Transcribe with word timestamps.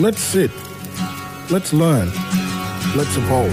Let's 0.00 0.20
sit. 0.20 0.52
Let's 1.50 1.72
learn. 1.72 2.06
Let's 2.94 3.16
evolve. 3.16 3.52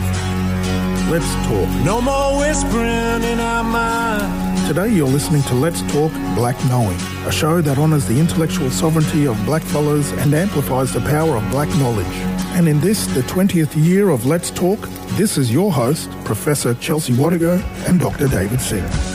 Let's 1.10 1.34
talk. 1.48 1.68
No 1.84 2.00
more 2.00 2.38
whispering 2.38 3.24
in 3.24 3.40
our 3.40 3.64
mind. 3.64 4.68
Today 4.68 4.90
you're 4.90 5.08
listening 5.08 5.42
to 5.44 5.56
Let's 5.56 5.82
Talk 5.92 6.12
Black 6.36 6.56
Knowing, 6.66 7.00
a 7.26 7.32
show 7.32 7.62
that 7.62 7.80
honours 7.80 8.06
the 8.06 8.20
intellectual 8.20 8.70
sovereignty 8.70 9.26
of 9.26 9.44
black 9.46 9.64
fellows 9.64 10.12
and 10.12 10.36
amplifies 10.36 10.94
the 10.94 11.02
power 11.02 11.36
of 11.36 11.50
black 11.50 11.70
knowledge. 11.80 12.06
And 12.54 12.68
in 12.68 12.80
this, 12.80 13.08
the 13.08 13.22
20th 13.22 13.76
year 13.84 14.10
of 14.10 14.28
Let's 14.28 14.52
Talk, 14.52 14.80
this 15.18 15.40
is 15.40 15.52
your 15.52 15.72
host, 15.72 16.12
Professor 16.26 16.76
Chelsea 16.76 17.14
Watego 17.14 17.60
and 17.90 18.00
Dr. 18.00 18.28
David 18.28 18.62
Singh. 18.62 19.15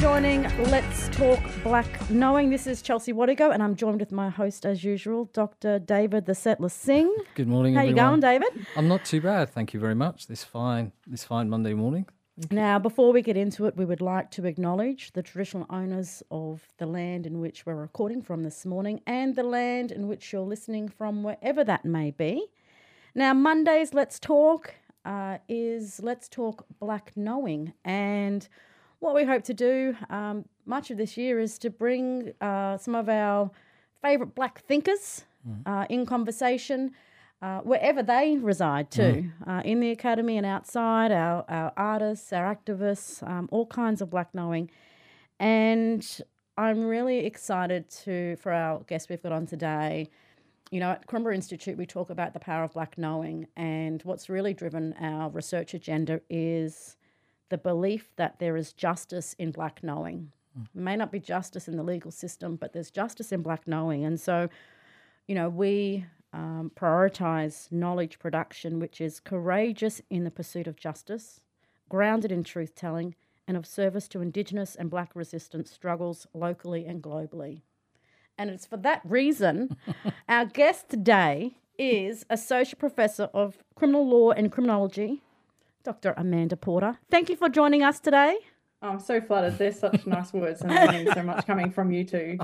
Thank 0.00 0.32
you 0.32 0.40
for 0.40 0.48
joining 0.48 0.70
Let's 0.70 1.08
Talk 1.10 1.40
Black 1.62 2.10
Knowing. 2.10 2.48
This 2.48 2.66
is 2.66 2.80
Chelsea 2.80 3.12
Watego, 3.12 3.52
and 3.52 3.62
I'm 3.62 3.76
joined 3.76 4.00
with 4.00 4.12
my 4.12 4.30
host, 4.30 4.64
as 4.64 4.82
usual, 4.82 5.26
Dr. 5.34 5.78
David 5.78 6.24
the 6.24 6.34
Settler 6.34 6.70
Singh. 6.70 7.14
Good 7.34 7.48
morning, 7.48 7.74
How 7.74 7.80
are 7.82 7.84
you 7.84 7.92
going, 7.92 8.20
David? 8.20 8.48
I'm 8.76 8.88
not 8.88 9.04
too 9.04 9.20
bad, 9.20 9.50
thank 9.50 9.74
you 9.74 9.78
very 9.78 9.94
much. 9.94 10.26
This 10.26 10.42
fine, 10.42 10.92
this 11.06 11.24
fine 11.24 11.50
Monday 11.50 11.74
morning. 11.74 12.06
Now, 12.50 12.78
before 12.78 13.12
we 13.12 13.20
get 13.20 13.36
into 13.36 13.66
it, 13.66 13.76
we 13.76 13.84
would 13.84 14.00
like 14.00 14.30
to 14.30 14.46
acknowledge 14.46 15.12
the 15.12 15.22
traditional 15.22 15.66
owners 15.68 16.22
of 16.30 16.62
the 16.78 16.86
land 16.86 17.26
in 17.26 17.38
which 17.38 17.66
we're 17.66 17.74
recording 17.74 18.22
from 18.22 18.42
this 18.42 18.64
morning 18.64 19.02
and 19.06 19.36
the 19.36 19.42
land 19.42 19.92
in 19.92 20.08
which 20.08 20.32
you're 20.32 20.40
listening 20.40 20.88
from, 20.88 21.22
wherever 21.22 21.62
that 21.62 21.84
may 21.84 22.10
be. 22.10 22.46
Now, 23.14 23.34
Mondays, 23.34 23.92
Let's 23.92 24.18
Talk 24.18 24.76
uh, 25.04 25.38
is 25.46 26.00
Let's 26.02 26.26
Talk 26.26 26.64
Black 26.78 27.12
Knowing. 27.16 27.74
And 27.84 28.48
what 29.00 29.14
we 29.14 29.24
hope 29.24 29.42
to 29.44 29.54
do 29.54 29.96
um, 30.10 30.44
much 30.66 30.90
of 30.90 30.96
this 30.98 31.16
year 31.16 31.40
is 31.40 31.58
to 31.58 31.70
bring 31.70 32.32
uh, 32.40 32.76
some 32.76 32.94
of 32.94 33.08
our 33.08 33.50
favourite 34.02 34.34
black 34.34 34.60
thinkers 34.60 35.24
uh, 35.66 35.86
in 35.90 36.06
conversation. 36.06 36.92
Uh, 37.42 37.60
wherever 37.60 38.02
they 38.02 38.36
reside 38.36 38.90
too, 38.90 39.30
uh, 39.46 39.62
in 39.64 39.80
the 39.80 39.90
academy 39.90 40.36
and 40.36 40.44
outside, 40.44 41.10
our, 41.10 41.42
our 41.48 41.72
artists, 41.74 42.34
our 42.34 42.54
activists, 42.54 43.26
um, 43.26 43.48
all 43.50 43.64
kinds 43.64 44.02
of 44.02 44.10
black 44.10 44.28
knowing. 44.34 44.70
And 45.38 46.06
I'm 46.58 46.84
really 46.84 47.24
excited 47.24 47.88
to 48.04 48.36
for 48.36 48.52
our 48.52 48.80
guest 48.80 49.08
we've 49.08 49.22
got 49.22 49.32
on 49.32 49.46
today. 49.46 50.10
You 50.70 50.80
know, 50.80 50.90
at 50.90 51.06
Carumba 51.06 51.34
Institute, 51.34 51.78
we 51.78 51.86
talk 51.86 52.10
about 52.10 52.34
the 52.34 52.40
power 52.40 52.62
of 52.62 52.74
black 52.74 52.98
knowing, 52.98 53.46
and 53.56 54.02
what's 54.02 54.28
really 54.28 54.52
driven 54.52 54.92
our 55.00 55.30
research 55.30 55.72
agenda 55.72 56.20
is 56.28 56.96
the 57.50 57.58
belief 57.58 58.08
that 58.16 58.38
there 58.38 58.56
is 58.56 58.72
justice 58.72 59.34
in 59.38 59.50
black 59.50 59.82
knowing. 59.82 60.32
It 60.56 60.80
may 60.80 60.96
not 60.96 61.12
be 61.12 61.20
justice 61.20 61.68
in 61.68 61.76
the 61.76 61.82
legal 61.82 62.10
system, 62.10 62.56
but 62.56 62.72
there's 62.72 62.90
justice 62.90 63.30
in 63.30 63.42
black 63.42 63.68
knowing. 63.68 64.04
And 64.04 64.18
so, 64.18 64.48
you 65.28 65.34
know, 65.34 65.48
we 65.48 66.06
um, 66.32 66.72
prioritize 66.74 67.70
knowledge 67.70 68.18
production, 68.18 68.80
which 68.80 69.00
is 69.00 69.20
courageous 69.20 70.00
in 70.10 70.24
the 70.24 70.30
pursuit 70.30 70.66
of 70.66 70.76
justice, 70.76 71.40
grounded 71.88 72.32
in 72.32 72.44
truth 72.44 72.74
telling, 72.74 73.14
and 73.46 73.56
of 73.56 73.66
service 73.66 74.06
to 74.08 74.20
Indigenous 74.20 74.76
and 74.76 74.90
black 74.90 75.10
resistance 75.14 75.70
struggles 75.70 76.26
locally 76.32 76.86
and 76.86 77.02
globally. 77.02 77.62
And 78.38 78.48
it's 78.48 78.66
for 78.66 78.76
that 78.78 79.02
reason 79.04 79.76
our 80.28 80.46
guest 80.46 80.88
today 80.88 81.56
is 81.78 82.24
Associate 82.30 82.78
Professor 82.78 83.24
of 83.34 83.58
Criminal 83.74 84.08
Law 84.08 84.30
and 84.30 84.52
Criminology, 84.52 85.22
Dr. 85.82 86.14
Amanda 86.16 86.56
Porter. 86.56 86.98
Thank 87.10 87.28
you 87.28 87.36
for 87.36 87.48
joining 87.48 87.82
us 87.82 88.00
today. 88.00 88.36
I'm 88.82 88.98
so 88.98 89.20
flattered. 89.20 89.58
There's 89.58 89.78
such 89.78 90.06
nice 90.06 90.32
words 90.32 90.62
and 90.62 90.70
mean 90.92 91.12
so 91.12 91.22
much 91.22 91.46
coming 91.46 91.70
from 91.70 91.92
you 91.92 92.04
too. 92.04 92.38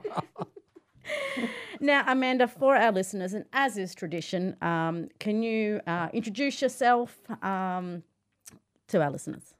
Now, 1.81 2.05
Amanda, 2.06 2.48
for 2.48 2.77
our 2.77 2.93
listeners, 2.93 3.34
and 3.34 3.45
as 3.53 3.77
is 3.77 3.95
tradition, 3.95 4.56
um, 4.62 5.09
can 5.19 5.43
you 5.43 5.81
uh, 5.87 6.09
introduce 6.12 6.62
yourself 6.62 7.19
um, 7.43 8.03
to 8.88 9.03
our 9.03 9.11
listeners? 9.11 9.55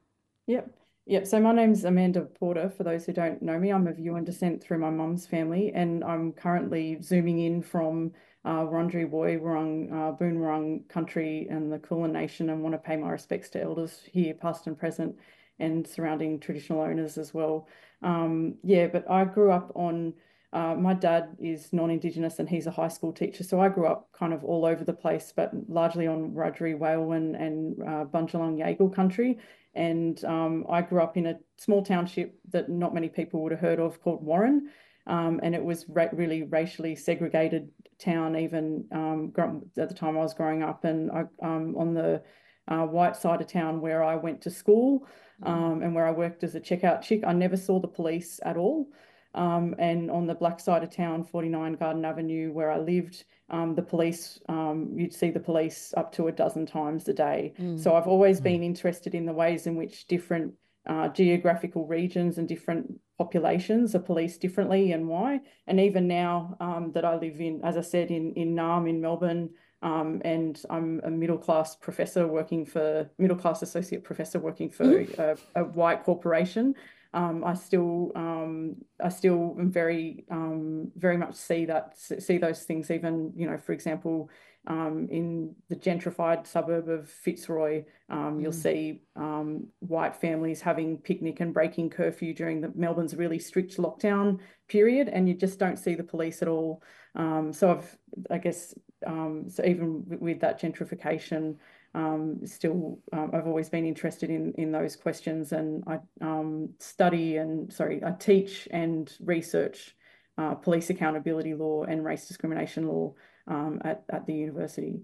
Yep. 0.47 0.71
Yep. 1.06 1.27
So 1.27 1.41
my 1.41 1.53
name's 1.53 1.84
Amanda 1.84 2.22
Porter. 2.22 2.69
For 2.69 2.84
those 2.84 3.05
who 3.05 3.12
don't 3.12 3.43
know 3.43 3.59
me, 3.59 3.71
I'm 3.71 3.87
of 3.87 3.97
Yuin 3.97 4.25
descent 4.25 4.62
through 4.62 4.78
my 4.78 4.91
mum's 4.91 5.27
family, 5.27 5.72
and 5.75 6.03
I'm 6.03 6.33
currently 6.33 6.99
zooming 7.03 7.39
in 7.39 7.62
from 7.62 8.12
uh, 8.47 8.65
Wurundjeri 8.65 9.11
Woi 9.11 9.41
Wurrung, 9.41 9.93
uh, 9.93 10.12
Boon 10.12 10.39
Wurrung 10.39 10.89
country 10.89 11.49
and 11.51 11.71
the 11.71 11.81
Kulin 11.81 12.12
Nation, 12.12 12.49
and 12.49 12.62
want 12.62 12.75
to 12.75 12.79
pay 12.79 12.97
my 12.97 13.11
respects 13.11 13.51
to 13.51 13.62
elders 13.62 14.03
here, 14.11 14.34
past 14.34 14.69
and 14.69 14.79
present, 14.79 15.17
and 15.59 15.87
surrounding 15.87 16.39
traditional 16.39 16.81
owners 16.81 17.19
as 17.19 17.34
well. 17.34 17.67
Um, 18.03 18.55
yeah, 18.62 18.87
but 18.87 19.11
I 19.11 19.25
grew 19.25 19.51
up 19.51 19.73
on. 19.75 20.15
Uh, 20.53 20.75
my 20.75 20.95
dad 20.95 21.37
is 21.39 21.71
non-Indigenous 21.73 22.39
and 22.39 22.49
he's 22.49 22.67
a 22.67 22.71
high 22.71 22.89
school 22.89 23.12
teacher, 23.12 23.45
so 23.45 23.61
I 23.61 23.69
grew 23.69 23.87
up 23.87 24.09
kind 24.12 24.33
of 24.33 24.43
all 24.43 24.65
over 24.65 24.84
the 24.84 24.93
place, 24.93 25.33
but 25.34 25.51
largely 25.69 26.07
on 26.07 26.31
Wiradjuri, 26.31 26.78
Walewan, 26.78 27.39
and 27.39 27.83
uh, 27.83 28.05
Bundjalung 28.05 28.57
Yaegl 28.57 28.95
country. 28.95 29.39
And 29.75 30.25
um, 30.25 30.65
I 30.71 30.81
grew 30.81 31.03
up 31.03 31.19
in 31.19 31.27
a 31.27 31.39
small 31.59 31.84
township 31.84 32.39
that 32.53 32.71
not 32.71 32.95
many 32.95 33.11
people 33.11 33.43
would 33.43 33.53
have 33.53 33.61
heard 33.61 33.81
of 33.81 34.01
called 34.01 34.25
Warren. 34.25 34.71
Um, 35.06 35.41
and 35.43 35.55
it 35.55 35.65
was 35.65 35.87
ra- 35.89 36.09
really 36.12 36.43
racially 36.43 36.97
segregated 36.97 37.71
town, 37.99 38.37
even 38.37 38.84
um, 38.93 39.33
at 39.78 39.89
the 39.89 39.94
time 39.94 40.17
I 40.17 40.22
was 40.22 40.34
growing 40.34 40.62
up. 40.62 40.84
And 40.84 41.11
I, 41.11 41.25
um, 41.43 41.77
on 41.77 41.94
the 41.94 42.22
uh, 42.69 42.84
white 42.84 43.16
side 43.16 43.41
of 43.41 43.47
town 43.47 43.81
where 43.81 44.03
I 44.03 44.16
went 44.16 44.41
to 44.43 44.50
school 44.50 45.06
um, 45.43 45.83
and 45.83 45.95
where 45.95 46.06
I 46.06 46.11
worked 46.11 46.43
as 46.45 46.55
a 46.55 46.61
checkout 46.61 47.03
chick, 47.03 47.22
I 47.27 47.33
never 47.33 47.56
saw 47.56 47.78
the 47.81 47.89
police 47.89 48.41
at 48.45 48.56
all. 48.56 48.89
Um, 49.34 49.75
and 49.78 50.11
on 50.11 50.27
the 50.27 50.34
black 50.34 50.59
side 50.61 50.83
of 50.83 50.91
town, 50.91 51.22
49 51.22 51.75
Garden 51.75 52.05
Avenue, 52.05 52.53
where 52.53 52.71
I 52.71 52.78
lived, 52.78 53.25
um, 53.50 53.75
the 53.75 53.83
police, 53.83 54.41
um, 54.49 54.93
you'd 54.97 55.12
see 55.15 55.31
the 55.31 55.39
police 55.39 55.93
up 55.97 56.11
to 56.12 56.28
a 56.28 56.33
dozen 56.33 56.65
times 56.66 57.06
a 57.09 57.12
day. 57.12 57.53
So 57.77 57.95
I've 57.95 58.09
always 58.09 58.41
been 58.41 58.62
interested 58.62 59.15
in 59.15 59.27
the 59.27 59.34
ways 59.34 59.66
in 59.66 59.77
which 59.77 60.06
different 60.06 60.55
uh, 60.87 61.09
geographical 61.09 61.87
regions 61.87 62.39
and 62.39 62.49
different 62.49 63.01
populations 63.19 63.95
are 63.95 64.01
policed 64.01 64.41
differently 64.41 64.93
and 64.93 65.09
why. 65.09 65.41
And 65.67 65.81
even 65.81 66.07
now 66.07 66.57
um, 66.61 66.93
that 66.95 67.05
I 67.05 67.17
live 67.17 67.41
in, 67.41 67.61
as 67.65 67.77
I 67.77 67.81
said, 67.81 68.11
in, 68.11 68.33
in 68.35 68.55
Naarm 68.55 68.89
in 68.89 69.01
Melbourne, 69.01 69.51
um, 69.83 70.23
and 70.25 70.61
I'm 70.71 71.01
a 71.05 71.11
middle 71.11 71.39
class 71.39 71.77
professor 71.77 72.27
working 72.27 72.65
for, 72.65 73.11
middle 73.19 73.37
class 73.37 73.63
associate 73.63 74.05
professor 74.05 74.39
working 74.39 74.71
for 74.71 74.99
a, 75.19 75.37
a 75.55 75.65
white 75.65 76.05
corporation. 76.05 76.75
Um, 77.15 77.45
I 77.45 77.55
still, 77.55 78.13
um, 78.15 78.77
I 79.03 79.09
still 79.09 79.57
am 79.59 79.71
very, 79.71 80.25
um, 80.31 80.91
very 80.97 81.17
much 81.17 81.35
see 81.35 81.65
that, 81.67 81.97
see 81.97 82.39
those 82.39 82.65
things. 82.65 82.91
Even, 82.91 83.33
you 83.37 83.49
know, 83.49 83.57
for 83.57 83.73
example, 83.73 84.29
um, 84.66 85.06
in 85.10 85.54
the 85.69 85.77
gentrified 85.77 86.47
suburb 86.47 86.88
of 86.88 87.09
Fitzroy, 87.09 87.84
um, 88.09 88.41
you'll 88.41 88.53
see 88.53 89.00
um, 89.15 89.69
white 89.78 90.16
families 90.16 90.60
having 90.60 90.99
picnic 90.99 91.41
and 91.41 91.54
breaking 91.54 91.91
curfew 91.91 92.34
during 92.34 92.60
the 92.60 92.72
Melbourne's 92.75 93.15
really 93.15 93.38
strict 93.38 93.77
lockdown 93.77 94.38
period, 94.69 95.09
and 95.09 95.28
you 95.28 95.34
just 95.34 95.59
don't 95.59 95.78
see 95.78 95.94
the 95.94 96.03
police 96.03 96.43
at 96.43 96.49
all. 96.49 96.82
Um, 97.15 97.53
so 97.53 97.71
I've, 97.71 97.99
I 98.31 98.38
guess, 98.38 98.75
um, 99.06 99.49
so 99.49 99.65
even 99.65 100.03
with, 100.06 100.41
that 100.41 100.60
gentrification, 100.60 101.56
um, 101.94 102.41
still, 102.44 102.98
um, 103.12 103.31
I've 103.33 103.47
always 103.47 103.69
been 103.69 103.87
interested 103.87 104.31
in 104.31 104.53
in 104.59 104.72
those 104.72 104.97
questions, 104.97 105.53
and 105.53 105.84
I 105.87 105.98
um, 106.21 106.71
study 106.78 107.37
and 107.37 107.72
sorry, 107.72 108.03
I 108.04 108.10
teach 108.10 108.69
and 108.71 109.10
research 109.21 109.97
uh, 110.38 110.54
police 110.54 110.91
accountability 110.91 111.54
law 111.54 111.84
and 111.84 112.04
race 112.04 112.28
discrimination 112.28 112.88
law 112.88 113.15
um, 113.47 113.81
at 113.84 114.05
at 114.11 114.27
the 114.27 114.34
university. 114.34 115.01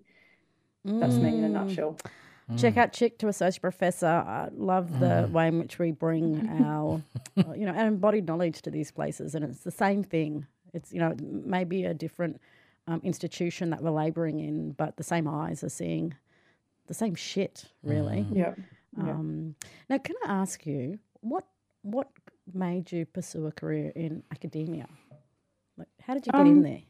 That's 0.84 1.14
me 1.14 1.28
in 1.38 1.44
a 1.44 1.48
nutshell. 1.48 1.96
Check 2.56 2.76
out 2.76 2.92
Chick 2.92 3.18
to 3.18 3.28
Associate 3.28 3.62
Professor. 3.62 4.06
I 4.06 4.48
love 4.54 4.98
the 4.98 5.28
way 5.32 5.46
in 5.48 5.58
which 5.60 5.78
we 5.78 5.90
bring 5.92 6.48
our, 6.62 7.00
you 7.56 7.64
know, 7.64 7.72
our 7.72 7.86
embodied 7.86 8.26
knowledge 8.26 8.60
to 8.62 8.70
these 8.70 8.90
places, 8.90 9.34
and 9.34 9.44
it's 9.44 9.60
the 9.60 9.70
same 9.70 10.02
thing. 10.02 10.46
It's 10.74 10.92
you 10.92 10.98
know 11.00 11.14
maybe 11.20 11.84
a 11.84 11.94
different 11.94 12.40
um, 12.88 13.00
institution 13.04 13.70
that 13.70 13.82
we're 13.82 13.90
labouring 13.90 14.40
in, 14.40 14.72
but 14.72 14.96
the 14.96 15.04
same 15.04 15.28
eyes 15.28 15.62
are 15.62 15.68
seeing 15.70 16.14
the 16.88 16.94
same 16.94 17.14
shit, 17.14 17.66
really. 17.82 18.26
Yeah. 18.32 18.54
Yeah. 18.98 19.10
Um, 19.12 19.54
now, 19.88 19.98
can 19.98 20.16
I 20.26 20.32
ask 20.32 20.66
you 20.66 20.98
what 21.20 21.44
what 21.82 22.08
made 22.52 22.90
you 22.92 23.06
pursue 23.06 23.46
a 23.46 23.52
career 23.52 23.92
in 23.94 24.24
academia? 24.32 24.88
Like, 25.78 25.88
how 26.02 26.14
did 26.14 26.26
you 26.26 26.32
get 26.32 26.40
in 26.42 26.58
Um, 26.58 26.62
there? 26.62 26.80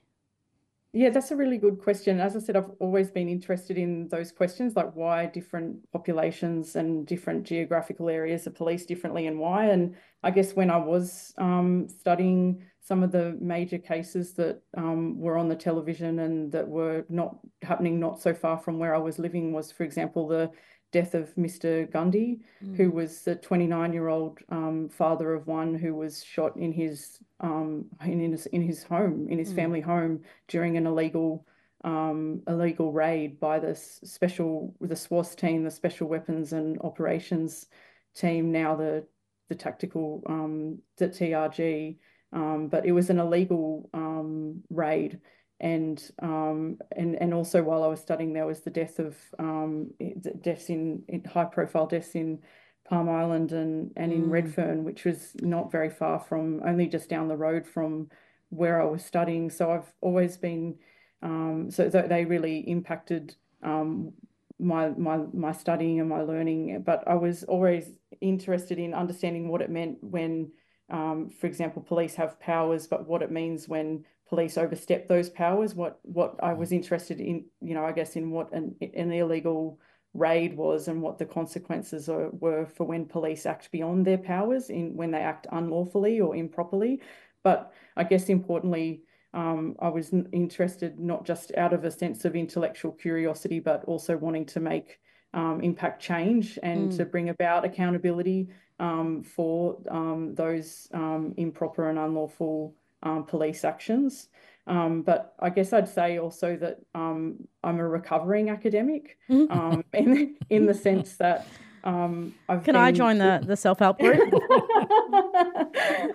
Yeah, 0.94 1.08
that's 1.08 1.30
a 1.30 1.36
really 1.36 1.56
good 1.56 1.78
question. 1.78 2.20
As 2.20 2.36
I 2.36 2.38
said, 2.40 2.54
I've 2.54 2.70
always 2.78 3.10
been 3.10 3.26
interested 3.26 3.78
in 3.78 4.08
those 4.08 4.30
questions, 4.30 4.76
like 4.76 4.94
why 4.94 5.24
different 5.24 5.90
populations 5.90 6.76
and 6.76 7.06
different 7.06 7.44
geographical 7.44 8.10
areas 8.10 8.46
are 8.46 8.50
policed 8.50 8.88
differently 8.88 9.26
and 9.26 9.38
why. 9.38 9.66
And 9.70 9.96
I 10.22 10.30
guess 10.30 10.52
when 10.52 10.70
I 10.70 10.76
was 10.76 11.32
um, 11.38 11.88
studying 11.88 12.66
some 12.80 13.02
of 13.02 13.10
the 13.10 13.38
major 13.40 13.78
cases 13.78 14.34
that 14.34 14.60
um, 14.76 15.18
were 15.18 15.38
on 15.38 15.48
the 15.48 15.56
television 15.56 16.18
and 16.18 16.52
that 16.52 16.68
were 16.68 17.06
not 17.08 17.38
happening 17.62 17.98
not 17.98 18.20
so 18.20 18.34
far 18.34 18.58
from 18.58 18.78
where 18.78 18.94
I 18.94 18.98
was 18.98 19.18
living 19.18 19.50
was, 19.54 19.72
for 19.72 19.84
example, 19.84 20.28
the 20.28 20.50
death 20.92 21.14
of 21.14 21.34
Mr. 21.36 21.90
Gundy, 21.90 22.40
mm. 22.64 22.76
who 22.76 22.90
was 22.90 23.22
the 23.22 23.34
29 23.34 23.92
year 23.92 24.08
old 24.08 24.38
um, 24.50 24.88
father 24.88 25.32
of 25.34 25.46
one 25.46 25.74
who 25.74 25.94
was 25.94 26.22
shot 26.22 26.56
in 26.56 26.72
his 26.72 27.18
um, 27.40 27.86
in, 28.04 28.20
in 28.20 28.30
his 28.30 28.46
in 28.46 28.62
his 28.62 28.84
home 28.84 29.26
in 29.28 29.38
his 29.38 29.52
mm. 29.52 29.56
family 29.56 29.80
home 29.80 30.20
during 30.48 30.76
an 30.76 30.86
illegal 30.86 31.46
um, 31.84 32.42
illegal 32.46 32.92
raid 32.92 33.40
by 33.40 33.58
the 33.58 33.74
special 33.74 34.74
the 34.80 34.94
SWOS 34.94 35.34
team, 35.34 35.64
the 35.64 35.70
Special 35.70 36.06
Weapons 36.06 36.52
and 36.52 36.78
Operations 36.82 37.66
team, 38.14 38.52
now 38.52 38.76
the 38.76 39.04
the 39.48 39.54
tactical 39.54 40.22
um, 40.26 40.78
the 40.98 41.08
TRG. 41.08 41.96
Um, 42.34 42.68
but 42.68 42.86
it 42.86 42.92
was 42.92 43.10
an 43.10 43.18
illegal 43.18 43.90
um, 43.92 44.62
raid 44.70 45.20
and 45.62 46.10
um, 46.20 46.78
and 46.96 47.14
and 47.14 47.32
also 47.32 47.62
while 47.62 47.84
I 47.84 47.86
was 47.86 48.00
studying, 48.00 48.32
there 48.32 48.46
was 48.46 48.60
the 48.60 48.70
death 48.70 48.98
of 48.98 49.16
um, 49.38 49.92
deaths 50.40 50.68
in, 50.68 51.04
in, 51.08 51.24
high 51.24 51.44
profile 51.44 51.86
deaths 51.86 52.14
in 52.14 52.40
Palm 52.84 53.08
Island 53.08 53.52
and 53.52 53.92
and 53.96 54.12
in 54.12 54.26
mm. 54.26 54.30
Redfern, 54.30 54.82
which 54.82 55.04
was 55.04 55.34
not 55.40 55.70
very 55.70 55.88
far 55.88 56.18
from 56.18 56.60
only 56.66 56.88
just 56.88 57.08
down 57.08 57.28
the 57.28 57.36
road 57.36 57.66
from 57.66 58.10
where 58.50 58.82
I 58.82 58.84
was 58.84 59.04
studying. 59.04 59.50
So 59.50 59.70
I've 59.70 59.90
always 60.00 60.36
been 60.36 60.78
um, 61.22 61.70
so 61.70 61.88
th 61.88 62.08
they 62.08 62.24
really 62.24 62.58
impacted 62.68 63.36
um, 63.62 64.12
my 64.58 64.88
my 64.90 65.18
my 65.32 65.52
studying 65.52 66.00
and 66.00 66.08
my 66.08 66.22
learning. 66.22 66.82
But 66.82 67.06
I 67.06 67.14
was 67.14 67.44
always 67.44 67.92
interested 68.20 68.80
in 68.80 68.94
understanding 68.94 69.48
what 69.48 69.62
it 69.62 69.70
meant 69.70 69.98
when. 70.02 70.50
Um, 70.90 71.30
for 71.30 71.46
example, 71.46 71.80
police 71.80 72.16
have 72.16 72.38
powers, 72.38 72.86
but 72.86 73.06
what 73.06 73.22
it 73.22 73.30
means 73.30 73.66
when 73.66 74.04
police 74.28 74.56
overstep 74.56 75.08
those 75.08 75.30
powers. 75.30 75.74
What 75.74 75.98
what 76.02 76.36
I 76.42 76.52
was 76.52 76.70
mm. 76.70 76.76
interested 76.76 77.20
in, 77.20 77.46
you 77.60 77.74
know, 77.74 77.84
I 77.84 77.92
guess 77.92 78.16
in 78.16 78.30
what 78.30 78.52
an, 78.52 78.74
an 78.80 79.12
illegal 79.12 79.78
raid 80.14 80.56
was 80.56 80.88
and 80.88 81.00
what 81.00 81.18
the 81.18 81.24
consequences 81.24 82.08
are, 82.08 82.30
were 82.32 82.66
for 82.66 82.84
when 82.84 83.06
police 83.06 83.46
act 83.46 83.70
beyond 83.72 84.06
their 84.06 84.18
powers 84.18 84.68
in 84.68 84.94
when 84.94 85.10
they 85.10 85.20
act 85.20 85.46
unlawfully 85.52 86.20
or 86.20 86.36
improperly. 86.36 87.00
But 87.42 87.72
I 87.96 88.04
guess 88.04 88.28
importantly, 88.28 89.02
um, 89.34 89.76
I 89.80 89.88
was 89.88 90.12
interested 90.32 91.00
not 91.00 91.24
just 91.24 91.52
out 91.56 91.72
of 91.72 91.84
a 91.84 91.90
sense 91.90 92.24
of 92.24 92.36
intellectual 92.36 92.92
curiosity, 92.92 93.60
but 93.60 93.84
also 93.84 94.16
wanting 94.16 94.46
to 94.46 94.60
make 94.60 94.98
um, 95.34 95.60
impact 95.62 96.02
change 96.02 96.58
and 96.62 96.92
mm. 96.92 96.96
to 96.98 97.06
bring 97.06 97.30
about 97.30 97.64
accountability 97.64 98.48
um, 98.78 99.22
for 99.22 99.78
um, 99.90 100.34
those 100.34 100.88
um, 100.92 101.34
improper 101.36 101.88
and 101.88 101.98
unlawful 101.98 102.74
um, 103.02 103.24
police 103.24 103.64
actions. 103.64 104.28
Um, 104.66 105.02
but 105.02 105.34
I 105.40 105.50
guess 105.50 105.72
I'd 105.72 105.88
say 105.88 106.18
also 106.18 106.56
that 106.56 106.78
um, 106.94 107.48
I'm 107.64 107.78
a 107.78 107.88
recovering 107.88 108.50
academic 108.50 109.18
mm-hmm. 109.28 109.52
um, 109.52 109.84
in, 109.92 110.36
in 110.50 110.66
the 110.66 110.74
sense 110.74 111.16
that 111.18 111.46
um, 111.84 112.34
I've 112.48 112.62
Can 112.62 112.74
been... 112.74 112.82
I 112.82 112.92
join 112.92 113.18
the, 113.18 113.42
the 113.44 113.56
self 113.56 113.78
help 113.78 113.98
group? 113.98 114.32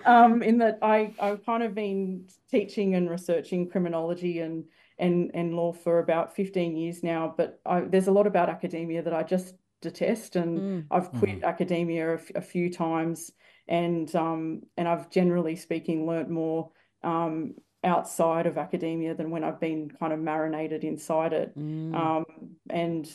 Um, 0.06 0.42
in 0.42 0.58
that 0.58 0.78
I, 0.80 1.12
I've 1.20 1.44
kind 1.44 1.62
of 1.62 1.74
been 1.74 2.24
teaching 2.50 2.94
and 2.94 3.10
researching 3.10 3.68
criminology 3.68 4.40
and, 4.40 4.64
and, 4.98 5.30
and 5.34 5.54
law 5.54 5.72
for 5.72 5.98
about 5.98 6.34
15 6.34 6.76
years 6.76 7.02
now, 7.02 7.34
but 7.36 7.60
I, 7.66 7.80
there's 7.80 8.06
a 8.06 8.12
lot 8.12 8.26
about 8.26 8.48
academia 8.48 9.02
that 9.02 9.12
I 9.12 9.22
just 9.22 9.54
detest 9.82 10.36
and 10.36 10.58
mm. 10.58 10.84
I've 10.90 11.12
quit 11.12 11.40
mm. 11.40 11.44
academia 11.44 12.12
a, 12.12 12.14
f- 12.14 12.30
a 12.36 12.40
few 12.40 12.72
times 12.72 13.32
and 13.68 14.14
um, 14.16 14.62
and 14.76 14.88
I've 14.88 15.10
generally 15.10 15.56
speaking 15.56 16.06
learnt 16.06 16.30
more 16.30 16.70
um, 17.02 17.54
outside 17.84 18.46
of 18.46 18.58
academia 18.58 19.14
than 19.14 19.30
when 19.30 19.44
I've 19.44 19.60
been 19.60 19.90
kind 19.98 20.12
of 20.12 20.18
marinated 20.18 20.84
inside 20.84 21.32
it. 21.32 21.58
Mm. 21.58 21.94
Um, 21.94 22.24
and 22.70 23.10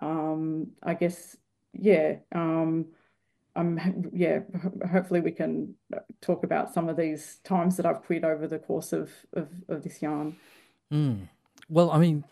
um, 0.00 0.72
I 0.82 0.94
guess, 0.94 1.36
yeah, 1.72 2.16
um, 2.34 2.86
I'm, 3.54 4.10
yeah, 4.12 4.40
hopefully 4.90 5.20
we 5.20 5.32
can 5.32 5.74
talk 6.20 6.44
about 6.44 6.72
some 6.72 6.88
of 6.88 6.96
these 6.96 7.38
times 7.44 7.76
that 7.76 7.86
I've 7.86 8.02
quit 8.02 8.24
over 8.24 8.46
the 8.46 8.58
course 8.58 8.92
of, 8.92 9.10
of, 9.32 9.48
of 9.68 9.82
this 9.82 10.02
yarn. 10.02 10.36
Mm. 10.92 11.28
Well, 11.68 11.90
I 11.90 11.98
mean, 11.98 12.24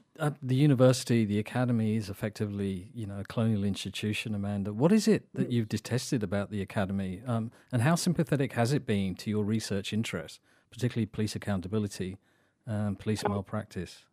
the 0.43 0.55
university, 0.55 1.25
the 1.25 1.39
academy 1.39 1.97
is 1.97 2.11
effectively, 2.11 2.91
you 2.95 3.07
know, 3.07 3.21
a 3.21 3.25
colonial 3.25 3.65
institution. 3.65 4.35
Amanda, 4.35 4.73
what 4.73 4.93
is 4.93 5.09
it 5.09 5.25
that 5.33 5.49
mm. 5.49 5.53
you've 5.53 5.69
detested 5.69 6.23
about 6.23 6.51
the 6.51 6.61
academy, 6.61 7.23
um, 7.27 7.51
and 7.73 7.83
how 7.83 7.95
sympathetic 7.95 8.53
has 8.53 8.73
it 8.73 8.85
been 8.85 9.15
to 9.15 9.31
your 9.31 9.45
research 9.45 9.95
interests? 9.95 10.41
Particularly 10.71 11.07
police 11.07 11.35
accountability 11.35 12.19
and 12.67 12.99
police 12.99 13.23
malpractice? 13.27 14.05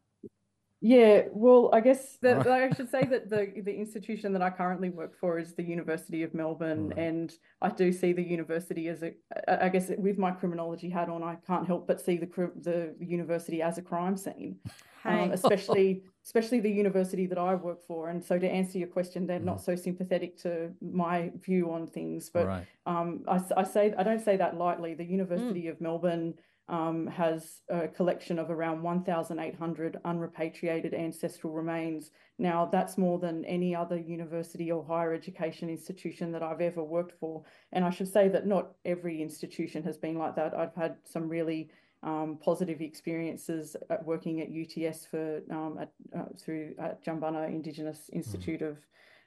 Yeah, 0.79 1.23
well, 1.31 1.71
I 1.73 1.79
guess 1.79 2.17
that 2.21 2.45
right. 2.45 2.71
I 2.71 2.75
should 2.75 2.89
say 2.89 3.03
that 3.05 3.29
the 3.29 3.51
the 3.63 3.75
institution 3.75 4.31
that 4.33 4.43
I 4.43 4.51
currently 4.51 4.89
work 4.89 5.17
for 5.19 5.39
is 5.39 5.53
the 5.53 5.63
University 5.63 6.21
of 6.21 6.35
Melbourne, 6.35 6.89
right. 6.89 6.99
and 6.99 7.33
I 7.61 7.69
do 7.69 7.91
see 7.91 8.13
the 8.13 8.21
university 8.21 8.87
as 8.87 9.01
a. 9.01 9.13
I 9.47 9.69
guess 9.69 9.91
with 9.97 10.19
my 10.19 10.31
criminology 10.31 10.89
hat 10.89 11.09
on, 11.09 11.23
I 11.23 11.37
can't 11.47 11.65
help 11.65 11.87
but 11.87 11.99
see 11.99 12.17
the 12.17 12.51
the 12.61 12.95
university 12.99 13.63
as 13.63 13.79
a 13.79 13.81
crime 13.81 14.15
scene, 14.15 14.57
hey. 15.03 15.23
um, 15.23 15.31
especially 15.39 16.03
especially 16.23 16.59
the 16.59 16.69
university 16.69 17.25
that 17.25 17.39
I 17.39 17.55
work 17.55 17.81
for. 17.87 18.09
And 18.09 18.23
so, 18.23 18.37
to 18.37 18.47
answer 18.47 18.77
your 18.77 18.89
question, 18.89 19.25
they're 19.25 19.39
mm. 19.39 19.45
not 19.45 19.61
so 19.61 19.75
sympathetic 19.75 20.37
to 20.43 20.69
my 20.79 21.31
view 21.41 21.71
on 21.71 21.87
things. 21.87 22.29
But 22.29 22.45
right. 22.45 22.67
um, 22.85 23.23
I, 23.27 23.41
I 23.57 23.63
say 23.63 23.95
I 23.97 24.03
don't 24.03 24.23
say 24.23 24.37
that 24.37 24.55
lightly. 24.55 24.93
The 24.93 25.05
University 25.05 25.63
mm. 25.63 25.71
of 25.71 25.81
Melbourne 25.81 26.27
um, 26.27 26.35
has 26.69 27.61
a 27.69 27.87
collection 27.87 28.39
of 28.39 28.49
around 28.49 28.81
1,800 28.81 29.99
unrepatriated 30.03 30.93
ancestral 30.93 31.53
remains. 31.53 32.11
Now, 32.39 32.65
that's 32.65 32.97
more 32.97 33.19
than 33.19 33.45
any 33.45 33.75
other 33.75 33.97
university 33.97 34.71
or 34.71 34.83
higher 34.83 35.13
education 35.13 35.69
institution 35.69 36.31
that 36.33 36.43
I've 36.43 36.61
ever 36.61 36.83
worked 36.83 37.17
for. 37.19 37.43
And 37.71 37.85
I 37.85 37.89
should 37.89 38.07
say 38.07 38.27
that 38.29 38.45
not 38.45 38.73
every 38.85 39.21
institution 39.21 39.81
has 39.83 39.97
been 39.97 40.17
like 40.17 40.35
that. 40.35 40.53
I've 40.53 40.75
had 40.75 40.97
some 41.03 41.29
really 41.29 41.69
um, 42.03 42.37
positive 42.41 42.81
experiences 42.81 43.75
at 43.89 44.05
working 44.05 44.41
at 44.41 44.49
UTS 44.49 45.05
for 45.05 45.41
um, 45.49 45.77
at, 45.81 45.91
uh, 46.17 46.25
through 46.37 46.75
at 46.79 47.03
Jumbunna 47.03 47.47
Indigenous 47.47 48.09
hmm. 48.11 48.17
Institute 48.17 48.61
mm. 48.61 48.69
of 48.69 48.77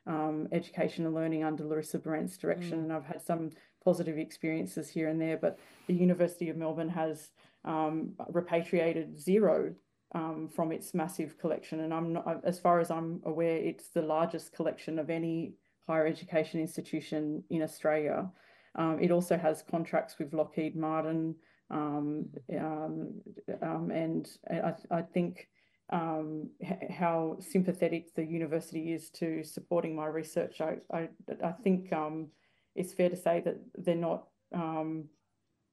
um, 0.06 0.48
Education 0.52 1.04
and 1.04 1.14
Learning 1.14 1.44
under 1.44 1.64
Larissa 1.64 1.98
Behrendt 1.98 2.38
direction, 2.38 2.78
mm. 2.78 2.84
and 2.84 2.92
I've 2.92 3.04
had 3.04 3.20
some 3.20 3.50
positive 3.85 4.19
experiences 4.19 4.88
here 4.88 5.09
and 5.09 5.21
there. 5.21 5.37
But 5.37 5.59
the 5.87 5.94
University 5.94 6.49
of 6.49 6.56
Melbourne 6.56 6.88
has 6.88 7.31
um, 7.65 8.12
repatriated 8.29 9.21
zero 9.21 9.75
um, 10.15 10.49
from 10.49 10.73
its 10.73 10.93
massive 10.94 11.38
collection, 11.38 11.81
and 11.81 11.94
I'm 11.94 12.12
not, 12.12 12.41
as 12.44 12.59
far 12.59 12.81
as 12.81 12.91
I'm 12.91 13.21
aware, 13.25 13.56
it's 13.56 13.88
the 13.88 14.03
largest 14.03 14.53
collection 14.53 14.99
of 14.99 15.09
any 15.09 15.55
higher 15.87 16.06
education 16.06 16.61
institution 16.61 17.44
in 17.50 17.62
Australia. 17.62 18.29
Um, 18.77 18.99
it 19.00 19.11
also 19.11 19.37
has 19.37 19.62
contracts 19.62 20.19
with 20.19 20.33
Lockheed 20.33 20.76
Martin, 20.76 21.35
um, 21.71 22.26
um, 22.59 23.21
um, 23.62 23.91
and 23.91 24.29
I, 24.50 24.75
I 24.91 25.03
think 25.03 25.49
um, 25.93 26.50
how 26.90 27.37
sympathetic 27.40 28.14
the 28.14 28.25
university 28.25 28.93
is 28.93 29.11
to 29.11 29.43
supporting 29.43 29.95
my 29.95 30.07
research. 30.07 30.61
I, 30.61 30.78
I, 30.93 31.09
I 31.45 31.52
think 31.64 31.93
um, 31.93 32.28
it's 32.75 32.93
fair 32.93 33.11
to 33.11 33.17
say 33.17 33.41
that 33.45 33.57
they're 33.77 33.95
not, 33.95 34.29
um, 34.55 35.05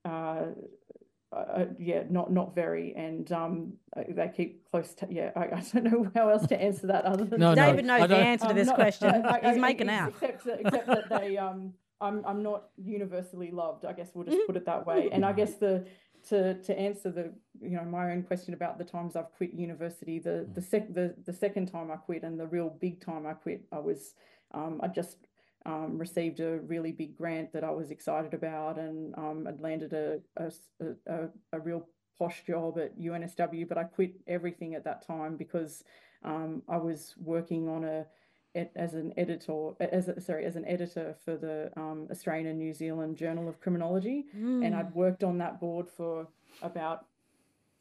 uh, 0.05 0.45
uh, 1.35 1.65
yeah, 1.77 2.03
not 2.09 2.31
not 2.31 2.55
very, 2.55 2.95
and 2.95 3.31
um, 3.31 3.73
they 4.09 4.31
keep 4.35 4.69
close 4.71 4.93
to. 4.95 5.07
Yeah, 5.09 5.31
I, 5.35 5.45
I 5.45 5.63
don't 5.73 5.83
know 5.83 6.11
how 6.15 6.29
else 6.29 6.47
to 6.47 6.61
answer 6.61 6.87
that 6.87 7.05
other 7.05 7.25
than 7.25 7.39
no, 7.47 7.53
David 7.53 7.85
no, 7.85 7.97
knows 7.97 8.09
the 8.09 8.17
answer 8.17 8.47
to 8.47 8.53
this 8.53 8.67
not, 8.67 8.75
question. 8.75 9.09
I, 9.25 9.51
He's 9.51 9.59
making 9.59 9.89
out. 9.89 10.13
Except, 10.21 10.61
except 10.61 10.87
that 10.87 11.09
they, 11.09 11.37
um, 11.37 11.73
I'm 11.99 12.23
I'm 12.25 12.43
not 12.43 12.69
universally 12.77 13.51
loved. 13.51 13.85
I 13.85 13.93
guess 13.93 14.11
we'll 14.13 14.25
just 14.25 14.47
put 14.47 14.55
it 14.55 14.65
that 14.65 14.85
way. 14.85 15.09
And 15.11 15.25
I 15.25 15.33
guess 15.33 15.55
the 15.55 15.85
to 16.29 16.55
to 16.61 16.77
answer 16.77 17.11
the 17.11 17.33
you 17.61 17.77
know 17.77 17.83
my 17.83 18.11
own 18.11 18.23
question 18.23 18.53
about 18.53 18.77
the 18.77 18.83
times 18.83 19.15
I've 19.15 19.31
quit 19.31 19.53
university, 19.53 20.19
the 20.19 20.47
mm. 20.47 20.55
the 20.55 20.61
sec 20.61 20.93
the 20.93 21.15
the 21.25 21.33
second 21.33 21.67
time 21.67 21.91
I 21.91 21.95
quit 21.95 22.23
and 22.23 22.39
the 22.39 22.47
real 22.47 22.69
big 22.69 23.01
time 23.01 23.25
I 23.25 23.33
quit, 23.33 23.65
I 23.71 23.79
was 23.79 24.13
um, 24.53 24.79
I 24.83 24.87
just 24.87 25.26
um, 25.67 25.97
received 25.97 26.39
a 26.39 26.59
really 26.59 26.91
big 26.91 27.15
grant 27.15 27.51
that 27.53 27.63
I 27.63 27.71
was 27.71 27.91
excited 27.91 28.33
about, 28.33 28.79
and 28.79 29.13
um, 29.15 29.45
I'd 29.47 29.59
landed 29.59 29.93
a 29.93 30.19
a, 30.37 30.51
a 31.05 31.29
a 31.51 31.59
real 31.59 31.85
posh 32.17 32.43
job 32.45 32.79
at 32.79 32.97
UNSW, 32.99 33.67
but 33.67 33.77
I 33.77 33.83
quit 33.83 34.13
everything 34.27 34.73
at 34.73 34.85
that 34.85 35.05
time 35.05 35.35
because 35.35 35.83
um, 36.23 36.63
I 36.67 36.77
was 36.77 37.13
working 37.23 37.67
on 37.69 37.83
a 37.83 38.05
as 38.75 38.95
an 38.95 39.13
editor, 39.17 39.73
as 39.79 40.07
a, 40.07 40.19
sorry, 40.19 40.43
as 40.45 40.55
an 40.55 40.65
editor 40.65 41.15
for 41.23 41.35
the 41.35 41.69
um, 41.77 42.07
Australian 42.09 42.47
and 42.47 42.57
New 42.57 42.73
Zealand 42.73 43.15
Journal 43.15 43.47
of 43.47 43.59
Criminology, 43.59 44.25
mm. 44.35 44.65
and 44.65 44.73
I'd 44.73 44.95
worked 44.95 45.23
on 45.23 45.37
that 45.39 45.59
board 45.59 45.87
for 45.89 46.27
about 46.63 47.05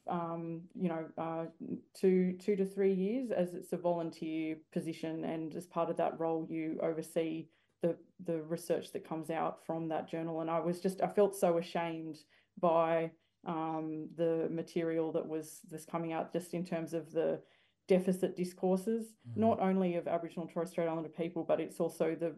um, 0.08 0.62
you 0.78 0.88
know, 0.88 1.04
uh, 1.18 1.46
two 1.94 2.36
two 2.38 2.56
to 2.56 2.64
three 2.64 2.92
years 2.92 3.30
as 3.30 3.54
it's 3.54 3.72
a 3.72 3.76
volunteer 3.76 4.56
position, 4.72 5.24
and 5.24 5.54
as 5.54 5.66
part 5.66 5.90
of 5.90 5.96
that 5.96 6.18
role, 6.18 6.46
you 6.48 6.78
oversee 6.82 7.46
the 7.86 7.96
the 8.24 8.42
research 8.42 8.92
that 8.92 9.08
comes 9.08 9.30
out 9.30 9.64
from 9.66 9.88
that 9.88 10.08
journal. 10.08 10.40
And 10.40 10.50
I 10.50 10.60
was 10.60 10.80
just 10.80 11.00
I 11.02 11.08
felt 11.08 11.36
so 11.36 11.58
ashamed 11.58 12.16
by 12.60 13.10
um, 13.46 14.08
the 14.16 14.48
material 14.50 15.12
that 15.12 15.26
was 15.26 15.60
this 15.70 15.84
coming 15.84 16.12
out, 16.12 16.32
just 16.32 16.54
in 16.54 16.64
terms 16.64 16.94
of 16.94 17.12
the 17.12 17.40
deficit 17.88 18.36
discourses, 18.36 19.14
not 19.36 19.60
only 19.60 19.94
of 19.94 20.08
Aboriginal 20.08 20.46
and 20.46 20.52
Torres 20.52 20.70
Strait 20.70 20.88
Islander 20.88 21.08
people, 21.08 21.44
but 21.44 21.60
it's 21.60 21.78
also 21.78 22.16
the 22.18 22.34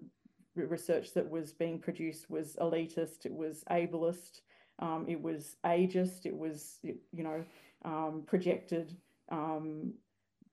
research 0.55 1.15
that 1.15 1.29
was 1.29 1.53
being 1.53 1.79
produced 1.79 2.29
was 2.29 2.57
elitist, 2.61 3.25
it 3.25 3.33
was 3.33 3.65
ableist, 3.71 4.41
um, 4.81 5.07
it 5.09 5.21
was 5.21 5.57
ageist, 5.65 6.27
it 6.27 6.37
was, 6.37 6.79
you 6.83 7.25
know, 7.25 7.45
um, 7.85 8.25
projected, 8.27 8.97
um, 9.31 9.95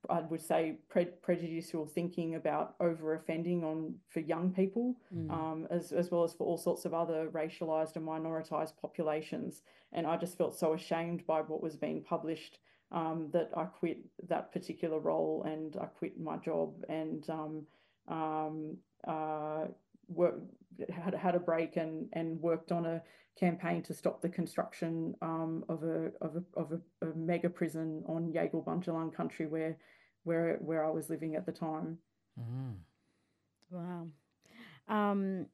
I 0.10 0.22
would 0.22 0.42
say, 0.42 0.78
pre 0.90 1.06
prejudicial 1.06 1.86
thinking 1.86 2.36
about 2.36 2.76
over 2.80 3.16
offending 3.16 3.64
on 3.64 3.96
for 4.10 4.20
young 4.20 4.52
people, 4.52 4.96
mm. 5.14 5.68
as, 5.70 5.92
as 5.92 6.12
well 6.12 6.24
as 6.24 6.34
for 6.34 6.46
all 6.46 6.58
sorts 6.58 6.86
of 6.86 6.94
other 6.94 7.28
racialized 7.32 7.96
and 7.96 8.08
minoritized 8.08 8.74
populations. 8.82 9.62
And 9.94 10.06
I 10.06 10.18
just 10.18 10.38
felt 10.38 10.56
so 10.58 10.74
ashamed 10.74 11.26
by 11.26 11.42
what 11.42 11.62
was 11.62 11.76
being 11.76 12.04
published 12.04 12.60
um, 12.92 13.30
that 13.34 13.50
I 13.56 13.66
quit 13.66 14.00
that 14.30 14.52
particular 14.52 15.00
role 15.00 15.44
and 15.46 15.76
I 15.82 15.86
quit 15.86 16.20
my 16.20 16.38
job 16.38 16.74
and 16.88 17.28
um, 17.30 17.68
um, 18.08 18.78
uh, 19.08 19.66
work, 20.08 20.36
had, 20.94 21.14
had 21.14 21.36
a 21.36 21.40
break 21.40 21.78
and, 21.78 22.08
and 22.14 22.40
worked 22.42 22.72
on 22.72 22.86
a 22.86 23.02
campaign 23.40 23.82
to 23.84 23.94
stop 23.94 24.22
the 24.22 24.30
construction 24.30 25.14
um, 25.22 25.64
of 25.68 25.84
a 25.84 26.12
of 26.22 26.36
a 26.38 26.60
of 26.60 26.72
a, 26.72 27.06
a 27.06 27.14
mega 27.16 27.50
prison 27.50 28.04
on 28.08 28.32
Yaegl 28.32 28.64
Bundjalung 28.66 29.14
country 29.14 29.46
where 29.46 29.78
where 30.24 30.58
where 30.62 30.86
I 30.86 30.90
was 30.90 31.10
living 31.10 31.36
at 31.36 31.46
the 31.46 31.52
time. 31.52 31.98
Mm. 32.40 32.76
Wow. 33.70 34.08
Um, 34.88 35.48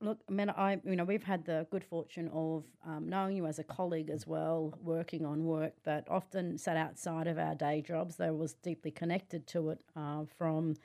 look, 0.00 0.18
I 0.28 0.32
mean, 0.32 0.50
I 0.50 0.80
you 0.84 0.96
know 0.96 1.04
we've 1.04 1.22
had 1.22 1.44
the 1.44 1.66
good 1.70 1.84
fortune 1.84 2.30
of 2.32 2.64
um, 2.86 3.08
knowing 3.08 3.36
you 3.36 3.46
as 3.46 3.58
a 3.58 3.64
colleague 3.64 4.10
as 4.10 4.26
well, 4.26 4.72
working 4.82 5.26
on 5.26 5.44
work 5.44 5.74
that 5.84 6.06
often 6.08 6.56
sat 6.56 6.76
outside 6.76 7.26
of 7.26 7.38
our 7.38 7.54
day 7.54 7.82
jobs. 7.82 8.16
That 8.16 8.36
was 8.36 8.54
deeply 8.54 8.90
connected 8.90 9.46
to 9.48 9.70
it 9.70 9.80
uh, 9.94 10.24
from 10.38 10.76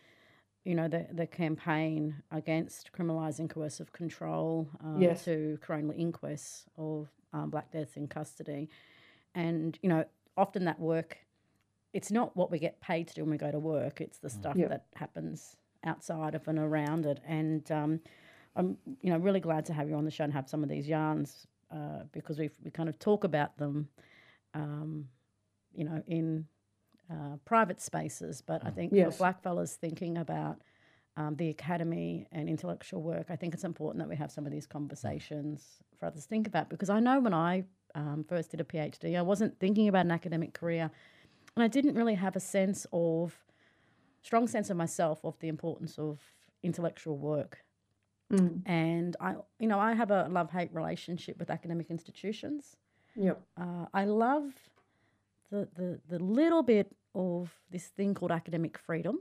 you 0.64 0.76
know, 0.76 0.88
the, 0.88 1.08
the 1.12 1.26
campaign 1.26 2.16
against 2.32 2.92
criminalising 2.92 3.50
coercive 3.50 3.92
control 3.92 4.70
um, 4.84 5.02
yes. 5.02 5.26
to 5.26 5.58
coronial 5.66 5.98
inquests 5.98 6.66
of 6.78 7.10
um, 7.34 7.50
black 7.50 7.72
deaths 7.72 7.98
in 7.98 8.08
custody. 8.08 8.70
And, 9.34 9.78
you 9.82 9.90
know, 9.90 10.06
often 10.38 10.66
that 10.66 10.80
work, 10.80 11.18
it's 11.94 12.12
not 12.12 12.36
what 12.38 12.52
we 12.52 12.60
get 12.60 12.80
paid 12.80 13.08
to 13.08 13.14
do 13.14 13.22
when 13.22 13.32
we 13.32 13.38
go 13.38 13.52
to 13.52 13.60
work, 13.60 14.02
it's 14.02 14.20
the 14.20 14.30
stuff 14.30 14.56
yep. 14.56 14.70
that 14.70 14.86
happens 14.96 15.56
outside 15.84 16.36
of 16.36 16.48
and 16.48 16.60
around 16.60 17.06
it. 17.06 17.20
And 17.26 17.70
um, 17.72 18.00
I'm, 18.56 18.78
you 19.02 19.12
know, 19.12 19.18
really 19.18 19.40
glad 19.40 19.66
to 19.66 19.74
have 19.74 19.90
you 19.90 19.96
on 19.96 20.06
the 20.06 20.12
show 20.12 20.24
and 20.24 20.34
have 20.34 20.48
some 20.48 20.64
of 20.64 20.70
these 20.70 20.88
yarns 20.88 21.48
uh, 21.74 22.04
because 22.12 22.38
we 22.38 22.50
we 22.64 22.72
kind 22.72 22.90
of 22.90 23.00
talk 23.00 23.24
about 23.24 23.58
them, 23.58 23.88
um, 24.54 25.08
you 25.74 25.86
know, 25.86 26.04
in 26.08 26.46
uh, 27.10 27.38
private 27.46 27.82
spaces. 27.82 28.42
But 28.42 28.66
I 28.66 28.70
mm. 28.70 28.76
think 28.76 28.94
yes. 28.94 29.18
for 29.18 29.24
blackfellas 29.24 29.76
thinking 29.76 30.18
about 30.18 30.62
um, 31.18 31.36
the 31.36 31.50
academy 31.50 32.28
and 32.32 32.50
intellectual 32.50 33.02
work, 33.02 33.28
I 33.30 33.36
think 33.36 33.54
it's 33.54 33.64
important 33.64 34.04
that 34.04 34.10
we 34.10 34.16
have 34.16 34.32
some 34.32 34.46
of 34.46 34.52
these 34.52 34.66
conversations 34.66 35.66
for 36.00 36.06
others 36.06 36.24
to 36.24 36.30
think 36.30 36.48
about. 36.48 36.70
Because 36.70 36.90
I 36.90 37.00
know 37.00 37.20
when 37.20 37.34
I 37.34 37.66
um, 37.96 38.26
first 38.28 38.52
did 38.52 38.62
a 38.62 38.64
PhD, 38.64 39.18
I 39.18 39.22
wasn't 39.22 39.60
thinking 39.60 39.88
about 39.88 40.06
an 40.06 40.12
academic 40.12 40.54
career, 40.54 40.90
and 41.56 41.64
I 41.64 41.68
didn't 41.68 41.96
really 41.96 42.16
have 42.16 42.36
a 42.36 42.40
sense 42.40 42.86
of 42.94 43.38
strong 44.22 44.48
sense 44.48 44.70
of 44.70 44.78
myself 44.78 45.20
of 45.24 45.38
the 45.40 45.48
importance 45.48 45.98
of 45.98 46.20
intellectual 46.64 47.18
work. 47.18 47.64
Mm. 48.32 48.62
And 48.66 49.18
I, 49.20 49.36
you 49.60 49.68
know, 49.68 49.80
I 49.80 49.94
have 49.94 50.12
a 50.12 50.28
love 50.30 50.52
hate 50.52 50.70
relationship 50.74 51.38
with 51.38 51.50
academic 51.50 51.90
institutions. 51.90 52.78
Yep. 53.16 53.42
Uh, 53.60 53.86
I 53.94 54.06
love 54.06 54.54
the, 55.52 55.68
the 55.76 56.00
the 56.10 56.24
little 56.24 56.64
bit 56.64 56.96
of 57.14 57.54
this 57.70 57.88
thing 57.88 58.14
called 58.14 58.32
academic 58.32 58.78
freedom, 58.78 59.20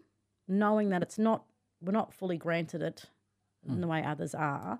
knowing 0.48 0.90
that 0.90 1.02
it's 1.02 1.18
not 1.18 1.44
we're 1.82 1.92
not 1.92 2.14
fully 2.14 2.36
granted 2.36 2.82
it 2.82 3.04
mm. 3.68 3.74
in 3.74 3.80
the 3.80 3.86
way 3.86 4.04
others 4.04 4.34
are. 4.34 4.78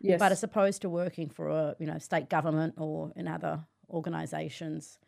Yes. 0.00 0.18
But 0.18 0.32
as 0.32 0.42
opposed 0.42 0.82
to 0.82 0.88
working 0.88 1.28
for 1.28 1.48
a 1.48 1.76
you 1.78 1.86
know 1.86 1.98
state 1.98 2.28
government 2.28 2.74
or 2.78 3.12
in 3.16 3.28
other 3.28 3.60
organisations, 3.90 4.98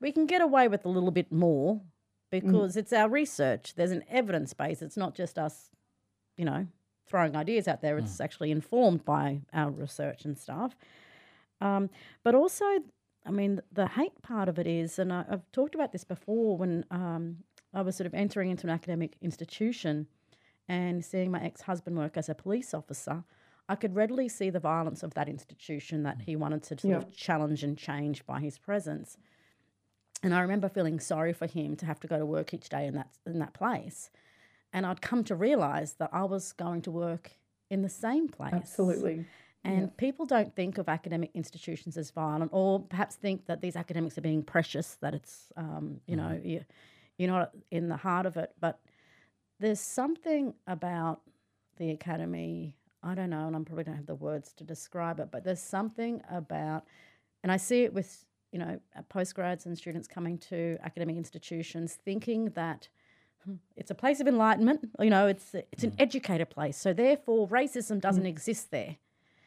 we 0.00 0.12
can 0.12 0.26
get 0.26 0.40
away 0.40 0.68
with 0.68 0.84
a 0.84 0.88
little 0.88 1.10
bit 1.10 1.30
more 1.30 1.80
because 2.30 2.74
mm. 2.74 2.78
it's 2.78 2.92
our 2.92 3.08
research. 3.08 3.74
There's 3.74 3.90
an 3.90 4.04
evidence 4.08 4.54
base. 4.54 4.82
It's 4.82 4.96
not 4.96 5.14
just 5.14 5.38
us, 5.38 5.70
you 6.36 6.44
know, 6.44 6.66
throwing 7.08 7.36
ideas 7.36 7.66
out 7.66 7.82
there. 7.82 7.98
It's 7.98 8.16
mm. 8.18 8.24
actually 8.24 8.50
informed 8.50 9.04
by 9.04 9.40
our 9.52 9.70
research 9.70 10.24
and 10.24 10.38
stuff. 10.38 10.76
Um, 11.60 11.90
but 12.22 12.34
also, 12.34 12.64
I 13.26 13.30
mean, 13.30 13.60
the 13.72 13.86
hate 13.86 14.22
part 14.22 14.48
of 14.48 14.58
it 14.58 14.66
is, 14.66 14.98
and 14.98 15.12
I, 15.12 15.24
have 15.28 15.50
talked 15.52 15.74
about 15.74 15.92
this 15.92 16.04
before 16.04 16.56
when 16.56 16.84
um, 16.90 17.38
I 17.74 17.82
was 17.82 17.96
sort 17.96 18.06
of 18.06 18.14
entering 18.14 18.50
into 18.50 18.66
an 18.66 18.70
academic 18.70 19.16
institution 19.20 20.06
and 20.68 21.04
seeing 21.04 21.30
my 21.30 21.42
ex 21.42 21.62
husband 21.62 21.96
work 21.96 22.16
as 22.16 22.28
a 22.28 22.34
police 22.34 22.72
officer. 22.72 23.24
I 23.68 23.76
could 23.76 23.94
readily 23.94 24.28
see 24.28 24.50
the 24.50 24.58
violence 24.58 25.02
of 25.02 25.14
that 25.14 25.28
institution 25.28 26.02
that 26.02 26.22
he 26.22 26.34
wanted 26.34 26.62
to 26.64 26.78
sort 26.78 26.96
of 26.96 27.16
challenge 27.16 27.62
and 27.62 27.78
change 27.78 28.26
by 28.26 28.40
his 28.40 28.58
presence. 28.58 29.16
And 30.22 30.34
I 30.34 30.40
remember 30.40 30.68
feeling 30.68 30.98
sorry 30.98 31.32
for 31.32 31.46
him 31.46 31.76
to 31.76 31.86
have 31.86 32.00
to 32.00 32.08
go 32.08 32.18
to 32.18 32.26
work 32.26 32.52
each 32.52 32.68
day 32.68 32.86
in 32.86 32.94
that 32.94 33.10
in 33.26 33.38
that 33.38 33.54
place. 33.54 34.10
And 34.72 34.86
I'd 34.86 35.00
come 35.00 35.24
to 35.24 35.36
realize 35.36 35.94
that 35.94 36.10
I 36.12 36.24
was 36.24 36.52
going 36.52 36.82
to 36.82 36.90
work 36.90 37.32
in 37.70 37.82
the 37.82 37.88
same 37.88 38.28
place. 38.28 38.52
Absolutely. 38.54 39.26
And 39.62 39.82
yeah. 39.82 39.86
people 39.98 40.24
don't 40.24 40.54
think 40.54 40.78
of 40.78 40.88
academic 40.88 41.30
institutions 41.34 41.96
as 41.96 42.10
violent, 42.10 42.50
or 42.54 42.80
perhaps 42.80 43.16
think 43.16 43.46
that 43.46 43.60
these 43.60 43.76
academics 43.76 44.16
are 44.16 44.22
being 44.22 44.42
precious, 44.42 44.96
that 45.02 45.14
it's, 45.14 45.52
um, 45.56 46.00
you 46.06 46.16
mm. 46.16 46.18
know, 46.18 46.40
you, 46.42 46.64
you're 47.18 47.30
not 47.30 47.50
in 47.70 47.88
the 47.88 47.96
heart 47.96 48.24
of 48.24 48.36
it. 48.38 48.52
But 48.58 48.80
there's 49.58 49.80
something 49.80 50.54
about 50.66 51.20
the 51.76 51.90
academy, 51.90 52.74
I 53.02 53.14
don't 53.14 53.28
know, 53.28 53.46
and 53.46 53.54
I'm 53.54 53.66
probably 53.66 53.84
don't 53.84 53.96
have 53.96 54.06
the 54.06 54.14
words 54.14 54.54
to 54.54 54.64
describe 54.64 55.20
it, 55.20 55.30
but 55.30 55.44
there's 55.44 55.60
something 55.60 56.22
about, 56.30 56.84
and 57.42 57.52
I 57.52 57.58
see 57.58 57.84
it 57.84 57.92
with, 57.92 58.24
you 58.52 58.58
know, 58.58 58.80
postgrads 59.12 59.66
and 59.66 59.76
students 59.76 60.08
coming 60.08 60.38
to 60.38 60.78
academic 60.82 61.16
institutions 61.16 61.98
thinking 62.02 62.46
that 62.50 62.88
hmm, 63.44 63.56
it's 63.76 63.90
a 63.90 63.94
place 63.94 64.20
of 64.20 64.26
enlightenment, 64.26 64.88
you 64.98 65.10
know, 65.10 65.26
it's, 65.26 65.54
it's 65.54 65.84
an 65.84 65.90
mm. 65.90 66.00
educator 66.00 66.46
place. 66.46 66.78
So 66.78 66.94
therefore, 66.94 67.46
racism 67.48 68.00
doesn't 68.00 68.24
mm. 68.24 68.28
exist 68.28 68.70
there 68.70 68.96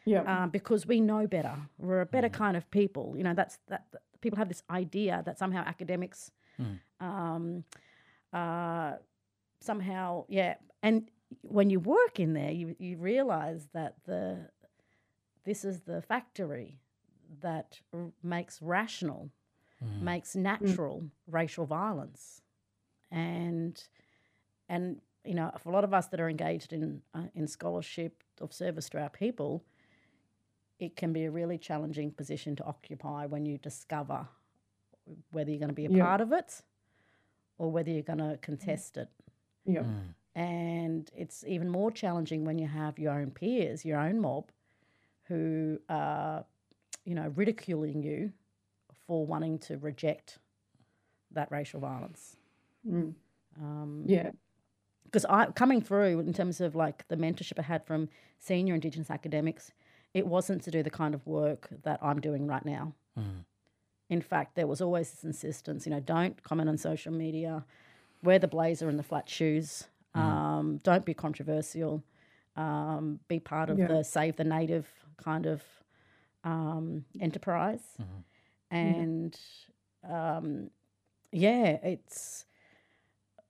yeah. 0.05 0.43
Um, 0.43 0.49
because 0.49 0.85
we 0.85 0.99
know 0.99 1.27
better. 1.27 1.55
We're 1.77 2.01
a 2.01 2.05
better 2.05 2.29
mm. 2.29 2.33
kind 2.33 2.57
of 2.57 2.69
people. 2.71 3.15
You 3.17 3.23
know, 3.23 3.33
that's 3.33 3.57
that, 3.69 3.85
that. 3.91 4.01
People 4.21 4.37
have 4.37 4.47
this 4.47 4.63
idea 4.69 5.21
that 5.25 5.37
somehow 5.37 5.63
academics, 5.65 6.31
mm. 6.57 6.79
um, 7.05 7.65
uh, 8.31 8.93
somehow, 9.59 10.23
yeah. 10.29 10.55
And 10.81 11.11
when 11.41 11.69
you 11.69 11.81
work 11.81 12.21
in 12.21 12.33
there, 12.33 12.51
you 12.51 12.75
you 12.79 12.97
realize 12.97 13.67
that 13.73 13.95
the 14.05 14.49
this 15.43 15.65
is 15.65 15.81
the 15.81 16.01
factory 16.01 16.79
that 17.41 17.79
r- 17.93 18.11
makes 18.21 18.61
rational, 18.61 19.29
mm. 19.83 20.01
makes 20.01 20.35
natural 20.35 21.01
mm. 21.01 21.09
racial 21.27 21.65
violence, 21.65 22.41
and 23.11 23.81
and 24.69 25.01
you 25.25 25.33
know, 25.33 25.51
for 25.61 25.69
a 25.69 25.73
lot 25.73 25.83
of 25.83 25.93
us 25.93 26.07
that 26.07 26.19
are 26.19 26.29
engaged 26.29 26.73
in 26.73 27.01
uh, 27.13 27.27
in 27.35 27.47
scholarship 27.47 28.23
of 28.41 28.53
service 28.53 28.89
to 28.89 29.01
our 29.01 29.09
people, 29.09 29.63
it 30.79 30.95
can 30.95 31.13
be 31.13 31.25
a 31.25 31.31
really 31.31 31.57
challenging 31.57 32.11
position 32.11 32.55
to 32.57 32.63
occupy 32.65 33.25
when 33.25 33.45
you 33.45 33.57
discover 33.57 34.27
whether 35.31 35.49
you're 35.49 35.59
going 35.59 35.69
to 35.69 35.75
be 35.75 35.85
a 35.85 35.89
yeah. 35.89 36.03
part 36.03 36.21
of 36.21 36.31
it 36.31 36.61
or 37.57 37.71
whether 37.71 37.91
you're 37.91 38.01
going 38.01 38.19
to 38.19 38.37
contest 38.41 38.97
it. 38.97 39.09
Yeah. 39.65 39.81
Mm. 39.81 40.13
And 40.35 41.11
it's 41.15 41.43
even 41.47 41.69
more 41.69 41.91
challenging 41.91 42.43
when 42.43 42.57
you 42.57 42.67
have 42.67 42.97
your 42.97 43.13
own 43.13 43.31
peers, 43.31 43.85
your 43.85 43.99
own 43.99 44.19
mob, 44.19 44.51
who 45.27 45.79
are, 45.89 46.43
you 47.05 47.13
know, 47.15 47.31
ridiculing 47.35 48.01
you 48.01 48.31
for 49.05 49.25
wanting 49.25 49.59
to 49.59 49.77
reject 49.77 50.39
that 51.31 51.51
racial 51.51 51.79
violence. 51.79 52.37
Mm. 52.87 53.13
Um, 53.61 54.03
yeah. 54.05 54.31
Because 55.05 55.25
I 55.25 55.45
coming 55.47 55.81
through 55.81 56.19
in 56.21 56.33
terms 56.33 56.59
of 56.59 56.75
like 56.75 57.07
the 57.07 57.15
mentorship 57.15 57.59
I 57.59 57.61
had 57.61 57.85
from 57.85 58.09
senior 58.39 58.73
Indigenous 58.73 59.11
academics, 59.11 59.71
it 60.13 60.27
wasn't 60.27 60.63
to 60.63 60.71
do 60.71 60.83
the 60.83 60.89
kind 60.89 61.15
of 61.15 61.25
work 61.25 61.69
that 61.83 61.99
I'm 62.01 62.19
doing 62.21 62.47
right 62.47 62.65
now. 62.65 62.93
Mm. 63.17 63.45
In 64.09 64.21
fact, 64.21 64.55
there 64.55 64.67
was 64.67 64.81
always 64.81 65.11
this 65.11 65.23
insistence, 65.23 65.85
you 65.85 65.91
know, 65.91 65.99
don't 65.99 66.41
comment 66.43 66.69
on 66.69 66.77
social 66.77 67.11
media, 67.11 67.65
wear 68.21 68.37
the 68.37 68.47
blazer 68.47 68.89
and 68.89 68.99
the 68.99 69.03
flat 69.03 69.27
shoes, 69.29 69.85
mm. 70.15 70.21
um, 70.21 70.79
don't 70.83 71.05
be 71.05 71.13
controversial, 71.13 72.03
um, 72.55 73.19
be 73.27 73.39
part 73.39 73.69
of 73.69 73.79
yeah. 73.79 73.87
the 73.87 74.03
save 74.03 74.35
the 74.35 74.43
native 74.43 74.87
kind 75.17 75.45
of 75.45 75.63
um, 76.43 77.05
enterprise. 77.19 77.81
Mm-hmm. 77.99 78.75
And 78.75 79.39
um, 80.07 80.69
yeah, 81.31 81.77
it's, 81.83 82.45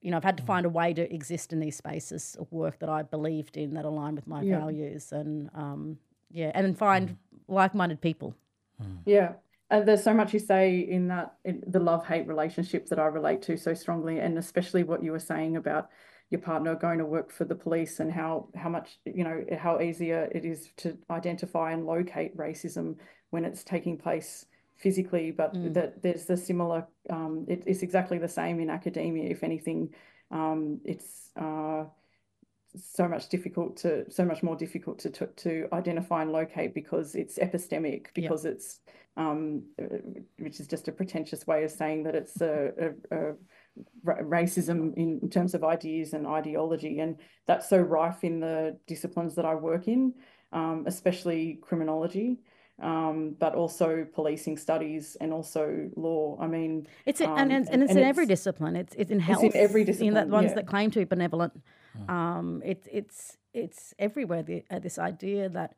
you 0.00 0.10
know, 0.10 0.16
I've 0.16 0.24
had 0.24 0.36
to 0.38 0.42
mm. 0.42 0.46
find 0.46 0.66
a 0.66 0.70
way 0.70 0.94
to 0.94 1.14
exist 1.14 1.52
in 1.52 1.60
these 1.60 1.76
spaces 1.76 2.36
of 2.38 2.50
work 2.52 2.78
that 2.78 2.88
I 2.88 3.02
believed 3.02 3.56
in 3.56 3.74
that 3.74 3.84
align 3.84 4.14
with 4.14 4.26
my 4.26 4.42
yeah. 4.42 4.58
values. 4.58 5.12
And 5.12 5.50
um, 5.54 5.98
yeah, 6.34 6.50
and 6.54 6.66
then 6.66 6.74
find 6.74 7.10
mm. 7.10 7.16
like-minded 7.48 8.00
people. 8.00 8.34
Mm. 8.82 8.98
Yeah, 9.06 9.32
And 9.70 9.86
there's 9.86 10.02
so 10.02 10.12
much 10.12 10.34
you 10.34 10.40
say 10.40 10.80
in 10.80 11.08
that 11.08 11.36
in 11.44 11.62
the 11.66 11.78
love 11.78 12.04
hate 12.06 12.26
relationship 12.26 12.86
that 12.88 12.98
I 12.98 13.06
relate 13.06 13.40
to 13.42 13.56
so 13.56 13.72
strongly, 13.72 14.18
and 14.18 14.36
especially 14.36 14.82
what 14.82 15.02
you 15.02 15.12
were 15.12 15.20
saying 15.20 15.56
about 15.56 15.88
your 16.30 16.40
partner 16.40 16.74
going 16.74 16.98
to 16.98 17.04
work 17.04 17.30
for 17.30 17.44
the 17.44 17.54
police 17.54 18.00
and 18.00 18.12
how 18.12 18.48
how 18.56 18.68
much 18.68 18.98
you 19.04 19.22
know 19.22 19.44
how 19.56 19.80
easier 19.80 20.28
it 20.32 20.44
is 20.44 20.70
to 20.78 20.98
identify 21.08 21.70
and 21.70 21.86
locate 21.86 22.36
racism 22.36 22.96
when 23.30 23.44
it's 23.44 23.62
taking 23.62 23.96
place 23.96 24.46
physically, 24.76 25.30
but 25.30 25.54
mm. 25.54 25.72
that 25.72 26.02
there's 26.02 26.24
the 26.24 26.36
similar. 26.36 26.86
Um, 27.08 27.46
it, 27.48 27.62
it's 27.64 27.82
exactly 27.82 28.18
the 28.18 28.28
same 28.28 28.58
in 28.58 28.70
academia. 28.70 29.30
If 29.30 29.44
anything, 29.44 29.94
um, 30.32 30.80
it's 30.84 31.30
uh, 31.36 31.84
so 32.76 33.08
much 33.08 33.28
difficult 33.28 33.76
to 33.78 34.10
so 34.10 34.24
much 34.24 34.42
more 34.42 34.56
difficult 34.56 34.98
to 34.98 35.10
to, 35.10 35.26
to 35.28 35.68
identify 35.72 36.22
and 36.22 36.32
locate 36.32 36.74
because 36.74 37.14
it's 37.14 37.38
epistemic 37.38 38.06
because 38.14 38.44
yep. 38.44 38.54
it's 38.54 38.80
um, 39.16 39.62
which 40.38 40.58
is 40.58 40.66
just 40.66 40.88
a 40.88 40.92
pretentious 40.92 41.46
way 41.46 41.62
of 41.62 41.70
saying 41.70 42.02
that 42.02 42.16
it's 42.16 42.40
a, 42.40 42.72
a, 43.12 43.16
a 43.16 43.34
racism 44.04 44.92
in 44.96 45.30
terms 45.30 45.54
of 45.54 45.62
ideas 45.62 46.14
and 46.14 46.26
ideology 46.26 46.98
and 46.98 47.18
that's 47.46 47.68
so 47.68 47.78
rife 47.78 48.24
in 48.24 48.40
the 48.40 48.76
disciplines 48.88 49.36
that 49.36 49.44
I 49.44 49.54
work 49.54 49.86
in 49.86 50.14
um, 50.52 50.84
especially 50.86 51.60
criminology 51.62 52.38
um, 52.82 53.36
but 53.38 53.54
also 53.54 54.04
policing 54.14 54.56
studies 54.56 55.16
and 55.20 55.32
also 55.32 55.88
law. 55.96 56.36
I 56.40 56.48
mean, 56.48 56.88
it's 57.06 57.20
a, 57.20 57.28
um, 57.28 57.38
and, 57.38 57.52
it's, 57.52 57.70
and 57.70 57.82
it's 57.82 57.90
and 57.90 57.98
in 58.00 58.04
it's, 58.04 58.08
every 58.08 58.26
discipline. 58.26 58.74
It's 58.74 58.94
it's 58.98 59.10
in 59.10 59.20
health. 59.20 59.44
It's 59.44 59.54
in 59.54 59.60
every 59.60 59.84
discipline. 59.84 60.16
In 60.16 60.28
the 60.28 60.34
ones 60.34 60.48
yeah. 60.48 60.54
that 60.54 60.66
claim 60.66 60.90
to 60.90 60.98
be 60.98 61.04
benevolent. 61.04 61.52
Mm. 61.98 62.10
Um, 62.10 62.62
it's 62.64 62.88
it's 62.90 63.38
it's 63.52 63.94
everywhere. 63.98 64.42
The, 64.42 64.64
uh, 64.70 64.78
this 64.78 64.98
idea 64.98 65.48
that 65.50 65.74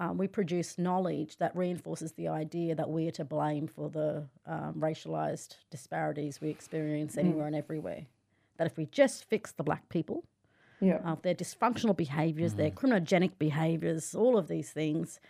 um, 0.00 0.18
we 0.18 0.26
produce 0.26 0.78
knowledge 0.78 1.36
that 1.38 1.54
reinforces 1.54 2.12
the 2.12 2.28
idea 2.28 2.74
that 2.74 2.88
we 2.88 3.06
are 3.06 3.12
to 3.12 3.24
blame 3.24 3.66
for 3.66 3.88
the 3.88 4.24
um, 4.46 4.74
racialized 4.78 5.56
disparities 5.70 6.40
we 6.40 6.48
experience 6.48 7.16
mm. 7.16 7.20
anywhere 7.20 7.44
mm. 7.44 7.48
and 7.48 7.56
everywhere. 7.56 8.06
That 8.56 8.66
if 8.66 8.76
we 8.76 8.86
just 8.86 9.24
fix 9.24 9.52
the 9.52 9.62
black 9.62 9.88
people, 9.88 10.24
yeah. 10.82 10.98
Uh, 11.04 11.16
their 11.20 11.34
dysfunctional 11.34 11.94
behaviors, 11.94 12.54
mm. 12.54 12.56
their 12.56 12.70
criminogenic 12.70 13.32
behaviors, 13.38 14.14
all 14.14 14.38
of 14.38 14.48
these 14.48 14.70
things 14.70 15.20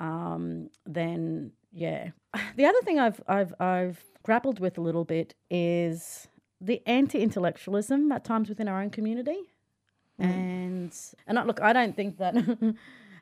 um, 0.00 0.70
then 0.86 1.52
yeah. 1.72 2.10
The 2.56 2.64
other 2.64 2.80
thing 2.82 2.98
I've 2.98 3.22
I've 3.28 3.54
I've 3.60 4.02
grappled 4.22 4.58
with 4.58 4.78
a 4.78 4.80
little 4.80 5.04
bit 5.04 5.34
is 5.50 6.28
the 6.60 6.82
anti-intellectualism 6.86 8.10
at 8.12 8.24
times 8.24 8.48
within 8.48 8.68
our 8.68 8.82
own 8.82 8.90
community, 8.90 9.38
mm. 10.20 10.24
and 10.24 10.96
and 11.26 11.38
I, 11.38 11.44
look, 11.44 11.60
I 11.60 11.72
don't 11.72 11.96
think 11.96 12.18
that. 12.18 12.34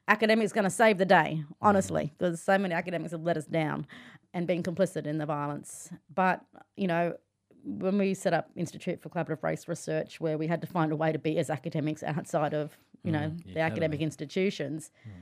academics 0.08 0.52
going 0.52 0.64
to 0.64 0.70
save 0.70 0.96
the 0.96 1.04
day, 1.04 1.44
honestly, 1.60 2.14
because 2.16 2.40
so 2.40 2.56
many 2.56 2.74
academics 2.74 3.12
have 3.12 3.22
let 3.22 3.36
us 3.36 3.44
down 3.44 3.86
and 4.34 4.46
been 4.46 4.62
complicit 4.62 5.06
in 5.06 5.18
the 5.18 5.26
violence. 5.26 5.90
But, 6.14 6.40
you 6.76 6.86
know, 6.86 7.14
when 7.62 7.98
we 7.98 8.14
set 8.14 8.32
up 8.32 8.50
Institute 8.56 9.00
for 9.00 9.08
Collaborative 9.10 9.42
Race 9.42 9.68
Research, 9.68 10.20
where 10.20 10.38
we 10.38 10.46
had 10.46 10.60
to 10.62 10.66
find 10.66 10.92
a 10.92 10.96
way 10.96 11.12
to 11.12 11.18
be 11.18 11.38
as 11.38 11.50
academics 11.50 12.02
outside 12.02 12.54
of, 12.54 12.76
you 13.04 13.12
mm, 13.12 13.14
know, 13.20 13.36
the 13.52 13.60
academic 13.60 14.00
institutions, 14.00 14.90
mm. 15.06 15.12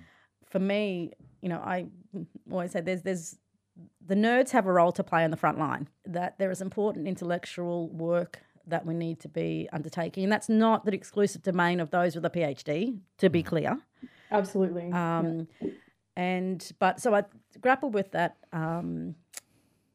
for 0.48 0.58
me, 0.58 1.12
you 1.42 1.48
know, 1.48 1.58
I 1.58 1.86
always 2.50 2.72
say 2.72 2.80
there's 2.80 3.02
there's 3.02 3.36
the 4.06 4.14
nerds 4.14 4.50
have 4.50 4.66
a 4.66 4.72
role 4.72 4.92
to 4.92 5.04
play 5.04 5.24
on 5.24 5.30
the 5.30 5.36
front 5.36 5.58
line. 5.58 5.88
That 6.04 6.38
there 6.38 6.50
is 6.50 6.60
important 6.60 7.08
intellectual 7.08 7.88
work 7.90 8.40
that 8.66 8.84
we 8.84 8.94
need 8.94 9.20
to 9.20 9.28
be 9.28 9.68
undertaking, 9.72 10.24
and 10.24 10.32
that's 10.32 10.48
not 10.48 10.84
the 10.84 10.92
exclusive 10.92 11.42
domain 11.42 11.80
of 11.80 11.90
those 11.90 12.14
with 12.14 12.24
a 12.24 12.30
PhD. 12.30 12.98
To 13.18 13.30
be 13.30 13.42
clear, 13.42 13.78
absolutely. 14.30 14.90
Um, 14.92 15.48
yeah. 15.60 15.70
And 16.16 16.72
but 16.78 17.00
so 17.00 17.14
I 17.14 17.24
grapple 17.60 17.90
with 17.90 18.12
that. 18.12 18.36
Um, 18.52 19.14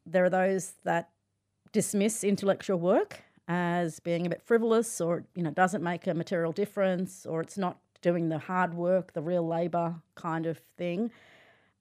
there 0.05 0.23
are 0.23 0.29
those 0.29 0.73
that 0.83 1.09
dismiss 1.71 2.23
intellectual 2.23 2.79
work 2.79 3.23
as 3.47 3.99
being 3.99 4.25
a 4.25 4.29
bit 4.29 4.41
frivolous, 4.41 5.01
or 5.01 5.25
you 5.35 5.43
know, 5.43 5.51
doesn't 5.51 5.83
make 5.83 6.07
a 6.07 6.13
material 6.13 6.51
difference, 6.51 7.25
or 7.25 7.41
it's 7.41 7.57
not 7.57 7.77
doing 8.01 8.29
the 8.29 8.39
hard 8.39 8.73
work, 8.73 9.13
the 9.13 9.21
real 9.21 9.47
labour 9.47 9.95
kind 10.15 10.45
of 10.45 10.59
thing. 10.77 11.11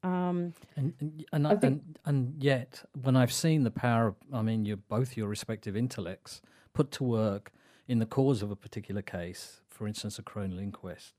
Um, 0.03 0.55
and 0.77 0.95
and, 1.01 1.27
and, 1.33 1.65
and, 1.65 1.99
and 2.07 2.43
yet, 2.43 2.83
when 3.03 3.17
I've 3.17 3.33
seen 3.33 3.65
the 3.65 3.71
power 3.71 4.09
of, 4.09 4.17
I 4.33 4.43
mean, 4.43 4.65
you 4.65 4.77
both 4.77 5.17
your 5.17 5.29
respective 5.29 5.77
intellects 5.77 6.41
put 6.81 6.91
to 6.91 7.05
work 7.05 7.53
in 7.89 7.99
the 7.99 8.07
cause 8.07 8.41
of 8.41 8.51
a 8.51 8.57
particular 8.57 9.03
case, 9.03 9.61
for 9.69 9.87
instance, 9.87 10.19
a 10.19 10.23
coronial 10.23 10.63
inquest, 10.63 11.13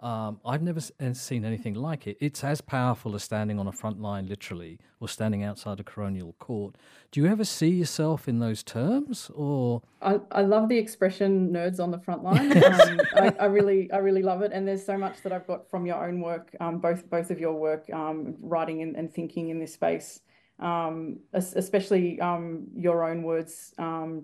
um, 0.00 0.40
I've 0.44 0.60
never 0.60 0.80
uh, 1.00 1.12
seen 1.12 1.44
anything 1.44 1.74
like 1.74 2.08
it. 2.08 2.16
It's 2.20 2.42
as 2.42 2.60
powerful 2.60 3.14
as 3.14 3.22
standing 3.22 3.60
on 3.60 3.68
a 3.68 3.72
front 3.72 4.02
line, 4.02 4.26
literally, 4.26 4.80
or 4.98 5.08
standing 5.08 5.44
outside 5.44 5.78
a 5.78 5.84
coronial 5.84 6.36
court. 6.40 6.74
Do 7.12 7.20
you 7.20 7.28
ever 7.28 7.44
see 7.44 7.68
yourself 7.68 8.26
in 8.26 8.40
those 8.40 8.64
terms, 8.64 9.30
or? 9.36 9.82
I, 10.02 10.18
I 10.32 10.42
love 10.42 10.68
the 10.68 10.78
expression 10.78 11.52
"nerds 11.52 11.78
on 11.78 11.92
the 11.92 12.00
front 12.00 12.24
line." 12.28 12.50
um, 12.64 13.00
I, 13.14 13.34
I, 13.38 13.44
really, 13.44 13.88
I 13.92 13.98
really 13.98 14.22
love 14.22 14.42
it, 14.42 14.50
and 14.52 14.66
there's 14.66 14.84
so 14.84 14.98
much 14.98 15.22
that 15.22 15.32
I've 15.32 15.46
got 15.46 15.70
from 15.70 15.86
your 15.86 16.04
own 16.04 16.20
work, 16.20 16.56
um, 16.58 16.80
both 16.80 17.08
both 17.08 17.30
of 17.30 17.38
your 17.38 17.52
work, 17.52 17.88
um, 17.92 18.34
writing 18.40 18.82
and, 18.82 18.96
and, 18.96 19.14
thinking 19.14 19.50
in 19.50 19.60
this 19.60 19.74
space, 19.74 20.22
especially 20.60 22.20
um, 22.20 22.66
your 22.74 23.04
own 23.04 23.22
words, 23.22 23.72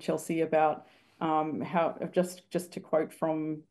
Chelsea, 0.01 0.41
about 0.43 0.87
how 1.21 1.97
just 2.13 2.51
just 2.51 2.73
to 2.73 2.81
quote 2.81 3.13
from 3.13 3.63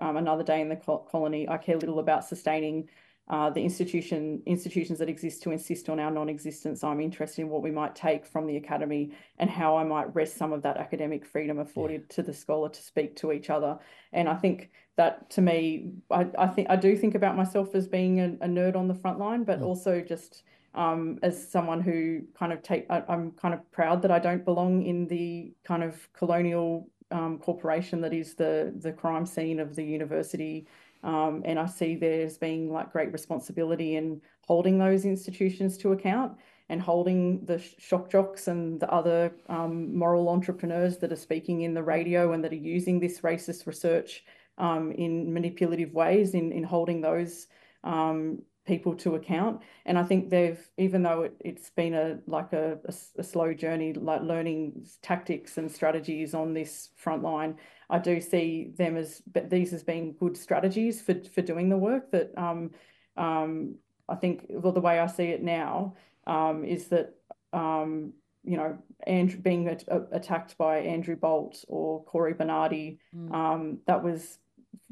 um, 0.00 0.16
another 0.16 0.42
day 0.42 0.60
in 0.60 0.68
the 0.68 0.76
colony. 0.76 1.48
I 1.48 1.58
care 1.58 1.76
little 1.76 1.98
about 1.98 2.24
sustaining 2.24 2.88
uh, 3.28 3.48
the 3.48 3.62
institution 3.62 4.42
institutions 4.46 4.98
that 4.98 5.08
exist 5.08 5.42
to 5.42 5.52
insist 5.52 5.88
on 5.88 6.00
our 6.00 6.10
non-existence. 6.10 6.82
I'm 6.82 7.00
interested 7.00 7.42
in 7.42 7.48
what 7.48 7.62
we 7.62 7.70
might 7.70 7.94
take 7.94 8.26
from 8.26 8.46
the 8.46 8.56
academy 8.56 9.12
and 9.38 9.48
how 9.48 9.76
I 9.76 9.84
might 9.84 10.12
wrest 10.14 10.36
some 10.36 10.52
of 10.52 10.62
that 10.62 10.76
academic 10.76 11.24
freedom 11.24 11.60
afforded 11.60 12.02
yeah. 12.02 12.14
to 12.16 12.22
the 12.22 12.34
scholar 12.34 12.68
to 12.68 12.82
speak 12.82 13.14
to 13.16 13.30
each 13.30 13.48
other. 13.48 13.78
And 14.12 14.28
I 14.28 14.34
think 14.34 14.70
that 14.96 15.30
to 15.30 15.42
me, 15.42 15.92
I, 16.10 16.26
I 16.36 16.48
think 16.48 16.68
I 16.70 16.76
do 16.76 16.96
think 16.96 17.14
about 17.14 17.36
myself 17.36 17.74
as 17.74 17.86
being 17.86 18.20
a, 18.20 18.24
a 18.40 18.48
nerd 18.48 18.74
on 18.74 18.88
the 18.88 18.94
front 18.94 19.20
line, 19.20 19.44
but 19.44 19.60
mm. 19.60 19.64
also 19.64 20.00
just 20.00 20.42
um, 20.74 21.18
as 21.22 21.50
someone 21.50 21.80
who 21.80 22.22
kind 22.38 22.52
of 22.52 22.62
take, 22.62 22.86
I, 22.90 23.02
I'm 23.08 23.32
kind 23.32 23.54
of 23.54 23.70
proud 23.72 24.02
that 24.02 24.10
I 24.10 24.18
don't 24.18 24.44
belong 24.44 24.82
in 24.82 25.06
the 25.06 25.52
kind 25.64 25.82
of 25.82 26.08
colonial 26.12 26.88
um, 27.10 27.38
corporation 27.38 28.00
that 28.02 28.12
is 28.12 28.34
the 28.34 28.72
the 28.78 28.92
crime 28.92 29.26
scene 29.26 29.58
of 29.58 29.74
the 29.74 29.82
university. 29.82 30.66
Um, 31.02 31.42
and 31.44 31.58
I 31.58 31.66
see 31.66 31.96
there's 31.96 32.38
being 32.38 32.70
like 32.70 32.92
great 32.92 33.12
responsibility 33.12 33.96
in 33.96 34.20
holding 34.46 34.78
those 34.78 35.04
institutions 35.04 35.78
to 35.78 35.92
account 35.92 36.36
and 36.68 36.80
holding 36.80 37.44
the 37.46 37.58
shock 37.58 38.10
jocks 38.10 38.46
and 38.46 38.78
the 38.78 38.90
other 38.92 39.32
um, 39.48 39.96
moral 39.96 40.28
entrepreneurs 40.28 40.98
that 40.98 41.10
are 41.10 41.16
speaking 41.16 41.62
in 41.62 41.74
the 41.74 41.82
radio 41.82 42.32
and 42.32 42.44
that 42.44 42.52
are 42.52 42.56
using 42.56 43.00
this 43.00 43.20
racist 43.22 43.66
research 43.66 44.24
um, 44.58 44.92
in 44.92 45.32
manipulative 45.32 45.92
ways 45.94 46.34
in, 46.34 46.52
in 46.52 46.62
holding 46.62 47.00
those 47.00 47.48
um, 47.82 48.40
people 48.70 48.94
to 48.94 49.16
account. 49.16 49.60
And 49.84 49.98
I 49.98 50.04
think 50.04 50.30
they've, 50.30 50.60
even 50.78 51.02
though 51.02 51.22
it, 51.22 51.34
it's 51.40 51.70
been 51.70 51.92
a 51.92 52.20
like 52.28 52.52
a, 52.52 52.78
a, 52.84 52.94
a, 53.18 53.24
slow 53.24 53.52
journey, 53.52 53.92
like 53.92 54.22
learning 54.22 54.86
tactics 55.02 55.58
and 55.58 55.68
strategies 55.68 56.34
on 56.34 56.54
this 56.54 56.90
front 56.94 57.22
line, 57.24 57.56
I 57.90 57.98
do 57.98 58.20
see 58.20 58.72
them 58.78 58.96
as 58.96 59.22
these 59.34 59.72
as 59.72 59.82
being 59.82 60.14
good 60.20 60.36
strategies 60.36 61.02
for 61.02 61.14
for 61.34 61.42
doing 61.42 61.68
the 61.68 61.76
work. 61.76 62.12
That 62.12 62.30
um, 62.38 62.70
um, 63.16 63.74
I 64.08 64.14
think, 64.14 64.46
well, 64.48 64.72
the 64.72 64.86
way 64.88 65.00
I 65.00 65.08
see 65.08 65.30
it 65.36 65.42
now 65.42 65.96
um, 66.28 66.64
is 66.64 66.86
that 66.88 67.16
um, 67.52 68.12
you 68.44 68.56
know, 68.56 68.78
Andrew 69.06 69.40
being 69.40 69.68
a, 69.68 69.76
a, 69.88 70.00
attacked 70.12 70.56
by 70.56 70.78
Andrew 70.78 71.16
Bolt 71.16 71.64
or 71.66 72.04
Cory 72.04 72.34
Bernardi, 72.34 73.00
mm. 73.14 73.34
um, 73.34 73.78
that 73.86 74.02
was 74.02 74.38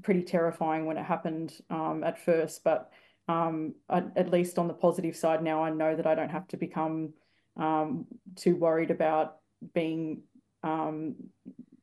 pretty 0.02 0.22
terrifying 0.22 0.86
when 0.86 0.96
it 0.96 1.04
happened 1.04 1.54
um, 1.70 2.02
at 2.04 2.18
first, 2.18 2.64
but 2.64 2.90
um, 3.28 3.74
at 3.90 4.30
least 4.30 4.58
on 4.58 4.68
the 4.68 4.74
positive 4.74 5.14
side 5.14 5.42
now, 5.42 5.62
I 5.62 5.70
know 5.70 5.94
that 5.94 6.06
I 6.06 6.14
don't 6.14 6.30
have 6.30 6.48
to 6.48 6.56
become 6.56 7.12
um, 7.56 8.06
too 8.36 8.56
worried 8.56 8.90
about 8.90 9.36
being 9.74 10.22
um, 10.62 11.16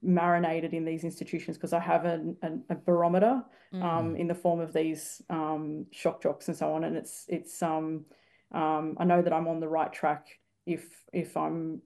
marinated 0.02 0.74
in 0.74 0.86
these 0.86 1.04
institutions 1.04 1.58
because 1.58 1.74
I 1.74 1.80
have 1.80 2.06
a, 2.06 2.22
a, 2.42 2.52
a 2.70 2.76
barometer 2.76 3.44
mm. 3.74 4.18
in 4.18 4.28
the 4.28 4.36
form 4.36 4.60
of 4.60 4.74
these 4.74 5.22
um, 5.30 5.86
shock 5.92 6.22
jocks 6.22 6.48
and 6.48 6.58
so 6.58 6.74
on, 6.74 6.84
and 6.84 6.96
it's 6.98 7.26
it's 7.28 7.62
um, 7.62 8.06
um, 8.52 8.96
I 8.98 9.06
know 9.06 9.22
that 9.22 9.34
I'm 9.34 9.48
on 9.48 9.60
the 9.60 9.68
right 9.68 9.92
track 9.92 10.28
if 10.66 10.84
if 11.14 11.38
I'm 11.38 11.82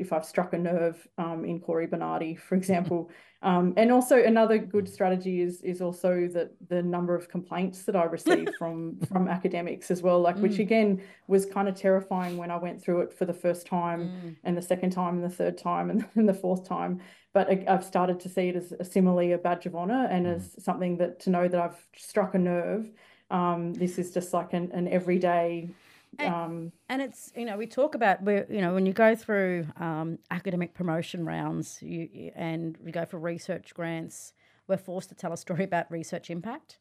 if 0.00 0.12
I've 0.12 0.24
struck 0.24 0.52
a 0.52 0.58
nerve 0.58 1.06
um, 1.18 1.44
in 1.44 1.60
Cory 1.60 1.86
Bernardi, 1.86 2.34
for 2.34 2.54
example. 2.60 3.10
Um, 3.42 3.72
and 3.78 3.90
also 3.90 4.22
another 4.22 4.58
good 4.58 4.86
strategy 4.86 5.40
is 5.40 5.62
is 5.62 5.80
also 5.80 6.28
that 6.34 6.52
the 6.68 6.82
number 6.82 7.14
of 7.14 7.30
complaints 7.30 7.84
that 7.84 7.96
I 7.96 8.04
receive 8.04 8.50
from 8.58 8.98
from 9.08 9.28
academics 9.28 9.90
as 9.90 10.02
well, 10.02 10.20
like 10.20 10.36
mm. 10.36 10.42
which 10.42 10.58
again 10.58 11.02
was 11.26 11.46
kind 11.46 11.66
of 11.66 11.74
terrifying 11.74 12.36
when 12.36 12.50
I 12.50 12.58
went 12.58 12.82
through 12.82 13.00
it 13.00 13.12
for 13.14 13.24
the 13.24 13.32
first 13.32 13.66
time 13.66 14.08
mm. 14.08 14.36
and 14.44 14.56
the 14.56 14.62
second 14.62 14.90
time 14.90 15.14
and 15.14 15.24
the 15.24 15.34
third 15.34 15.56
time 15.56 15.90
and, 15.90 16.04
and 16.16 16.28
the 16.28 16.34
fourth 16.34 16.68
time. 16.68 17.00
But 17.32 17.48
I, 17.48 17.64
I've 17.66 17.84
started 17.84 18.20
to 18.20 18.28
see 18.28 18.48
it 18.48 18.56
as 18.56 18.72
a, 18.78 18.84
similarly 18.84 19.32
a 19.32 19.38
badge 19.38 19.64
of 19.64 19.74
honor 19.74 20.06
and 20.10 20.26
mm. 20.26 20.36
as 20.36 20.62
something 20.62 20.98
that 20.98 21.20
to 21.20 21.30
know 21.30 21.48
that 21.48 21.60
I've 21.60 21.86
struck 21.96 22.34
a 22.34 22.38
nerve. 22.38 22.90
Um, 23.30 23.72
this 23.72 23.98
is 23.98 24.12
just 24.12 24.34
like 24.34 24.52
an, 24.52 24.70
an 24.72 24.88
everyday 24.88 25.70
And, 26.18 26.34
um, 26.34 26.72
and 26.88 27.00
it's 27.00 27.32
you 27.36 27.44
know 27.44 27.56
we 27.56 27.66
talk 27.66 27.94
about 27.94 28.22
where 28.22 28.46
you 28.50 28.60
know 28.60 28.74
when 28.74 28.86
you 28.86 28.92
go 28.92 29.14
through 29.14 29.66
um, 29.76 30.18
academic 30.30 30.74
promotion 30.74 31.24
rounds 31.24 31.78
you, 31.80 32.32
and 32.34 32.76
we 32.84 32.90
go 32.90 33.04
for 33.04 33.18
research 33.18 33.72
grants, 33.74 34.32
we're 34.66 34.76
forced 34.76 35.08
to 35.10 35.14
tell 35.14 35.32
a 35.32 35.36
story 35.36 35.64
about 35.64 35.90
research 35.90 36.30
impact, 36.30 36.78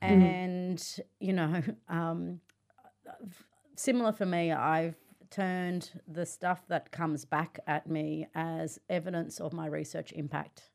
and 0.00 0.82
you 1.18 1.32
know 1.32 1.62
um, 1.88 2.40
similar 3.74 4.12
for 4.12 4.26
me, 4.26 4.52
I've 4.52 4.96
turned 5.30 5.90
the 6.06 6.24
stuff 6.24 6.66
that 6.68 6.90
comes 6.90 7.24
back 7.24 7.58
at 7.66 7.88
me 7.88 8.28
as 8.34 8.78
evidence 8.88 9.40
of 9.40 9.52
my 9.52 9.66
research 9.66 10.12
impact. 10.12 10.70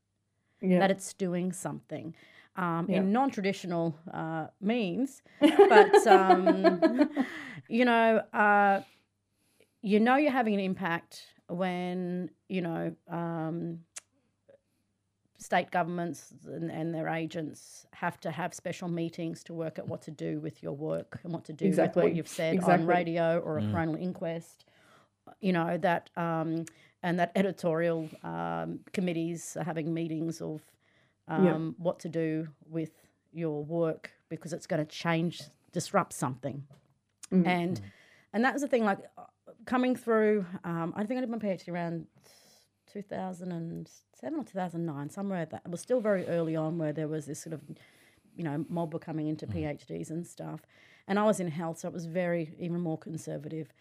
Yeah. 0.61 0.79
that 0.79 0.91
it's 0.91 1.13
doing 1.13 1.51
something 1.51 2.15
um, 2.55 2.87
Yeah. 2.89 2.97
in 2.97 3.11
non 3.11 3.29
traditional 3.31 3.95
uh, 4.13 4.47
means. 4.61 5.21
But, 5.39 6.05
um, 6.07 7.09
you 7.67 7.85
know, 7.85 8.17
uh, 8.33 8.81
you 9.81 9.99
know 9.99 10.15
you're 10.15 10.31
having 10.31 10.53
an 10.53 10.59
impact 10.59 11.27
when, 11.47 12.29
you 12.47 12.61
know, 12.61 12.95
um, 13.09 13.79
state 15.37 15.71
governments 15.71 16.33
and, 16.45 16.71
and 16.71 16.93
their 16.95 17.09
agents 17.09 17.85
have 17.91 18.17
to 18.21 18.31
have 18.31 18.53
special 18.53 18.87
meetings 18.87 19.43
to 19.43 19.53
work 19.53 19.77
out 19.77 19.87
what 19.89 20.01
to 20.03 20.11
do 20.11 20.39
with 20.39 20.63
your 20.63 20.71
work 20.71 21.19
and 21.23 21.33
what 21.33 21.43
to 21.43 21.51
do 21.51 21.65
with 21.65 21.73
Exactly. 21.73 22.03
what 22.03 22.15
you've 22.15 22.27
said 22.29 22.59
on 22.63 22.85
radio 22.85 23.39
or 23.39 23.57
a 23.57 23.61
coronial 23.61 23.99
inquest. 24.01 24.65
You 25.41 25.53
know 25.53 25.77
that, 25.77 26.09
um, 26.17 26.65
and 27.01 27.19
that 27.19 27.31
editorial 27.35 28.09
um, 28.23 28.79
committees 28.93 29.57
are 29.57 29.63
having 29.63 29.93
meetings 29.93 30.41
of 30.41 30.61
Yeah. 31.29 31.53
um, 31.55 31.75
what 31.77 31.99
to 31.99 32.09
do 32.09 32.47
with 32.69 32.91
your 33.31 33.63
work 33.63 34.11
because 34.29 34.51
it's 34.53 34.67
going 34.67 34.85
to 34.85 34.91
change, 34.91 35.41
disrupt 35.71 36.13
something, 36.13 36.65
Mm. 37.31 37.47
and 37.47 37.81
and 38.33 38.43
that 38.43 38.53
was 38.53 38.61
the 38.61 38.67
thing. 38.67 38.83
Like 38.83 38.99
uh, 39.17 39.23
coming 39.65 39.95
through, 39.95 40.45
um, 40.63 40.93
I 40.95 41.05
think 41.05 41.17
I 41.17 41.21
did 41.21 41.29
my 41.29 41.37
PhD 41.37 41.69
around 41.69 42.07
2007 42.91 44.39
or 44.39 44.43
2009, 44.43 45.09
somewhere 45.09 45.45
that 45.45 45.61
it 45.65 45.71
was 45.71 45.81
still 45.81 45.99
very 45.99 46.25
early 46.27 46.55
on 46.55 46.77
where 46.77 46.93
there 46.93 47.07
was 47.07 47.25
this 47.25 47.39
sort 47.41 47.53
of, 47.53 47.61
you 48.35 48.43
know, 48.43 48.65
mob 48.69 48.93
were 48.93 48.99
coming 48.99 49.27
into 49.27 49.47
PhDs 49.47 50.09
and 50.09 50.25
stuff. 50.25 50.61
And 51.07 51.19
I 51.19 51.23
was 51.23 51.39
in 51.39 51.47
health, 51.49 51.79
so 51.79 51.87
it 51.87 51.93
was 51.93 52.05
very, 52.05 52.53
even 52.59 52.79
more 52.79 52.97
conservative. 52.97 53.73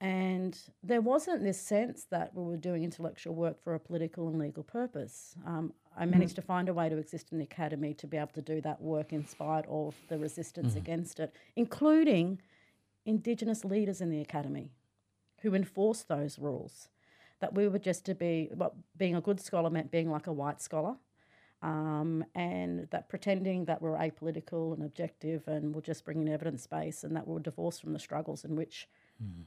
And 0.00 0.58
there 0.82 1.00
wasn't 1.00 1.42
this 1.42 1.60
sense 1.60 2.06
that 2.10 2.34
we 2.34 2.42
were 2.44 2.56
doing 2.56 2.82
intellectual 2.84 3.34
work 3.34 3.62
for 3.62 3.74
a 3.74 3.80
political 3.80 4.28
and 4.28 4.38
legal 4.38 4.62
purpose. 4.64 5.34
Um, 5.46 5.72
I 5.96 6.02
mm-hmm. 6.02 6.10
managed 6.12 6.36
to 6.36 6.42
find 6.42 6.68
a 6.68 6.74
way 6.74 6.88
to 6.88 6.96
exist 6.96 7.32
in 7.32 7.38
the 7.38 7.44
academy 7.44 7.94
to 7.94 8.06
be 8.06 8.16
able 8.16 8.32
to 8.34 8.42
do 8.42 8.60
that 8.62 8.80
work 8.80 9.12
in 9.12 9.26
spite 9.26 9.66
of 9.68 9.94
the 10.08 10.18
resistance 10.18 10.70
mm-hmm. 10.70 10.78
against 10.78 11.20
it, 11.20 11.34
including 11.56 12.40
Indigenous 13.04 13.64
leaders 13.64 14.00
in 14.00 14.10
the 14.10 14.20
academy 14.20 14.70
who 15.40 15.54
enforced 15.54 16.08
those 16.08 16.38
rules. 16.38 16.88
That 17.40 17.54
we 17.54 17.66
were 17.66 17.80
just 17.80 18.04
to 18.06 18.14
be, 18.14 18.50
what 18.54 18.74
being 18.96 19.16
a 19.16 19.20
good 19.20 19.40
scholar 19.40 19.68
meant 19.68 19.90
being 19.90 20.10
like 20.10 20.28
a 20.28 20.32
white 20.32 20.62
scholar, 20.62 20.96
um, 21.62 22.24
and 22.34 22.88
that 22.90 23.08
pretending 23.08 23.64
that 23.66 23.82
we're 23.82 23.96
apolitical 23.96 24.74
and 24.74 24.84
objective 24.84 25.46
and 25.46 25.74
we're 25.74 25.80
just 25.80 26.04
bringing 26.04 26.28
evidence 26.28 26.66
base 26.66 27.04
and 27.04 27.14
that 27.16 27.26
we're 27.26 27.38
divorced 27.38 27.80
from 27.80 27.92
the 27.92 27.98
struggles 27.98 28.44
in 28.44 28.56
which 28.56 28.88
mm-hmm. 29.22 29.42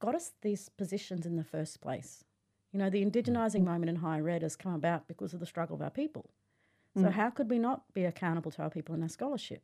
got 0.00 0.14
us 0.14 0.32
these 0.42 0.68
positions 0.70 1.26
in 1.26 1.36
the 1.36 1.44
first 1.44 1.80
place. 1.80 2.24
You 2.72 2.78
know, 2.78 2.90
the 2.90 3.04
indigenising 3.04 3.56
mm-hmm. 3.56 3.64
moment 3.64 3.90
in 3.90 3.96
higher 3.96 4.28
ed 4.28 4.42
has 4.42 4.56
come 4.56 4.74
about 4.74 5.08
because 5.08 5.32
of 5.32 5.40
the 5.40 5.46
struggle 5.46 5.76
of 5.76 5.82
our 5.82 5.90
people. 5.90 6.30
So, 6.96 7.04
mm. 7.04 7.12
how 7.12 7.30
could 7.30 7.50
we 7.50 7.58
not 7.58 7.82
be 7.94 8.04
accountable 8.04 8.50
to 8.52 8.62
our 8.62 8.70
people 8.70 8.94
in 8.94 9.02
our 9.02 9.08
scholarship 9.08 9.62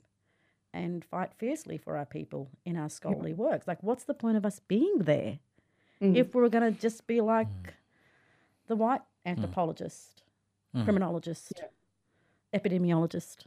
and 0.72 1.04
fight 1.04 1.32
fiercely 1.36 1.78
for 1.78 1.96
our 1.96 2.04
people 2.04 2.50
in 2.64 2.76
our 2.76 2.88
scholarly 2.88 3.32
works? 3.32 3.66
Like, 3.66 3.82
what's 3.82 4.04
the 4.04 4.14
point 4.14 4.36
of 4.36 4.46
us 4.46 4.60
being 4.60 4.98
there 5.00 5.38
mm-hmm. 6.00 6.16
if 6.16 6.34
we 6.34 6.40
were 6.40 6.48
going 6.48 6.72
to 6.72 6.80
just 6.80 7.06
be 7.06 7.20
like 7.20 7.48
mm. 7.48 7.70
the 8.68 8.76
white 8.76 9.00
mm. 9.00 9.30
anthropologist, 9.30 10.22
criminologist, 10.84 11.62
epidemiologist? 12.54 13.46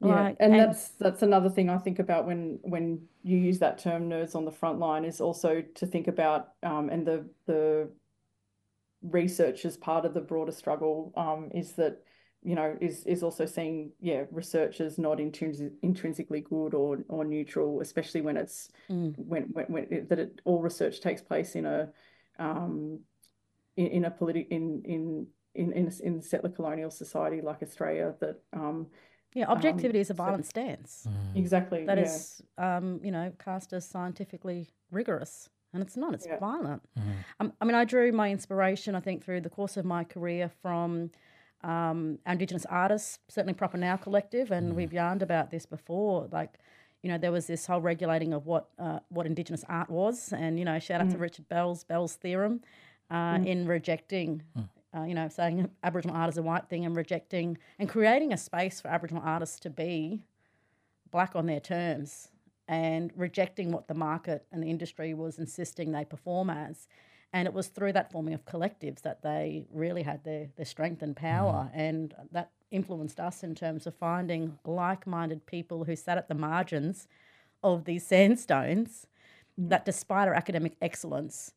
Yeah, 0.00 0.22
Like, 0.22 0.36
and 0.40 0.54
that's 0.54 0.88
that's 0.90 1.22
another 1.22 1.48
thing 1.48 1.70
I 1.70 1.78
think 1.78 1.98
about 1.98 2.26
when 2.26 2.58
when 2.62 3.02
you 3.22 3.38
use 3.38 3.58
that 3.60 3.78
term 3.78 4.08
nerds 4.08 4.34
on 4.34 4.44
the 4.44 4.50
front 4.50 4.80
line 4.80 5.04
is 5.04 5.20
also 5.20 5.62
to 5.62 5.86
think 5.86 6.08
about 6.08 6.54
um, 6.62 6.88
and 6.88 7.06
the 7.06 7.24
the 7.46 7.88
research 9.02 9.64
as 9.64 9.76
part 9.76 10.04
of 10.04 10.14
the 10.14 10.20
broader 10.20 10.52
struggle 10.52 11.12
um, 11.16 11.50
is 11.52 11.72
that 11.72 12.02
you 12.44 12.54
know 12.54 12.76
is 12.80 13.04
is 13.04 13.22
also 13.22 13.46
seeing 13.46 13.92
yeah 14.00 14.24
research 14.30 14.80
as 14.80 14.98
not 14.98 15.20
intrinsic, 15.20 15.72
intrinsically 15.82 16.40
good 16.40 16.74
or 16.74 16.98
or 17.08 17.24
neutral 17.24 17.80
especially 17.80 18.20
when 18.20 18.36
it's 18.36 18.68
Mm. 18.90 19.14
when 19.16 19.42
when, 19.52 19.66
when 19.66 19.86
it, 19.90 20.08
that 20.08 20.18
it, 20.18 20.40
all 20.44 20.60
research 20.60 21.00
takes 21.00 21.20
place 21.22 21.54
in 21.56 21.66
a 21.66 21.88
um, 22.38 22.98
in, 23.76 23.86
in 23.86 24.04
a 24.04 24.10
politi- 24.10 24.48
in 24.50 24.82
in 24.84 25.26
in 25.54 25.72
in 25.72 25.86
a, 25.88 26.06
in 26.06 26.22
settler 26.22 26.50
colonial 26.50 26.90
society 26.90 27.40
like 27.40 27.62
Australia 27.62 28.14
that 28.20 28.40
um, 28.52 28.86
yeah, 29.34 29.46
objectivity 29.46 30.00
is 30.00 30.10
a 30.10 30.14
so- 30.14 30.22
violent 30.24 30.46
stance. 30.46 31.06
exactly 31.34 31.86
that 31.86 31.96
yeah. 31.98 32.04
is, 32.04 32.42
um, 32.58 33.00
you 33.02 33.10
know, 33.10 33.32
cast 33.38 33.72
as 33.72 33.88
scientifically 33.88 34.68
rigorous, 34.90 35.48
and 35.72 35.82
it's 35.82 35.96
not. 35.96 36.14
It's 36.14 36.26
Yeah. 36.26 36.38
violent. 36.38 36.82
Um, 37.40 37.52
I 37.60 37.64
mean, 37.64 37.74
I 37.74 37.84
drew 37.84 38.12
my 38.12 38.30
inspiration, 38.30 38.94
I 38.94 39.00
think, 39.00 39.24
through 39.24 39.40
the 39.40 39.50
course 39.50 39.76
of 39.76 39.84
my 39.84 40.04
career 40.04 40.48
from 40.48 41.10
um, 41.64 42.18
our 42.26 42.32
Indigenous 42.32 42.66
artists, 42.66 43.20
certainly 43.28 43.54
proppaNOW 43.54 44.02
Collective, 44.02 44.50
and 44.50 44.74
we've 44.74 44.92
yarned 44.92 45.22
about 45.22 45.50
this 45.50 45.64
before. 45.64 46.28
Like, 46.32 46.58
you 47.02 47.08
know, 47.10 47.18
there 47.18 47.30
was 47.32 47.46
this 47.46 47.66
whole 47.66 47.80
regulating 47.80 48.32
of 48.32 48.46
what 48.46 48.68
uh, 48.78 48.98
what 49.10 49.26
Indigenous 49.26 49.64
art 49.68 49.88
was, 49.88 50.32
and 50.32 50.58
you 50.58 50.64
know, 50.64 50.78
shout 50.78 51.00
out 51.00 51.10
to 51.10 51.18
Richard 51.18 51.48
Bell's 51.48 51.84
Bell's 51.84 52.16
theorem 52.16 52.62
uh, 53.10 53.38
in 53.44 53.66
rejecting. 53.66 54.42
Uh, 54.94 55.04
you 55.04 55.14
know, 55.14 55.26
saying 55.28 55.70
Aboriginal 55.82 56.14
art 56.16 56.28
is 56.28 56.36
a 56.36 56.42
white 56.42 56.68
thing 56.68 56.84
and 56.84 56.94
rejecting 56.94 57.56
and 57.78 57.88
creating 57.88 58.30
a 58.32 58.36
space 58.36 58.78
for 58.80 58.88
Aboriginal 58.88 59.22
artists 59.24 59.58
to 59.60 59.70
be 59.70 60.22
black 61.10 61.34
on 61.34 61.46
their 61.46 61.60
terms 61.60 62.28
and 62.72 63.12
rejecting 63.16 63.70
what 63.70 63.86
the 63.86 63.92
market 63.94 64.46
and 64.50 64.62
the 64.62 64.70
industry 64.70 65.12
was 65.12 65.38
insisting 65.38 65.92
they 65.92 66.06
perform 66.06 66.48
as. 66.48 66.88
And 67.34 67.46
it 67.46 67.52
was 67.52 67.68
through 67.68 67.92
that 67.92 68.10
forming 68.10 68.32
of 68.32 68.46
collectives 68.46 69.02
that 69.02 69.20
they 69.22 69.66
really 69.70 70.02
had 70.02 70.24
their, 70.24 70.48
their 70.56 70.64
strength 70.64 71.02
and 71.02 71.14
power. 71.14 71.70
Mm. 71.74 71.78
And 71.78 72.14
that 72.32 72.50
influenced 72.70 73.20
us 73.20 73.42
in 73.42 73.54
terms 73.54 73.86
of 73.86 73.94
finding 73.94 74.58
like 74.64 75.06
minded 75.06 75.44
people 75.44 75.84
who 75.84 75.94
sat 75.94 76.16
at 76.16 76.28
the 76.28 76.34
margins 76.34 77.08
of 77.62 77.84
these 77.84 78.06
sandstones 78.06 79.06
mm. 79.60 79.68
that, 79.68 79.84
despite 79.84 80.26
our 80.26 80.34
academic 80.34 80.72
excellence, 80.80 81.52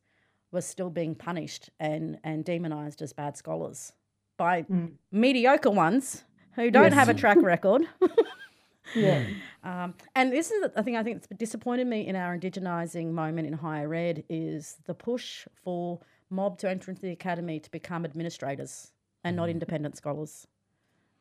were 0.52 0.60
still 0.60 0.90
being 0.90 1.14
punished 1.14 1.70
and, 1.80 2.18
and 2.24 2.44
demonized 2.44 3.00
as 3.00 3.14
bad 3.14 3.38
scholars 3.38 3.92
by 4.36 4.64
mm. 4.64 4.92
mediocre 5.10 5.70
ones 5.70 6.24
who 6.56 6.70
don't 6.70 6.84
Yes. 6.84 6.94
have 6.94 7.08
a 7.08 7.14
track 7.14 7.38
record. 7.40 7.88
yeah. 8.94 9.24
Um, 9.64 9.94
and 10.14 10.32
this 10.32 10.50
is 10.50 10.62
the 10.74 10.82
thing 10.82 10.96
I 10.96 11.02
think 11.02 11.16
that's 11.16 11.38
disappointed 11.38 11.86
me 11.86 12.06
in 12.06 12.16
our 12.16 12.38
indigenising 12.38 13.10
moment 13.12 13.46
in 13.46 13.52
higher 13.52 13.92
ed 13.94 14.24
is 14.28 14.76
the 14.84 14.94
push 14.94 15.46
for 15.64 16.00
mob 16.30 16.58
to 16.58 16.70
enter 16.70 16.90
into 16.90 17.02
the 17.02 17.10
academy 17.12 17.58
to 17.60 17.70
become 17.70 18.04
administrators 18.04 18.92
and 19.24 19.36
not 19.36 19.48
independent 19.48 19.96
scholars. 19.96 20.46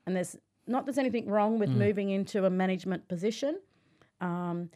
And 0.06 0.16
there's 0.16 0.38
not 0.68 0.86
there's 0.86 0.98
anything 0.98 1.28
wrong 1.28 1.60
with 1.60 1.70
moving 1.80 2.10
into 2.12 2.46
a 2.46 2.50
management 2.50 3.08
position, 3.08 3.60
um, 4.22 4.70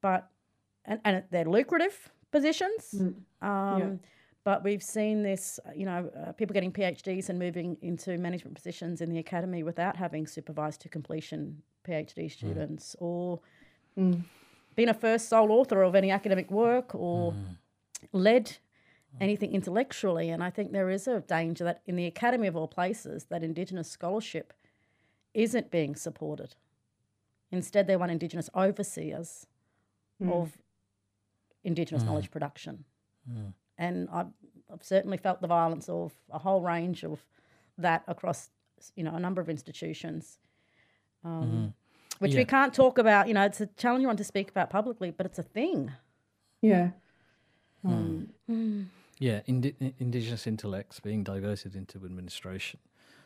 but 0.00 0.30
and, 0.84 1.00
and 1.04 1.24
they're 1.30 1.44
lucrative 1.44 2.10
positions. 2.30 2.94
Um, 3.42 4.00
But 4.42 4.64
we've 4.64 4.82
seen 4.82 5.22
this, 5.22 5.60
you 5.76 5.84
know, 5.84 6.10
uh, 6.18 6.32
people 6.32 6.54
getting 6.54 6.72
PhDs 6.72 7.28
and 7.28 7.38
moving 7.38 7.76
into 7.82 8.16
management 8.16 8.56
positions 8.56 9.02
in 9.02 9.10
the 9.10 9.18
academy 9.18 9.62
without 9.62 9.96
having 9.96 10.26
supervised 10.26 10.80
to 10.80 10.88
completion 10.88 11.62
PhD 11.86 12.26
mm. 12.26 12.30
students 12.30 12.96
or 12.98 13.40
mm. 13.98 14.22
been 14.76 14.88
a 14.88 14.94
first 14.94 15.28
sole 15.28 15.52
author 15.52 15.82
of 15.82 15.94
any 15.94 16.10
academic 16.10 16.50
work 16.50 16.94
or 16.94 17.32
mm. 17.32 17.56
led 18.12 18.58
anything 19.20 19.52
intellectually. 19.52 20.30
And 20.30 20.42
I 20.42 20.50
think 20.50 20.72
there 20.72 20.90
is 20.90 21.08
a 21.08 21.20
danger 21.20 21.64
that 21.64 21.82
in 21.86 21.96
the 21.96 22.06
academy 22.06 22.46
of 22.46 22.56
all 22.56 22.68
places, 22.68 23.24
that 23.24 23.42
Indigenous 23.42 23.90
scholarship 23.90 24.52
isn't 25.34 25.70
being 25.70 25.96
supported. 25.96 26.54
Instead, 27.50 27.86
they 27.86 27.96
want 27.96 28.12
Indigenous 28.12 28.48
overseers 28.54 29.46
of 30.30 30.58
Indigenous 31.64 32.04
knowledge 32.04 32.30
production. 32.30 32.84
And 33.78 34.08
I've, 34.12 34.26
I've 34.72 34.84
certainly 34.84 35.16
felt 35.16 35.40
the 35.40 35.48
violence 35.48 35.88
of 35.88 36.12
a 36.30 36.38
whole 36.38 36.60
range 36.62 37.04
of 37.04 37.24
that 37.78 38.04
across, 38.06 38.50
you 38.94 39.02
know, 39.02 39.14
a 39.14 39.20
number 39.20 39.40
of 39.40 39.48
institutions, 39.48 40.38
um, 41.24 41.74
which 42.18 42.34
we 42.34 42.44
can't 42.44 42.74
talk 42.74 42.98
about. 42.98 43.28
You 43.28 43.34
know, 43.34 43.44
it's 43.44 43.60
a 43.60 43.66
challenging 43.66 44.06
want 44.06 44.18
to 44.18 44.24
speak 44.24 44.50
about 44.50 44.70
publicly, 44.70 45.10
but 45.10 45.26
it's 45.26 45.38
a 45.38 45.42
thing. 45.42 45.92
yeah 46.62 46.90
Yeah, 49.18 49.40
indi- 49.46 49.94
indigenous 49.98 50.46
intellects 50.46 50.98
being 51.00 51.22
diverted 51.22 51.76
into 51.76 52.04
administration. 52.04 52.80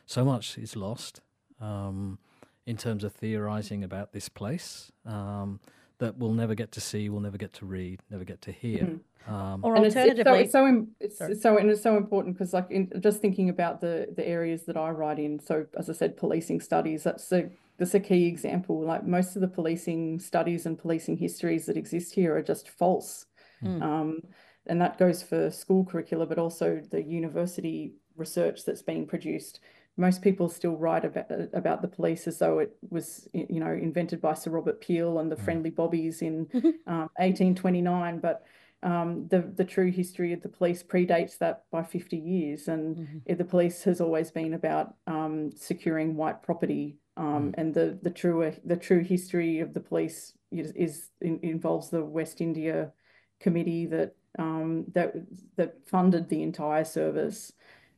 So 0.05 0.25
much 0.25 0.57
is 0.57 0.75
lost 0.75 1.21
um, 1.59 2.19
in 2.65 2.77
terms 2.77 3.03
of 3.03 3.13
theorizing 3.13 3.83
about 3.83 4.11
this 4.11 4.27
place. 4.29 4.91
Um, 5.05 5.59
that 5.99 6.17
we'll 6.17 6.33
never 6.33 6.55
get 6.55 6.71
to 6.73 6.81
see, 6.81 7.09
we'll 7.09 7.21
never 7.21 7.37
get 7.37 7.53
to 7.53 7.65
read, 7.65 8.01
never 8.09 8.23
get 8.23 8.41
to 8.41 8.51
hear. 8.51 8.83
Mm-hmm. 8.83 9.33
Um, 9.33 9.61
or 9.63 9.75
and 9.75 9.85
alternatively, 9.85 10.41
it's, 10.41 10.45
it's 10.45 10.51
so 10.51 10.87
it's 10.99 11.17
so, 11.17 11.25
it's 11.25 11.41
so 11.41 11.57
and 11.57 11.69
it's 11.71 11.81
so 11.81 11.97
important 11.97 12.35
because 12.37 12.53
like 12.53 12.69
in, 12.69 12.91
just 12.99 13.21
thinking 13.21 13.49
about 13.49 13.81
the 13.81 14.07
the 14.15 14.27
areas 14.27 14.65
that 14.65 14.77
I 14.77 14.89
write 14.89 15.17
in. 15.19 15.39
So 15.39 15.65
as 15.77 15.89
I 15.89 15.93
said, 15.93 16.15
policing 16.15 16.61
studies. 16.61 17.03
That's 17.03 17.31
a 17.31 17.49
that's 17.77 17.95
a 17.95 17.99
key 17.99 18.27
example. 18.27 18.81
Like 18.83 19.05
most 19.05 19.35
of 19.35 19.41
the 19.41 19.47
policing 19.47 20.19
studies 20.19 20.65
and 20.65 20.77
policing 20.77 21.17
histories 21.17 21.65
that 21.65 21.77
exist 21.77 22.13
here 22.13 22.35
are 22.35 22.43
just 22.43 22.69
false. 22.69 23.25
Mm. 23.63 23.81
Um, 23.81 24.21
and 24.67 24.81
that 24.81 24.97
goes 24.97 25.23
for 25.23 25.49
school 25.49 25.85
curricula, 25.85 26.25
but 26.25 26.39
also 26.39 26.81
the 26.91 27.01
university 27.01 27.93
research 28.15 28.63
that's 28.65 28.81
being 28.81 29.07
produced 29.07 29.59
most 29.97 30.21
people 30.21 30.49
still 30.49 30.75
write 30.75 31.05
about 31.05 31.31
about 31.53 31.81
the 31.81 31.87
police 31.87 32.27
as 32.27 32.39
though 32.39 32.59
it 32.59 32.75
was 32.89 33.27
you 33.33 33.59
know 33.59 33.71
invented 33.71 34.21
by 34.21 34.33
Sir 34.33 34.51
Robert 34.51 34.81
Peel 34.81 35.19
and 35.19 35.31
the 35.31 35.35
mm. 35.35 35.43
friendly 35.43 35.69
bobbies 35.69 36.21
in 36.21 36.47
um, 36.87 37.09
1829 37.17 38.19
but 38.19 38.43
um, 38.83 39.27
the 39.29 39.41
the 39.55 39.63
true 39.63 39.91
history 39.91 40.33
of 40.33 40.41
the 40.41 40.49
police 40.49 40.83
predates 40.83 41.37
that 41.37 41.63
by 41.71 41.83
50 41.83 42.17
years 42.17 42.67
and 42.67 42.97
mm-hmm. 42.97 43.35
the 43.35 43.45
police 43.45 43.83
has 43.83 44.01
always 44.01 44.31
been 44.31 44.53
about 44.53 44.95
um, 45.07 45.49
securing 45.55 46.15
white 46.15 46.43
property 46.43 46.97
um, 47.17 47.51
mm. 47.51 47.53
and 47.57 47.73
the 47.73 47.97
the 48.01 48.09
true 48.09 48.53
the 48.65 48.75
true 48.77 49.01
history 49.01 49.59
of 49.59 49.73
the 49.73 49.79
police 49.79 50.33
is, 50.51 50.71
is 50.71 51.09
involves 51.21 51.89
the 51.89 52.03
West 52.03 52.41
India 52.41 52.91
committee 53.39 53.85
that 53.85 54.15
um, 54.37 54.85
that 54.93 55.13
that 55.55 55.75
funded 55.87 56.29
the 56.29 56.43
entire 56.43 56.83
service 56.83 57.53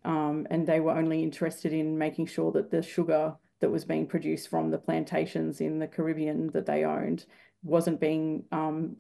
and 0.08 0.66
they 0.66 0.80
were 0.80 0.92
only 0.92 1.22
interested 1.22 1.74
in 1.74 1.98
making 1.98 2.28
sure 2.28 2.52
that 2.54 2.72
the 2.72 2.82
sugar 2.82 3.36
that 3.60 3.70
was 3.70 3.84
being 3.84 4.08
produced 4.08 4.50
from 4.50 4.70
the 4.70 4.78
plantations 4.78 5.62
in 5.62 5.80
the 5.80 5.88
Caribbean 5.88 6.50
that 6.52 6.66
they 6.66 6.84
owned 6.84 7.26
wasn't 7.64 8.00
being 8.00 8.44
um, 8.52 8.96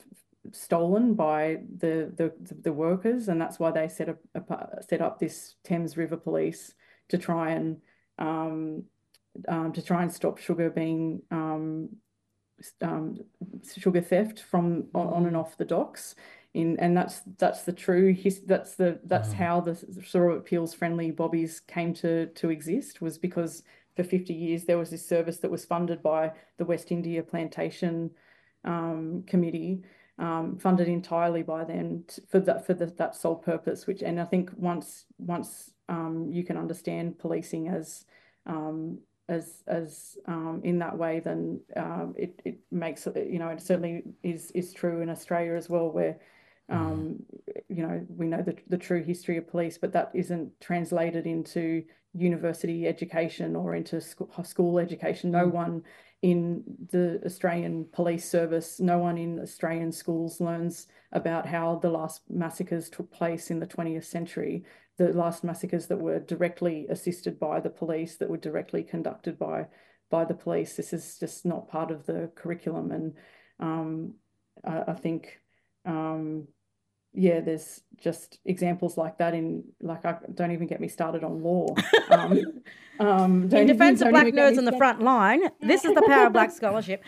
stolen 0.51 1.13
by 1.13 1.59
the, 1.77 2.11
the 2.15 2.33
the 2.61 2.73
workers, 2.73 3.29
and 3.29 3.39
that's 3.39 3.59
why 3.59 3.71
they 3.71 3.87
set 3.87 4.09
up 4.09 4.17
set 4.87 5.01
up 5.01 5.19
this 5.19 5.55
Thames 5.63 5.95
River 5.97 6.17
Police 6.17 6.73
to 7.09 7.17
try 7.17 7.51
and 7.51 7.77
um, 8.19 8.83
um, 9.47 9.71
to 9.73 9.81
try 9.81 10.01
and 10.01 10.11
stop 10.11 10.37
sugar 10.39 10.69
being 10.69 11.21
um, 11.31 11.89
um, 12.81 13.17
sugar 13.77 14.01
theft 14.01 14.39
from 14.39 14.87
on, 14.93 15.07
on 15.07 15.25
and 15.25 15.37
off 15.37 15.57
the 15.57 15.65
docks 15.65 16.15
in 16.57 16.77
and 16.79 16.97
that's 16.97 17.21
that's 17.37 17.63
the 17.63 17.71
true 17.71 18.13
his, 18.13 18.41
that's 18.41 18.75
the 18.75 18.99
that's 19.05 19.29
mm. 19.29 19.33
how 19.33 19.61
the 19.61 19.75
Sir 20.05 20.27
Robert 20.27 20.45
Peel's 20.45 20.73
friendly 20.73 21.11
bobbies 21.11 21.59
came 21.59 21.93
to 21.95 22.27
to 22.27 22.49
exist 22.49 23.01
was 23.01 23.17
because 23.17 23.63
for 23.95 24.03
50 24.03 24.33
years 24.33 24.65
there 24.65 24.77
was 24.77 24.89
this 24.89 25.07
service 25.07 25.37
that 25.39 25.51
was 25.51 25.65
funded 25.65 26.01
by 26.01 26.31
the 26.57 26.65
West 26.65 26.91
India 26.91 27.23
Plantation 27.23 28.11
um, 28.63 29.23
Committee 29.27 29.83
um, 30.19 30.57
funded 30.57 30.87
entirely 30.87 31.43
by 31.43 31.63
them 31.63 32.03
for 32.29 32.39
that 32.39 32.65
for 32.65 32.73
the, 32.73 32.87
that 32.87 33.15
sole 33.15 33.35
purpose 33.35 33.85
which 33.85 34.01
and 34.01 34.19
I 34.19 34.25
think 34.25 34.51
once 34.55 35.05
once 35.19 35.71
um, 35.89 36.27
you 36.31 36.43
can 36.43 36.57
understand 36.57 37.19
policing 37.19 37.67
as 37.67 38.05
um, 38.47 38.99
as 39.29 39.63
as 39.67 40.17
um, 40.25 40.61
in 40.63 40.79
that 40.79 40.97
way, 40.97 41.19
then 41.19 41.59
um, 41.75 42.15
it 42.17 42.41
it 42.45 42.59
makes 42.71 43.05
you 43.15 43.39
know 43.39 43.49
it 43.49 43.61
certainly 43.61 44.03
is 44.23 44.51
is 44.51 44.73
true 44.73 45.01
in 45.01 45.09
Australia 45.09 45.53
as 45.53 45.69
well, 45.69 45.91
where 45.91 46.17
um, 46.69 47.23
you 47.69 47.81
know, 47.81 48.05
we 48.09 48.27
know 48.27 48.41
the, 48.41 48.55
the 48.67 48.77
true 48.77 49.03
history 49.03 49.37
of 49.37 49.47
police, 49.47 49.77
but 49.77 49.93
that 49.93 50.11
isn't 50.13 50.51
translated 50.59 51.25
into 51.25 51.83
university 52.13 52.87
education 52.87 53.55
or 53.55 53.75
into 53.75 54.01
school, 54.01 54.29
school 54.43 54.79
education. 54.79 55.31
No 55.31 55.47
mm. 55.47 55.51
one 55.51 55.83
in 56.21 56.63
the 56.91 57.21
Australian 57.25 57.85
police 57.91 58.27
service, 58.29 58.79
no 58.79 58.97
one 58.97 59.17
in 59.17 59.39
Australian 59.39 59.91
schools 59.91 60.41
learns 60.41 60.87
about 61.11 61.45
how 61.45 61.75
the 61.75 61.89
last 61.89 62.21
massacres 62.29 62.89
took 62.89 63.11
place 63.11 63.51
in 63.51 63.59
the 63.59 63.67
20th 63.67 64.05
century, 64.05 64.63
the 64.97 65.13
last 65.13 65.43
massacres 65.43 65.87
that 65.87 65.97
were 65.97 66.19
directly 66.19 66.87
assisted 66.89 67.39
by 67.39 67.59
the 67.59 67.69
police, 67.69 68.17
that 68.17 68.29
were 68.29 68.37
directly 68.37 68.83
conducted 68.83 69.37
by 69.37 69.67
by 70.09 70.23
the 70.23 70.33
police. 70.33 70.75
This 70.75 70.93
is 70.93 71.17
just 71.19 71.45
not 71.45 71.67
part 71.67 71.91
of 71.91 72.05
the 72.05 72.31
curriculum, 72.35 72.91
and 72.91 73.13
um, 73.59 74.13
I, 74.63 74.83
I, 74.87 74.93
think 74.93 75.39
um, 75.85 76.47
yeah, 77.13 77.39
there's 77.39 77.81
just 77.97 78.39
examples 78.45 78.97
like 78.97 79.17
that 79.17 79.33
in 79.33 79.63
like 79.81 80.05
I 80.05 80.17
don't 80.33 80.51
even 80.51 80.67
get 80.67 80.79
me 80.79 80.87
started 80.87 81.23
on 81.23 81.41
law. 81.43 81.67
Um, 82.09 82.63
um, 82.99 83.43
in 83.51 83.67
defence 83.67 84.01
of 84.01 84.09
black 84.09 84.27
nerds 84.27 84.57
on 84.57 84.63
the 84.63 84.77
front 84.77 85.01
line, 85.01 85.41
this 85.61 85.83
is 85.83 85.93
the 85.93 86.01
power 86.07 86.27
of 86.27 86.33
black 86.33 86.51
scholarship. 86.61 87.03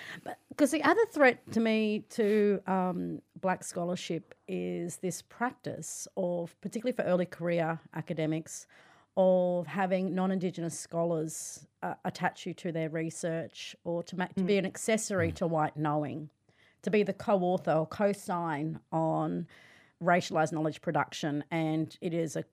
Because 0.49 0.71
the 0.71 0.83
other 0.83 1.01
threat 1.12 1.39
to 1.53 1.59
me 1.62 2.03
to 2.09 2.62
um, 2.67 3.21
black 3.39 3.63
scholarship 3.63 4.35
is 4.47 4.97
this 4.97 5.21
practice 5.21 6.05
of, 6.17 6.53
particularly 6.62 6.95
for 6.95 7.03
early 7.03 7.25
career 7.25 7.79
academics, 7.95 8.67
of 9.15 9.67
having 9.67 10.13
non-indigenous 10.13 10.77
scholars 10.77 11.65
uh, 11.81 11.93
attach 12.05 12.45
you 12.45 12.53
to 12.55 12.71
their 12.71 12.89
research 12.89 13.75
or 13.83 14.03
to, 14.03 14.17
make, 14.17 14.33
to 14.35 14.43
be 14.43 14.55
mm. 14.55 14.59
an 14.59 14.65
accessory 14.65 15.31
to 15.31 15.47
white 15.47 15.77
knowing, 15.77 16.29
to 16.83 16.91
be 16.91 17.03
the 17.03 17.13
co-author 17.13 17.71
or 17.71 17.88
co-sign 17.88 18.79
on 18.91 19.47
racialized 20.03 20.51
knowledge 20.51 20.81
production, 20.81 21.43
and 21.51 21.97
it 22.01 22.13
is 22.13 22.35
a 22.35 22.43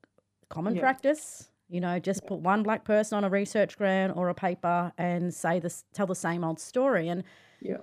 common 0.49 0.75
yeah. 0.75 0.81
practice. 0.83 1.49
You 1.69 1.81
know, 1.81 1.99
just 1.99 2.21
yeah. 2.23 2.29
put 2.29 2.39
one 2.41 2.63
black 2.63 2.85
person 2.85 3.17
on 3.17 3.25
a 3.25 3.29
research 3.29 3.77
grant 3.77 4.17
or 4.17 4.29
a 4.29 4.35
paper 4.35 4.93
and 4.99 5.35
say 5.35 5.59
this, 5.59 5.85
tell 5.93 6.07
the 6.07 6.15
same 6.15 6.45
old 6.45 6.61
story. 6.61 7.09
And 7.09 7.25
yeah. 7.61 7.79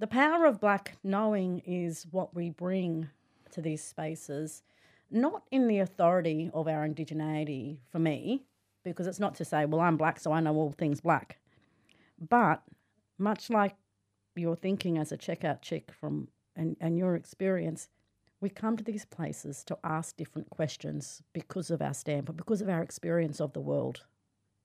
the 0.00 0.08
power 0.08 0.44
of 0.44 0.60
black 0.60 0.96
knowing 1.04 1.60
is 1.60 2.04
what 2.10 2.34
we 2.34 2.50
bring 2.50 3.08
to 3.52 3.62
these 3.62 3.82
spaces, 3.82 4.64
not 5.10 5.44
in 5.52 5.68
the 5.68 5.78
authority 5.78 6.50
of 6.52 6.66
our 6.66 6.86
indigeneity 6.86 7.78
for 7.92 8.00
me, 8.00 8.44
because 8.82 9.06
it's 9.06 9.20
not 9.20 9.36
to 9.36 9.44
say, 9.44 9.64
well, 9.66 9.80
I'm 9.80 9.96
black, 9.96 10.18
so 10.18 10.32
I 10.32 10.40
know 10.40 10.56
all 10.56 10.72
things 10.72 11.00
black. 11.00 11.38
But 12.18 12.62
much 13.18 13.50
like 13.50 13.76
your 14.34 14.56
thinking 14.56 14.98
as 14.98 15.12
a 15.12 15.16
checkout 15.16 15.62
chick 15.62 15.92
from 15.92 16.28
and, 16.56 16.76
and 16.80 16.98
your 16.98 17.14
experience, 17.14 17.88
we 18.40 18.48
come 18.48 18.76
to 18.76 18.84
these 18.84 19.04
places 19.04 19.64
to 19.64 19.78
ask 19.82 20.16
different 20.16 20.48
questions 20.50 21.22
because 21.32 21.70
of 21.70 21.82
our 21.82 21.94
standpoint, 21.94 22.36
because 22.36 22.60
of 22.60 22.68
our 22.68 22.82
experience 22.82 23.40
of 23.40 23.52
the 23.52 23.60
world, 23.60 24.04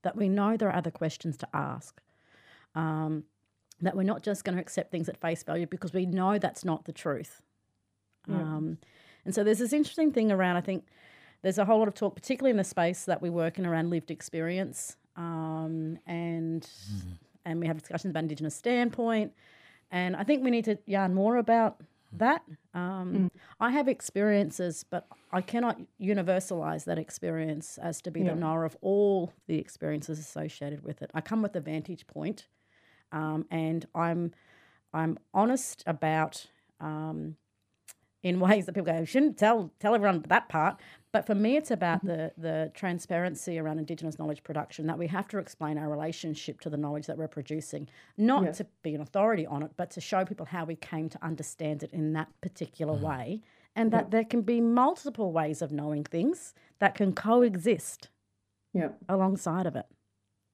that 0.03 0.15
we 0.15 0.29
know 0.29 0.55
there 0.55 0.69
are 0.69 0.75
other 0.75 0.91
questions 0.91 1.37
to 1.37 1.47
ask. 1.53 2.01
Um, 2.75 3.23
that 3.81 3.95
we're 3.95 4.03
not 4.03 4.23
just 4.23 4.43
going 4.43 4.55
to 4.55 4.61
accept 4.61 4.91
things 4.91 5.09
at 5.09 5.19
face 5.19 5.43
value 5.43 5.65
because 5.67 5.93
we 5.93 6.05
know 6.05 6.37
that's 6.37 6.63
not 6.63 6.85
the 6.85 6.91
truth. 6.91 7.41
Yeah. 8.27 8.35
Um, 8.35 8.77
and 9.25 9.33
so 9.33 9.43
there's 9.43 9.59
this 9.59 9.73
interesting 9.73 10.11
thing 10.11 10.31
around, 10.31 10.55
I 10.57 10.61
think 10.61 10.85
there's 11.41 11.57
a 11.57 11.65
whole 11.65 11.79
lot 11.79 11.87
of 11.87 11.93
talk, 11.93 12.15
particularly 12.15 12.51
in 12.51 12.57
the 12.57 12.63
space 12.63 13.05
that 13.05 13.21
we 13.21 13.29
work 13.29 13.57
in 13.59 13.65
around 13.65 13.89
lived 13.89 14.11
experience. 14.11 14.95
Um, 15.15 15.99
and 16.07 16.63
mm. 16.63 17.17
and 17.45 17.59
we 17.59 17.67
have 17.67 17.77
discussions 17.77 18.11
about 18.11 18.23
Indigenous 18.23 18.55
standpoint. 18.55 19.33
And 19.91 20.15
I 20.15 20.23
think 20.23 20.43
we 20.43 20.49
need 20.49 20.65
to 20.65 20.77
yarn 20.85 21.13
more 21.13 21.37
about 21.37 21.81
that. 22.19 22.43
Um, 22.73 23.29
mm. 23.31 23.39
I 23.59 23.71
have 23.71 23.87
experiences, 23.87 24.85
but 24.89 25.07
I 25.31 25.41
cannot 25.41 25.79
universalize 26.01 26.85
that 26.85 26.97
experience 26.97 27.77
as 27.77 28.01
to 28.03 28.11
be 28.11 28.21
yeah. 28.21 28.29
the 28.29 28.35
knower 28.35 28.65
of 28.65 28.77
all 28.81 29.33
the 29.47 29.57
experiences 29.57 30.19
associated 30.19 30.83
with 30.83 31.01
it. 31.01 31.11
I 31.13 31.21
come 31.21 31.41
with 31.41 31.55
a 31.55 31.61
vantage 31.61 32.07
point, 32.07 32.47
um, 33.11 33.45
and 33.51 33.85
I'm 33.95 34.33
I'm 34.93 35.17
honest 35.33 35.83
about 35.87 36.45
um, 36.79 37.35
in 38.23 38.39
ways 38.39 38.65
that 38.65 38.73
people 38.73 38.91
go, 38.91 39.05
shouldn't 39.05 39.37
tell 39.37 39.71
tell 39.79 39.93
everyone 39.93 40.23
that 40.29 40.49
part. 40.49 40.79
But 41.11 41.27
for 41.27 41.35
me, 41.35 41.57
it's 41.57 41.69
about 41.69 41.99
mm-hmm. 41.99 42.07
the 42.07 42.31
the 42.37 42.71
transparency 42.73 43.59
around 43.59 43.79
Indigenous 43.79 44.17
knowledge 44.17 44.43
production 44.43 44.87
that 44.87 44.97
we 44.97 45.07
have 45.07 45.27
to 45.27 45.37
explain 45.37 45.77
our 45.77 45.89
relationship 45.89 46.59
to 46.61 46.69
the 46.69 46.77
knowledge 46.77 47.05
that 47.05 47.17
we're 47.17 47.27
producing, 47.27 47.87
not 48.17 48.43
yes. 48.43 48.57
to 48.57 48.65
be 48.81 48.95
an 48.95 49.01
authority 49.01 49.45
on 49.45 49.61
it, 49.61 49.71
but 49.77 49.91
to 49.91 50.01
show 50.01 50.25
people 50.25 50.45
how 50.45 50.65
we 50.65 50.75
came 50.75 51.09
to 51.09 51.23
understand 51.23 51.83
it 51.83 51.91
in 51.93 52.13
that 52.13 52.29
particular 52.41 52.93
mm-hmm. 52.93 53.05
way, 53.05 53.41
and 53.75 53.91
that 53.91 54.09
there 54.09 54.23
can 54.23 54.41
be 54.41 54.61
multiple 54.61 55.31
ways 55.31 55.61
of 55.61 55.71
knowing 55.71 56.03
things 56.03 56.53
that 56.79 56.95
can 56.95 57.13
coexist. 57.13 58.09
Yeah. 58.73 58.89
Alongside 59.07 59.67
of 59.67 59.75
it. 59.75 59.85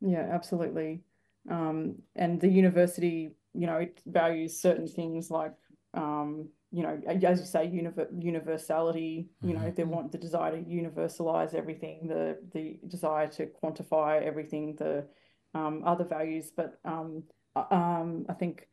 Yeah, 0.01 0.27
absolutely. 0.29 1.01
Um, 1.49 1.95
and 2.15 2.39
the 2.41 2.49
university, 2.49 3.31
you 3.53 3.65
know, 3.65 3.77
it 3.77 4.01
values 4.05 4.59
certain 4.59 4.87
things 4.87 5.31
like 5.31 5.55
um, 5.93 6.49
you 6.71 6.83
know, 6.83 7.01
as 7.07 7.39
you 7.39 7.45
say, 7.45 7.65
universality. 7.67 9.27
You 9.41 9.53
know, 9.53 9.59
mm-hmm. 9.59 9.75
they 9.75 9.83
want 9.83 10.11
the 10.11 10.17
desire 10.17 10.51
to 10.51 10.63
universalize 10.63 11.53
everything, 11.53 12.07
the 12.07 12.37
the 12.53 12.79
desire 12.87 13.27
to 13.27 13.47
quantify 13.61 14.21
everything, 14.21 14.75
the 14.75 15.05
um, 15.55 15.83
other 15.85 16.03
values. 16.05 16.51
But 16.55 16.79
um, 16.85 17.23
um, 17.55 18.25
I 18.29 18.33
think, 18.33 18.67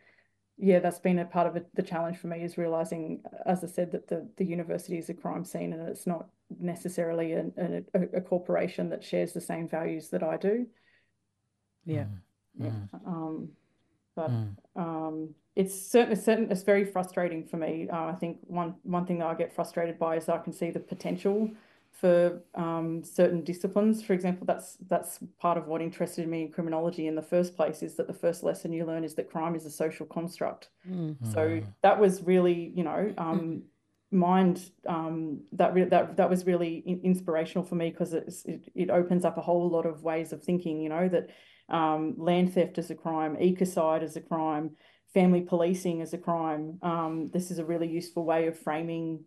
yeah, 0.59 0.81
that's 0.81 0.99
been 0.99 1.19
a 1.21 1.25
part 1.25 1.47
of 1.47 1.57
it, 1.57 1.67
the 1.75 1.83
challenge 1.83 2.19
for 2.19 2.27
me 2.27 2.43
is 2.43 2.59
realizing, 2.59 3.23
as 3.47 3.65
I 3.65 3.69
said, 3.69 3.93
that 3.93 4.09
the 4.09 4.29
the 4.37 4.45
university 4.45 4.99
is 4.99 5.09
a 5.09 5.15
crime 5.15 5.45
scene 5.45 5.73
and 5.73 5.89
it's 5.89 6.07
not 6.07 6.29
necessarily 6.61 7.33
a, 7.33 7.47
a, 7.95 8.01
a 8.19 8.21
corporation 8.21 8.91
that 8.91 9.03
shares 9.03 9.33
the 9.33 9.41
same 9.41 9.69
values 9.69 10.11
that 10.11 10.23
I 10.23 10.37
do. 10.37 10.67
Yeah. 11.87 12.07
Mm-hmm. 12.61 12.65
Yeah. 12.65 12.99
Um, 13.07 13.51
but 14.17 14.31
um, 14.75 15.35
it's 15.55 15.75
certainly 15.91 16.17
certain 16.17 16.51
it's 16.51 16.63
very 16.63 16.85
frustrating 16.85 17.45
for 17.47 17.57
me. 17.59 17.89
Uh, 17.93 18.07
I 18.07 18.15
think 18.15 18.39
one 18.43 18.75
one 18.83 19.07
thing 19.07 19.19
that 19.19 19.27
I 19.27 19.35
get 19.35 19.55
frustrated 19.55 19.99
by 19.99 20.17
is 20.17 20.29
I 20.29 20.39
can 20.39 20.53
see 20.53 20.71
the 20.71 20.81
potential 20.81 21.51
for 21.93 22.43
um, 22.55 23.03
certain 23.03 23.43
disciplines. 23.43 24.03
For 24.03 24.13
example, 24.13 24.47
that's 24.47 24.77
that's 24.89 25.19
part 25.39 25.57
of 25.57 25.67
what 25.67 25.81
interested 25.81 26.27
me 26.29 26.43
in 26.43 26.53
criminology 26.53 27.07
in 27.07 27.15
the 27.15 27.23
first 27.23 27.57
place 27.57 27.83
is 27.83 27.95
that 27.97 28.07
the 28.07 28.13
first 28.13 28.43
lesson 28.43 28.73
you 28.73 28.85
learn 28.85 29.05
is 29.05 29.15
that 29.15 29.31
crime 29.31 29.55
is 29.55 29.65
a 29.65 29.71
social 29.71 30.05
construct. 30.07 30.69
So 31.33 31.61
that 31.83 31.99
was 31.99 32.23
really, 32.23 32.73
you 32.75 32.85
know, 32.85 33.15
um, 33.17 33.63
mind 34.11 34.71
um, 34.87 35.41
that 35.53 35.73
re- 35.75 35.85
that 35.85 36.17
that 36.19 36.29
was 36.29 36.45
really 36.47 36.83
in- 36.87 37.01
inspirational 37.03 37.65
for 37.65 37.77
me 37.77 37.91
because 37.91 38.13
it 38.13 38.69
it 38.75 38.91
opens 38.91 39.25
up 39.25 39.39
a 39.39 39.41
whole 39.41 39.69
lot 39.71 39.87
of 39.87 40.03
ways 40.03 40.33
of 40.35 40.43
thinking. 40.43 40.83
You 40.83 40.91
know 40.91 41.09
that 41.09 41.31
um, 41.69 42.15
land 42.17 42.55
theft 42.55 42.79
is 42.79 42.91
a 42.91 42.95
crime, 42.95 43.37
ecocide 43.37 44.03
is 44.03 44.17
a 44.17 44.21
crime, 44.21 44.71
family 45.13 45.41
policing 45.41 46.01
is 46.01 46.13
a 46.13 46.19
crime. 46.19 46.79
Um, 46.83 47.31
this 47.33 47.51
is 47.51 47.59
a 47.59 47.65
really 47.65 47.89
useful 47.89 48.25
way 48.25 48.47
of 48.47 48.59
framing 48.59 49.25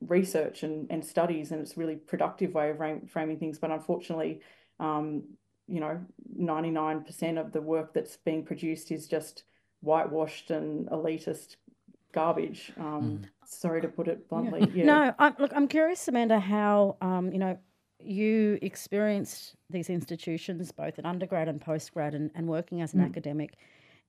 research 0.00 0.62
and, 0.62 0.86
and 0.90 1.04
studies, 1.04 1.52
and 1.52 1.60
it's 1.60 1.76
a 1.76 1.80
really 1.80 1.96
productive 1.96 2.54
way 2.54 2.70
of 2.70 2.76
fram- 2.76 3.06
framing 3.06 3.38
things. 3.38 3.58
But 3.58 3.70
unfortunately, 3.70 4.40
um, 4.78 5.24
you 5.68 5.80
know, 5.80 6.00
99% 6.38 7.40
of 7.40 7.52
the 7.52 7.60
work 7.60 7.94
that's 7.94 8.16
being 8.16 8.44
produced 8.44 8.90
is 8.90 9.06
just 9.06 9.44
whitewashed 9.80 10.50
and 10.50 10.86
elitist 10.88 11.56
garbage. 12.12 12.72
Um, 12.78 13.22
Sorry 13.46 13.82
to 13.82 13.88
put 13.88 14.08
it 14.08 14.28
bluntly. 14.28 14.70
Yeah. 14.74 14.86
No, 14.86 15.14
I, 15.18 15.34
look, 15.38 15.52
I'm 15.54 15.68
curious, 15.68 16.06
Amanda, 16.08 16.40
how 16.40 16.96
um, 17.00 17.32
you 17.32 17.38
know 17.38 17.58
you 18.04 18.58
experienced 18.62 19.54
these 19.70 19.88
institutions, 19.90 20.72
both 20.72 20.98
at 20.98 21.04
undergrad 21.04 21.48
and 21.48 21.60
postgrad, 21.60 22.14
and, 22.14 22.30
and 22.34 22.46
working 22.48 22.80
as 22.82 22.94
an 22.94 23.00
Mm. 23.00 23.04
academic, 23.06 23.54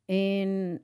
in 0.08 0.80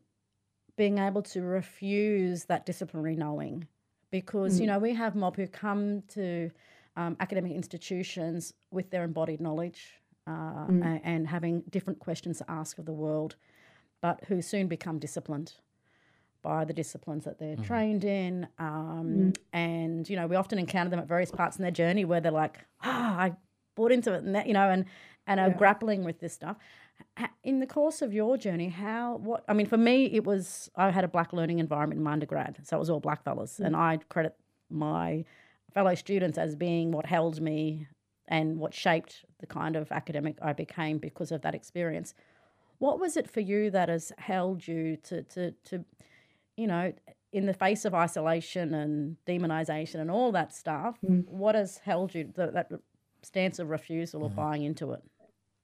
being 0.77 0.97
able 0.97 1.21
to 1.23 1.41
refuse 1.41 2.45
that 2.45 2.65
disciplinary 2.65 3.15
knowing, 3.15 3.67
because 4.11 4.59
you 4.59 4.65
Mm. 4.65 4.69
know 4.69 4.79
we 4.79 4.93
have 4.93 5.15
mob 5.15 5.35
who 5.35 5.47
come 5.47 6.01
to 6.03 6.49
um, 6.95 7.15
academic 7.19 7.51
institutions 7.53 8.53
with 8.71 8.89
their 8.89 9.03
embodied 9.03 9.39
knowledge 9.39 10.01
uh, 10.27 10.67
Mm. 10.67 10.83
a- 10.83 11.05
and 11.05 11.27
having 11.27 11.61
different 11.69 11.99
questions 11.99 12.37
to 12.39 12.45
ask 12.51 12.77
of 12.77 12.85
the 12.85 12.93
world, 12.93 13.35
but 14.01 14.23
who 14.25 14.41
soon 14.41 14.67
become 14.67 14.99
disciplined 14.99 15.53
by 16.41 16.65
the 16.65 16.73
disciplines 16.73 17.25
that 17.25 17.37
they're 17.39 17.57
trained 17.57 18.03
in. 18.03 18.47
Um, 18.57 19.33
And, 19.53 20.09
you 20.09 20.15
know, 20.15 20.27
we 20.27 20.35
often 20.35 20.59
encounter 20.59 20.89
them 20.89 20.99
at 20.99 21.07
various 21.07 21.31
parts 21.31 21.57
in 21.57 21.63
their 21.63 21.71
journey 21.71 22.05
where 22.05 22.21
they're 22.21 22.31
like, 22.31 22.59
ah, 22.81 23.17
I 23.19 23.35
bought 23.75 23.91
into 23.91 24.13
it, 24.13 24.23
and 24.23 24.35
that, 24.35 24.47
you 24.47 24.53
know, 24.53 24.69
and, 24.69 24.85
and 25.27 25.39
are 25.39 25.49
Yeah. 25.49 25.57
grappling 25.57 26.03
with 26.03 26.19
this 26.19 26.33
stuff. 26.33 26.57
In 27.43 27.59
the 27.59 27.67
course 27.67 28.01
of 28.01 28.13
your 28.13 28.37
journey, 28.37 28.69
how, 28.69 29.17
what, 29.17 29.43
I 29.47 29.53
mean, 29.53 29.65
for 29.65 29.77
me, 29.77 30.05
it 30.05 30.25
was, 30.25 30.69
I 30.75 30.91
had 30.91 31.03
a 31.03 31.07
black 31.07 31.33
learning 31.33 31.59
environment 31.59 31.97
in 31.99 32.03
my 32.03 32.13
undergrad. 32.13 32.59
So 32.63 32.77
it 32.77 32.79
was 32.79 32.89
all 32.89 32.99
black 32.99 33.23
fellas. 33.23 33.59
And 33.59 33.75
I 33.75 33.97
credit 34.09 34.35
my 34.69 35.25
fellow 35.73 35.95
students 35.95 36.37
as 36.37 36.55
being 36.55 36.91
what 36.91 37.05
held 37.05 37.41
me 37.41 37.87
and 38.27 38.59
what 38.59 38.73
shaped 38.73 39.25
the 39.39 39.47
kind 39.47 39.75
of 39.75 39.91
academic 39.91 40.37
I 40.41 40.53
became 40.53 40.97
because 40.97 41.31
of 41.31 41.41
that 41.41 41.55
experience. 41.55 42.13
What 42.79 42.99
was 42.99 43.17
it 43.17 43.29
for 43.29 43.39
you 43.41 43.71
that 43.71 43.89
has 43.89 44.11
held 44.17 44.67
you 44.67 44.97
to, 44.97 45.23
to, 45.23 45.51
to 45.65 45.85
you 46.59 46.67
know, 46.67 46.93
in 47.31 47.45
the 47.45 47.53
face 47.53 47.85
of 47.85 47.93
isolation 47.93 48.73
and 48.73 49.15
demonization 49.25 49.95
and 50.01 50.11
all 50.11 50.31
that 50.33 50.53
stuff, 50.53 50.97
what 51.01 51.55
has 51.55 51.77
held 51.77 52.13
you 52.13 52.25
th- 52.35 52.53
that 52.53 52.69
stance 53.21 53.59
of 53.59 53.69
refusal 53.69 54.23
or 54.23 54.29
buying 54.29 54.63
into 54.63 54.91
it? 54.91 55.01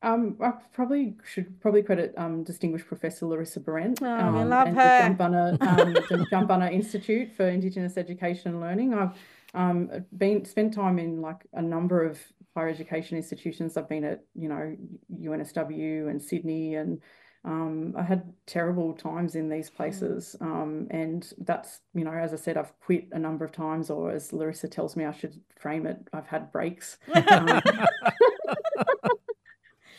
Um, 0.01 0.37
I 0.39 0.51
probably 0.71 1.15
should 1.25 1.59
probably 1.61 1.81
credit 1.81 2.13
um, 2.15 2.43
distinguished 2.43 2.85
Professor 2.85 3.25
Larissa 3.25 3.59
Behrendt 3.59 4.01
Oh, 4.03 4.31
we 4.33 4.41
um, 4.41 4.49
love 4.49 4.67
and 4.67 4.77
her. 4.77 5.09
the 5.09 5.15
Jumbunna, 5.15 5.61
um, 5.61 5.93
the 5.93 6.27
Jumbunna 6.31 6.71
Institute 6.71 7.31
for 7.35 7.47
Indigenous 7.47 7.97
Education 7.97 8.51
and 8.51 8.61
Learning. 8.61 8.93
I've 8.93 9.17
um, 9.55 9.89
been 10.15 10.45
spent 10.45 10.73
time 10.73 10.99
in 10.99 11.21
like 11.21 11.45
a 11.53 11.61
number 11.61 12.03
of 12.03 12.19
higher 12.55 12.69
education 12.69 13.17
institutions. 13.17 13.77
I've 13.77 13.89
been 13.89 14.03
at 14.03 14.23
you 14.35 14.47
know 14.47 14.77
UNSW 15.11 16.09
and 16.09 16.21
Sydney, 16.21 16.75
and 16.75 17.01
um, 17.45 17.93
I 17.95 18.01
had 18.01 18.33
terrible 18.47 18.93
times 18.93 19.35
in 19.35 19.47
these 19.49 19.69
places. 19.69 20.35
Um, 20.41 20.87
and 20.89 21.31
that's 21.37 21.79
you 21.93 22.03
know, 22.03 22.11
as 22.11 22.33
I 22.33 22.37
said, 22.37 22.57
I've 22.57 22.77
quit 22.81 23.07
a 23.11 23.19
number 23.19 23.45
of 23.45 23.51
times, 23.51 23.89
or 23.89 24.11
as 24.11 24.33
Larissa 24.33 24.67
tells 24.67 24.95
me, 24.95 25.05
I 25.05 25.11
should 25.11 25.39
frame 25.57 25.85
it. 25.85 26.07
I've 26.11 26.27
had 26.27 26.51
breaks. 26.51 26.97
Um, 27.29 27.61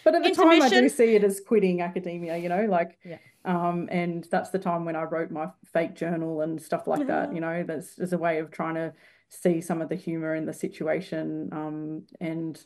But 0.05 0.15
at 0.15 0.23
the 0.23 0.31
time, 0.31 0.63
I 0.63 0.69
do 0.69 0.89
see 0.89 1.17
it 1.17 1.25
as 1.25 1.41
quitting 1.41 1.81
academia, 1.83 2.37
you 2.37 2.49
know, 2.49 2.65
like, 2.67 2.97
Yeah. 3.05 3.19
um, 3.45 3.89
and 3.91 4.23
that's 4.31 4.51
the 4.51 4.59
time 4.61 4.85
when 4.85 4.95
I 4.95 5.03
wrote 5.03 5.33
my 5.33 5.49
fake 5.73 5.97
journal 5.97 6.43
and 6.43 6.63
stuff 6.63 6.87
like 6.87 7.09
that, 7.09 7.33
you 7.35 7.41
know, 7.41 7.65
that's 7.65 7.99
as 7.99 8.13
a 8.13 8.19
way 8.19 8.39
of 8.39 8.53
trying 8.53 8.77
to 8.77 8.95
see 9.31 9.61
some 9.61 9.83
of 9.83 9.89
the 9.89 9.97
humor 9.97 10.37
in 10.37 10.47
the 10.47 10.53
situation, 10.53 11.49
um, 11.51 12.07
and, 12.21 12.65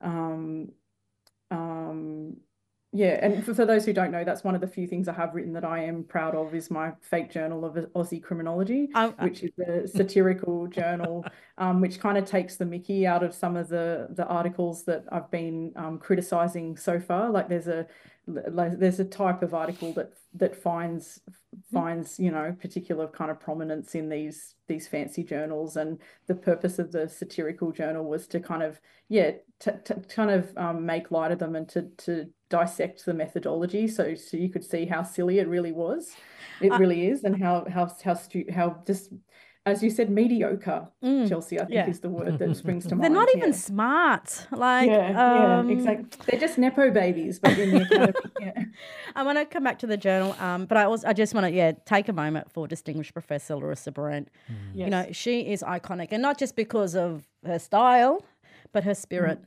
um, 0.00 0.68
um, 1.50 2.36
yeah, 2.96 3.18
and 3.20 3.44
for, 3.44 3.52
for 3.54 3.64
those 3.66 3.84
who 3.84 3.92
don't 3.92 4.10
know, 4.10 4.24
that's 4.24 4.42
one 4.44 4.54
of 4.54 4.60
the 4.60 4.66
few 4.66 4.86
things 4.86 5.08
I 5.08 5.12
have 5.12 5.34
written 5.34 5.52
that 5.54 5.64
I 5.64 5.84
am 5.84 6.04
proud 6.04 6.34
of 6.34 6.54
is 6.54 6.70
my 6.70 6.92
fake 7.00 7.30
journal 7.30 7.64
of 7.64 7.74
Aussie 7.94 8.22
criminology, 8.22 8.88
I- 8.94 9.12
I- 9.18 9.24
which 9.24 9.42
is 9.42 9.50
a 9.58 9.86
satirical 9.86 10.66
journal, 10.68 11.24
um, 11.58 11.80
which 11.80 12.00
kind 12.00 12.16
of 12.16 12.24
takes 12.24 12.56
the 12.56 12.64
mickey 12.64 13.06
out 13.06 13.22
of 13.22 13.34
some 13.34 13.56
of 13.56 13.68
the 13.68 14.08
the 14.10 14.26
articles 14.26 14.84
that 14.84 15.04
I've 15.12 15.30
been 15.30 15.72
um, 15.76 15.98
criticizing 15.98 16.76
so 16.76 16.98
far. 17.00 17.30
Like 17.30 17.48
there's 17.48 17.68
a 17.68 17.86
like, 18.26 18.78
there's 18.78 18.98
a 18.98 19.04
type 19.04 19.42
of 19.42 19.54
article 19.54 19.92
that 19.94 20.12
that 20.34 20.56
finds 20.56 21.20
finds 21.72 22.18
you 22.18 22.30
know 22.30 22.54
particular 22.60 23.06
kind 23.08 23.30
of 23.30 23.38
prominence 23.40 23.94
in 23.94 24.08
these 24.08 24.54
these 24.68 24.88
fancy 24.88 25.22
journals, 25.22 25.76
and 25.76 26.00
the 26.26 26.34
purpose 26.34 26.78
of 26.78 26.92
the 26.92 27.08
satirical 27.08 27.72
journal 27.72 28.04
was 28.04 28.26
to 28.28 28.40
kind 28.40 28.62
of 28.62 28.80
yeah 29.08 29.32
to, 29.60 29.78
to 29.84 29.94
kind 30.08 30.30
of 30.30 30.56
um, 30.56 30.84
make 30.84 31.10
light 31.10 31.30
of 31.32 31.38
them 31.38 31.54
and 31.56 31.68
to 31.68 31.82
to 31.98 32.26
dissect 32.48 33.04
the 33.04 33.14
methodology 33.14 33.88
so 33.88 34.14
so 34.14 34.36
you 34.36 34.48
could 34.48 34.64
see 34.64 34.86
how 34.86 35.02
silly 35.02 35.38
it 35.38 35.48
really 35.48 35.72
was 35.72 36.14
it 36.60 36.70
Uh, 36.72 36.78
really 36.78 37.06
is 37.08 37.24
and 37.24 37.42
how 37.42 37.64
how 37.68 37.84
how 38.04 38.14
stu- 38.14 38.46
how 38.54 38.82
just 38.86 39.12
as 39.66 39.82
you 39.82 39.90
said 39.90 40.08
mediocre 40.10 40.86
Chelsea 41.28 41.56
I 41.60 41.64
think 41.64 41.70
Mm, 41.70 41.86
yeah. 41.86 41.90
is 41.90 41.98
the 42.00 42.08
word 42.08 42.38
that 42.38 42.56
springs 42.56 42.86
to 42.86 42.94
mind. 42.94 43.02
They're 43.02 43.10
not 43.22 43.28
even 43.36 43.50
yeah. 43.50 43.56
smart. 43.56 44.46
Like, 44.52 44.88
yeah 44.88 45.10
yeah 45.10 45.58
um, 45.58 45.70
exactly 45.70 46.06
they're 46.26 46.38
just 46.46 46.56
nepo 46.56 46.90
babies 46.92 47.40
but 47.40 47.58
in 47.58 47.70
the 47.72 47.82
academy 47.82 48.12
yeah 48.40 48.64
I 49.18 49.22
want 49.24 49.38
to 49.38 49.44
come 49.44 49.64
back 49.64 49.78
to 49.80 49.86
the 49.88 49.96
journal, 49.96 50.36
um, 50.38 50.66
but 50.66 50.76
I 50.78 50.84
also 50.84 51.08
I 51.08 51.12
just 51.14 51.34
want 51.34 51.46
to 51.46 51.52
yeah 51.52 51.72
take 51.84 52.08
a 52.08 52.12
moment 52.12 52.50
for 52.54 52.68
distinguished 52.68 53.12
Professor 53.12 53.56
Larissa 53.56 53.90
Behrendt. 53.90 54.28
You 54.74 54.88
know, 54.94 55.06
she 55.10 55.34
is 55.54 55.62
iconic, 55.62 56.08
and 56.10 56.20
not 56.22 56.38
just 56.38 56.54
because 56.54 56.94
of 56.94 57.26
her 57.44 57.58
style, 57.58 58.22
but 58.72 58.84
her 58.84 58.94
spirit. 58.94 59.38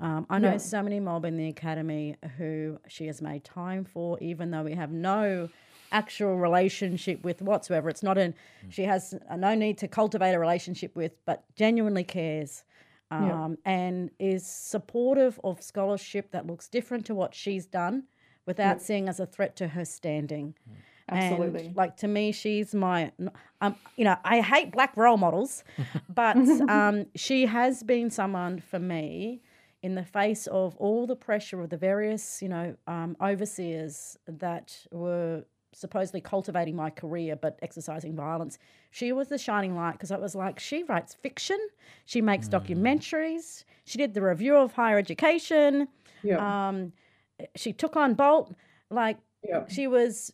Um, 0.00 0.26
I 0.30 0.38
know 0.38 0.52
Yeah. 0.52 0.56
so 0.58 0.82
many 0.82 0.98
mob 0.98 1.24
in 1.24 1.36
the 1.36 1.48
academy 1.48 2.16
who 2.36 2.78
she 2.88 3.06
has 3.06 3.20
made 3.20 3.44
time 3.44 3.84
for, 3.84 4.18
even 4.20 4.50
though 4.50 4.62
we 4.62 4.74
have 4.74 4.90
no 4.90 5.48
actual 5.92 6.36
relationship 6.36 7.22
with 7.22 7.40
whatsoever. 7.40 7.88
It's 7.88 8.02
not 8.02 8.18
an 8.18 8.34
she 8.68 8.82
has 8.84 9.14
no 9.36 9.54
need 9.54 9.78
to 9.78 9.88
cultivate 9.88 10.34
a 10.34 10.38
relationship 10.38 10.96
with, 10.96 11.12
but 11.24 11.44
genuinely 11.54 12.04
cares. 12.04 12.64
Yeah. 13.10 13.44
Um, 13.44 13.58
and 13.64 14.10
is 14.18 14.44
supportive 14.44 15.38
of 15.44 15.62
scholarship 15.62 16.32
that 16.32 16.46
looks 16.46 16.66
different 16.66 17.06
to 17.06 17.14
what 17.14 17.32
she's 17.34 17.66
done 17.66 18.04
without 18.46 18.82
seeing 18.82 19.08
as 19.08 19.20
a 19.20 19.26
threat 19.26 19.54
to 19.56 19.68
her 19.68 19.84
standing. 19.84 20.54
Absolutely. 21.08 21.66
And 21.66 21.76
like 21.76 21.96
to 21.98 22.08
me, 22.08 22.32
she's 22.32 22.74
my, 22.74 23.12
um, 23.60 23.76
you 23.96 24.04
know, 24.04 24.16
I 24.24 24.40
hate 24.40 24.72
black 24.72 24.96
role 24.96 25.18
models, 25.18 25.62
but 26.08 26.36
um, 26.68 27.06
she 27.14 27.46
has 27.46 27.82
been 27.82 28.10
someone 28.10 28.58
for 28.58 28.78
me 28.80 29.42
in 29.84 29.94
the 29.94 30.02
face 30.02 30.46
of 30.46 30.74
all 30.78 31.06
the 31.06 31.14
pressure 31.14 31.60
of 31.60 31.68
the 31.68 31.76
various, 31.76 32.40
you 32.40 32.48
know, 32.48 32.74
um, 32.86 33.14
overseers 33.20 34.16
that 34.26 34.74
were 34.90 35.44
supposedly 35.74 36.22
cultivating 36.22 36.74
my 36.74 36.88
career 36.88 37.36
but 37.36 37.58
exercising 37.60 38.16
violence. 38.16 38.56
She 38.92 39.12
was 39.12 39.28
the 39.28 39.36
shining 39.36 39.76
light 39.76 39.92
because 39.92 40.10
I 40.10 40.16
was 40.16 40.34
like, 40.34 40.58
she 40.58 40.84
writes 40.84 41.12
fiction, 41.12 41.58
she 42.06 42.22
makes 42.22 42.48
documentaries, 42.48 43.64
she 43.84 43.98
did 43.98 44.14
the 44.14 44.22
review 44.22 44.56
of 44.56 44.72
higher 44.72 44.96
education, 44.96 45.88
um, 46.68 46.94
she 47.54 47.74
took 47.74 47.94
on 47.94 48.14
Bolt, 48.14 48.54
like 48.90 49.18
she 49.68 49.86
was 49.86 50.32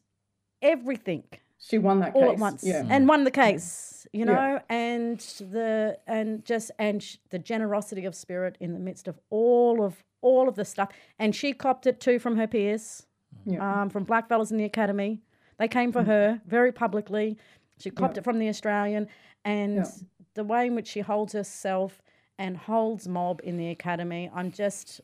everything 0.63 1.25
she 1.61 1.79
won 1.79 2.01
that 2.01 2.15
all 2.15 2.23
case 2.23 2.33
at 2.33 2.39
once 2.39 2.65
yeah 2.65 2.85
and 2.89 3.07
won 3.09 3.25
the 3.25 3.31
case 3.31 4.07
you 4.13 4.21
Yeah. 4.25 4.33
know 4.33 4.61
and 4.69 5.21
the 5.21 5.99
and 6.07 6.45
just 6.45 6.71
and 6.79 7.03
sh- 7.03 7.17
the 7.31 7.39
generosity 7.39 8.05
of 8.07 8.15
spirit 8.15 8.57
in 8.61 8.73
the 8.73 8.79
midst 8.81 9.07
of 9.09 9.19
all 9.31 9.85
of 9.85 10.03
all 10.23 10.49
of 10.49 10.55
the 10.57 10.65
stuff 10.65 10.91
and 11.19 11.35
she 11.37 11.53
copped 11.53 11.87
it 11.87 12.01
too 12.01 12.19
from 12.19 12.37
her 12.37 12.47
peers 12.47 13.07
Yeah. 13.45 13.83
um, 13.83 13.91
from 13.91 14.05
black 14.05 14.29
fellas 14.29 14.51
in 14.51 14.57
the 14.59 14.65
academy 14.65 15.21
they 15.59 15.69
came 15.69 15.93
for 15.93 16.03
her 16.03 16.41
very 16.47 16.73
publicly 16.73 17.37
she 17.79 17.91
copped 17.91 18.17
it 18.19 18.25
from 18.25 18.39
the 18.39 18.49
australian 18.49 19.07
and 19.45 19.77
Yeah. 19.77 19.91
the 20.35 20.45
way 20.45 20.67
in 20.67 20.75
which 20.75 20.89
she 20.89 21.01
holds 21.01 21.33
herself 21.35 22.03
and 22.39 22.57
holds 22.57 23.07
mob 23.07 23.41
in 23.45 23.57
the 23.59 23.69
academy 23.69 24.31
i'm 24.35 24.51
just 24.51 25.01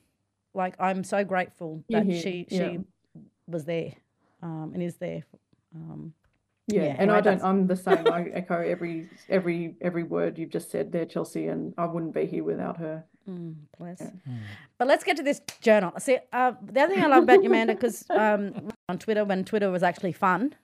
like 0.55 0.75
i'm 0.81 1.05
so 1.05 1.23
grateful 1.23 1.85
that 1.91 2.05
here, 2.07 2.21
she 2.23 2.47
yeah. 2.49 2.59
she 2.71 2.79
was 3.47 3.65
there 3.67 3.93
um, 4.43 4.73
and 4.75 4.83
is 4.83 4.97
there. 4.97 5.23
Um, 5.75 6.13
Yeah, 6.67 6.83
Yeah, 6.83 6.97
and 6.99 7.11
anyway, 7.11 7.19
I 7.19 7.21
don't. 7.21 7.39
that's- 7.39 7.45
I'm 7.45 7.67
the 7.67 7.77
same. 7.77 8.07
I 8.09 8.25
echo 8.31 8.61
every 8.61 9.09
every 9.29 9.77
every 9.81 10.03
word 10.05 10.39
you've 10.39 10.51
just 10.51 10.71
said 10.71 10.93
there, 10.93 11.07
Chelsea, 11.07 11.49
and 11.49 11.75
I 11.79 11.87
wouldn't 11.87 12.15
be 12.15 12.27
here 12.27 12.45
without 12.45 12.79
her. 12.79 13.05
Mm, 13.29 13.55
bless. 13.79 14.01
Yeah. 14.01 14.11
But 14.79 14.89
let's 14.89 15.05
get 15.05 15.17
to 15.17 15.23
this 15.23 15.41
journal. 15.61 15.93
See, 15.99 16.19
uh, 16.33 16.53
the 16.63 16.81
other 16.83 16.95
thing 16.95 17.03
I 17.03 17.07
love 17.07 17.23
about 17.25 17.43
you, 17.43 17.49
Amanda, 17.49 17.75
because 17.75 18.05
um, 18.11 18.71
on 18.89 18.99
Twitter, 18.99 19.25
when 19.25 19.45
Twitter 19.45 19.71
was 19.71 19.83
actually 19.83 20.13
fun, 20.13 20.55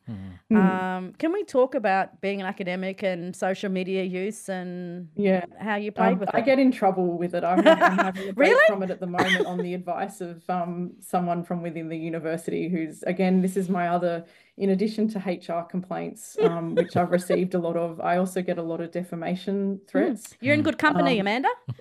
Mm. 0.52 0.56
um, 0.56 1.12
can 1.18 1.32
we 1.32 1.44
talk 1.44 1.74
about 1.74 2.20
being 2.20 2.40
an 2.40 2.46
academic 2.46 3.02
and 3.02 3.34
social 3.34 3.70
media 3.70 4.02
use 4.02 4.48
and 4.50 5.08
Yeah. 5.14 5.44
how 5.58 5.76
you 5.76 5.90
played 5.92 6.12
Um, 6.14 6.18
with 6.18 6.28
I 6.34 6.38
it? 6.38 6.42
I 6.42 6.44
get 6.44 6.58
in 6.58 6.70
trouble 6.72 7.16
with 7.16 7.34
it. 7.34 7.42
I'm, 7.44 7.60
I'm 7.66 7.96
having 7.98 8.28
a 8.28 8.32
break 8.38 8.50
Really? 8.50 8.64
from 8.68 8.82
it 8.82 8.90
at 8.90 9.00
the 9.00 9.06
moment 9.06 9.46
on 9.46 9.58
the 9.58 9.72
advice 9.72 10.20
of 10.20 10.42
um, 10.50 10.92
someone 11.00 11.42
from 11.44 11.62
within 11.62 11.88
the 11.88 11.96
university 11.96 12.68
who's, 12.68 13.02
again, 13.04 13.40
this 13.40 13.56
is 13.56 13.70
my 13.70 13.88
other, 13.88 14.24
in 14.58 14.68
addition 14.70 15.08
to 15.08 15.18
HR 15.20 15.62
complaints, 15.62 16.36
um, 16.42 16.74
which 16.74 16.96
I've 16.96 17.10
received 17.12 17.54
a 17.54 17.58
lot 17.58 17.76
of, 17.78 17.98
I 18.00 18.18
also 18.18 18.42
get 18.42 18.58
a 18.58 18.62
lot 18.62 18.80
of 18.82 18.90
defamation 18.90 19.80
threats. 19.88 20.34
You're 20.40 20.54
in 20.54 20.62
good 20.62 20.76
company, 20.78 21.14
Um, 21.18 21.26
Amanda. 21.26 21.48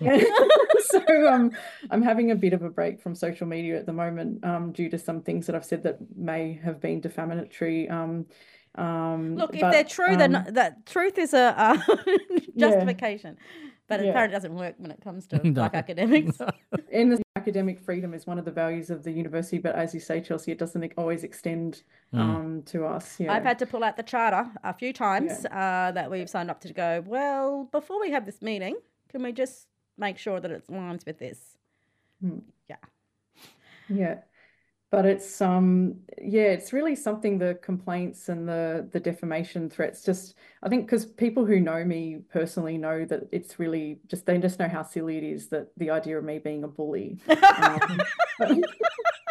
so 0.86 1.28
um, 1.28 1.52
I'm 1.90 2.02
having 2.02 2.30
a 2.30 2.34
bit 2.34 2.52
of 2.52 2.62
a 2.62 2.70
break 2.70 3.00
from 3.00 3.14
social 3.14 3.46
media 3.46 3.78
at 3.78 3.86
the 3.86 3.92
moment 3.92 4.44
um, 4.44 4.72
due 4.72 4.88
to 4.90 4.98
some 4.98 5.22
things 5.22 5.46
that 5.46 5.56
I've 5.56 5.64
said 5.64 5.82
that 5.84 5.98
may 6.16 6.60
have 6.64 6.80
been 6.80 7.00
defamatory. 7.00 7.88
Um, 7.88 8.26
um, 8.74 9.36
Look, 9.36 9.54
if 9.54 9.60
but, 9.60 9.70
they're 9.72 9.84
true, 9.84 10.16
then 10.16 10.34
um, 10.34 10.46
that 10.50 10.86
truth 10.86 11.18
is 11.18 11.34
a, 11.34 11.54
uh 11.58 11.78
justification. 12.56 13.36
But 13.88 14.02
Yeah. 14.02 14.10
apparently, 14.10 14.34
it 14.34 14.38
doesn't 14.38 14.54
work 14.54 14.74
when 14.78 14.90
it 14.90 15.00
comes 15.02 15.26
to 15.28 15.36
No. 15.44 15.50
black 15.52 15.74
academics. 15.74 16.40
And 16.90 17.12
the 17.12 17.22
academic 17.36 17.80
freedom 17.80 18.14
is 18.14 18.26
one 18.26 18.38
of 18.38 18.44
the 18.44 18.50
values 18.50 18.88
of 18.88 19.02
the 19.02 19.10
university, 19.10 19.58
but 19.58 19.74
as 19.74 19.92
you 19.92 20.00
say, 20.00 20.20
Chelsea, 20.20 20.52
it 20.52 20.58
doesn't 20.58 20.92
always 20.96 21.24
extend 21.24 21.82
um, 22.12 22.62
to 22.66 22.86
us. 22.86 23.18
Yeah. 23.18 23.32
I've 23.32 23.42
had 23.42 23.58
to 23.58 23.66
pull 23.66 23.84
out 23.84 23.96
the 23.96 24.02
charter 24.02 24.50
a 24.64 24.72
few 24.72 24.92
times 24.92 25.44
uh, 25.46 25.92
that 25.92 26.10
we've 26.10 26.30
signed 26.30 26.50
up 26.50 26.60
to 26.60 26.72
go, 26.72 27.02
well, 27.06 27.68
before 27.72 28.00
we 28.00 28.10
have 28.12 28.24
this 28.24 28.40
meeting, 28.40 28.76
can 29.10 29.22
we 29.22 29.32
just 29.32 29.66
make 29.98 30.18
sure 30.18 30.40
that 30.40 30.50
it 30.50 30.66
aligns 30.68 31.06
with 31.06 31.18
this? 31.18 31.56
Yeah. 32.68 32.76
Yeah. 33.88 34.18
But 34.90 35.06
it's 35.06 35.40
um 35.40 36.00
yeah, 36.20 36.48
it's 36.48 36.74
really 36.74 36.94
something 36.94 37.38
the 37.38 37.58
complaints 37.62 38.28
and 38.28 38.46
the 38.46 38.86
the 38.92 39.00
defamation 39.00 39.70
threats 39.70 40.04
just 40.04 40.34
I 40.62 40.68
think 40.68 40.84
because 40.84 41.06
people 41.06 41.46
who 41.46 41.60
know 41.60 41.82
me 41.82 42.18
personally 42.30 42.76
know 42.76 43.06
that 43.06 43.22
it's 43.32 43.58
really 43.58 44.00
just 44.06 44.26
they 44.26 44.36
just 44.36 44.58
know 44.58 44.68
how 44.68 44.82
silly 44.82 45.16
it 45.16 45.24
is 45.24 45.48
that 45.48 45.68
the 45.78 45.88
idea 45.90 46.18
of 46.18 46.24
me 46.24 46.38
being 46.38 46.64
a 46.64 46.68
bully. 46.68 47.18
Um, 47.28 48.00
but, 48.38 48.58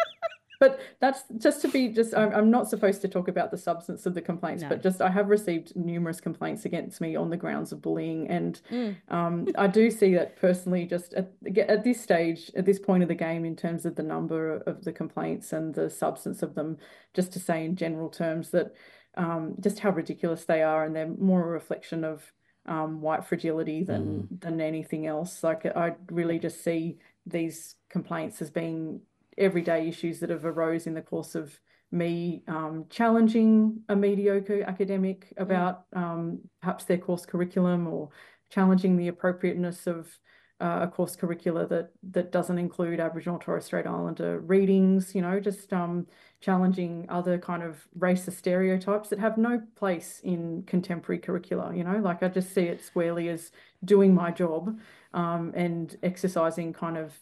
but 0.62 0.78
that's 1.00 1.24
just 1.38 1.60
to 1.62 1.66
be 1.68 1.88
just 1.88 2.14
I'm, 2.14 2.32
I'm 2.32 2.48
not 2.48 2.68
supposed 2.68 3.00
to 3.02 3.08
talk 3.08 3.26
about 3.26 3.50
the 3.50 3.58
substance 3.58 4.06
of 4.06 4.14
the 4.14 4.22
complaints, 4.22 4.62
No. 4.62 4.68
but 4.68 4.80
just 4.80 5.02
I 5.02 5.10
have 5.10 5.28
received 5.28 5.74
numerous 5.74 6.20
complaints 6.20 6.64
against 6.64 7.00
me 7.00 7.16
on 7.16 7.30
the 7.30 7.36
grounds 7.36 7.72
of 7.72 7.82
bullying 7.82 8.28
and 8.28 8.60
Mm. 8.70 8.94
um, 9.08 9.48
I 9.56 9.66
do 9.66 9.90
see 9.90 10.14
that 10.14 10.36
personally, 10.36 10.86
just 10.86 11.14
at, 11.14 11.32
at 11.56 11.82
this 11.82 12.00
stage, 12.00 12.48
at 12.54 12.64
this 12.64 12.78
point 12.78 13.02
of 13.02 13.08
the 13.08 13.16
game, 13.16 13.44
in 13.44 13.56
terms 13.56 13.84
of 13.84 13.96
the 13.96 14.04
number 14.04 14.58
of 14.70 14.84
the 14.84 14.92
complaints 14.92 15.52
and 15.52 15.74
the 15.74 15.90
substance 15.90 16.44
of 16.44 16.54
them, 16.54 16.78
just 17.12 17.32
to 17.32 17.40
say 17.40 17.64
in 17.64 17.74
general 17.74 18.08
terms 18.08 18.50
that 18.50 18.68
um, 19.16 19.56
just 19.58 19.80
how 19.80 19.90
ridiculous 19.90 20.44
they 20.44 20.62
are, 20.62 20.84
and 20.84 20.94
they're 20.94 21.08
more 21.30 21.42
a 21.42 21.46
reflection 21.60 22.04
of 22.04 22.32
um, 22.66 23.00
white 23.00 23.24
fragility 23.24 23.82
than 23.82 24.28
than 24.44 24.60
anything 24.60 25.08
else. 25.08 25.42
Like 25.42 25.66
I 25.66 25.96
really 26.20 26.38
just 26.38 26.62
see 26.62 26.98
these 27.26 27.74
complaints 27.90 28.40
as 28.40 28.50
being 28.50 29.00
everyday 29.38 29.88
issues 29.88 30.20
that 30.20 30.30
have 30.30 30.44
arose 30.44 30.86
in 30.86 30.94
the 30.94 31.02
course 31.02 31.34
of 31.34 31.58
me 31.90 32.42
um, 32.48 32.86
challenging 32.88 33.80
a 33.88 33.94
mediocre 33.96 34.62
academic 34.62 35.32
about 35.36 35.84
um, 35.92 36.40
perhaps 36.60 36.84
their 36.84 36.98
course 36.98 37.26
curriculum 37.26 37.86
or 37.86 38.08
challenging 38.50 38.96
the 38.96 39.08
appropriateness 39.08 39.86
of 39.86 40.18
uh, 40.62 40.80
a 40.82 40.86
course 40.86 41.16
curricula 41.16 41.66
that 41.66 41.90
that 42.12 42.30
doesn't 42.30 42.58
include 42.58 43.00
Aboriginal 43.00 43.34
and 43.34 43.42
Torres 43.42 43.64
Strait 43.64 43.84
Islander 43.84 44.38
readings, 44.38 45.12
you 45.12 45.20
know, 45.20 45.40
just 45.40 45.72
um, 45.72 46.06
challenging 46.40 47.04
other 47.08 47.36
kind 47.36 47.64
of 47.64 47.84
racist 47.98 48.34
stereotypes 48.34 49.08
that 49.08 49.18
have 49.18 49.36
no 49.36 49.60
place 49.74 50.20
in 50.22 50.62
contemporary 50.64 51.18
curricula, 51.18 51.74
you 51.74 51.82
know, 51.82 51.98
like 51.98 52.22
I 52.22 52.28
just 52.28 52.54
see 52.54 52.62
it 52.62 52.82
squarely 52.82 53.28
as 53.28 53.50
doing 53.84 54.14
my 54.14 54.30
job 54.30 54.78
um, 55.14 55.52
and 55.56 55.96
exercising 56.04 56.72
kind 56.72 56.96
of 56.96 57.12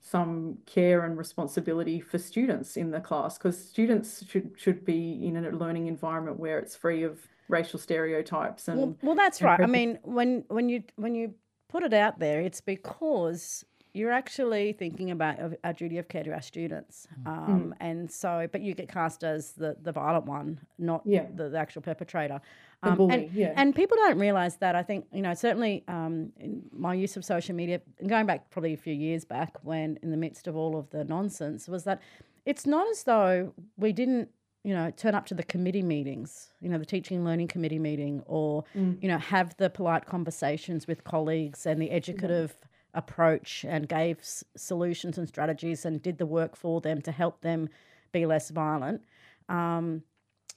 some 0.00 0.58
care 0.66 1.04
and 1.04 1.18
responsibility 1.18 2.00
for 2.00 2.18
students 2.18 2.76
in 2.76 2.90
the 2.90 3.00
class 3.00 3.36
because 3.36 3.62
students 3.62 4.24
should 4.26 4.52
should 4.56 4.84
be 4.84 5.26
in 5.26 5.36
a 5.36 5.50
learning 5.50 5.88
environment 5.88 6.38
where 6.38 6.58
it's 6.58 6.74
free 6.74 7.02
of 7.02 7.28
racial 7.48 7.78
stereotypes 7.78 8.68
and 8.68 8.78
Well, 8.78 8.96
well, 9.02 9.14
that's 9.14 9.40
and 9.40 9.46
right. 9.46 9.60
I 9.62 9.66
mean, 9.66 9.98
when 10.02 10.44
when 10.48 10.68
you 10.68 10.84
when 10.96 11.14
you 11.14 11.34
put 11.68 11.82
it 11.82 11.92
out 11.92 12.18
there, 12.18 12.40
it's 12.40 12.60
because 12.60 13.64
you're 13.92 14.12
actually 14.12 14.72
thinking 14.72 15.10
about 15.10 15.36
our 15.64 15.72
duty 15.72 15.98
of 15.98 16.08
care 16.08 16.22
to 16.24 16.32
our 16.32 16.42
students, 16.42 17.06
Mm. 17.24 17.28
um, 17.48 17.74
and 17.80 18.10
so 18.10 18.48
but 18.52 18.60
you 18.60 18.74
get 18.74 18.88
cast 18.88 19.24
as 19.24 19.52
the 19.52 19.76
the 19.82 19.92
violent 19.92 20.26
one, 20.26 20.60
not 20.78 21.02
Yeah. 21.04 21.26
the, 21.34 21.48
the 21.48 21.58
actual 21.58 21.82
perpetrator. 21.82 22.40
Um, 22.82 22.96
bully, 22.96 23.14
and, 23.26 23.32
yeah. 23.32 23.52
and 23.56 23.74
people 23.74 23.96
don't 23.98 24.18
realize 24.18 24.56
that. 24.58 24.74
I 24.74 24.82
think 24.82 25.06
you 25.12 25.22
know 25.22 25.34
certainly 25.34 25.84
um, 25.88 26.32
in 26.38 26.62
my 26.72 26.94
use 26.94 27.16
of 27.16 27.24
social 27.24 27.54
media, 27.54 27.80
going 28.06 28.26
back 28.26 28.50
probably 28.50 28.72
a 28.72 28.78
few 28.78 28.94
years 28.94 29.24
back, 29.24 29.56
when 29.62 29.98
in 30.02 30.10
the 30.10 30.16
midst 30.16 30.46
of 30.46 30.56
all 30.56 30.76
of 30.76 30.88
the 30.90 31.04
nonsense, 31.04 31.68
was 31.68 31.84
that 31.84 32.00
it's 32.46 32.66
not 32.66 32.88
as 32.90 33.04
though 33.04 33.52
we 33.76 33.92
didn't 33.92 34.28
you 34.62 34.74
know, 34.74 34.90
turn 34.90 35.14
up 35.14 35.24
to 35.24 35.32
the 35.32 35.42
committee 35.42 35.80
meetings, 35.82 36.52
you 36.60 36.68
know, 36.68 36.76
the 36.76 36.84
teaching 36.84 37.16
and 37.16 37.24
learning 37.24 37.48
committee 37.48 37.78
meeting, 37.78 38.22
or, 38.26 38.62
you 38.74 39.08
know, 39.08 39.16
have 39.16 39.56
the 39.56 39.70
polite 39.70 40.04
conversations 40.04 40.86
with 40.86 41.02
colleagues 41.02 41.64
and 41.64 41.80
the 41.80 41.90
educative 41.90 42.54
approach 42.94 43.64
and 43.68 43.88
gave 43.88 44.18
s- 44.18 44.44
solutions 44.56 45.18
and 45.18 45.28
strategies 45.28 45.84
and 45.84 46.02
did 46.02 46.18
the 46.18 46.26
work 46.26 46.56
for 46.56 46.80
them 46.80 47.00
to 47.02 47.12
help 47.12 47.40
them 47.40 47.68
be 48.12 48.26
less 48.26 48.50
violent. 48.50 49.02
Um, 49.48 50.02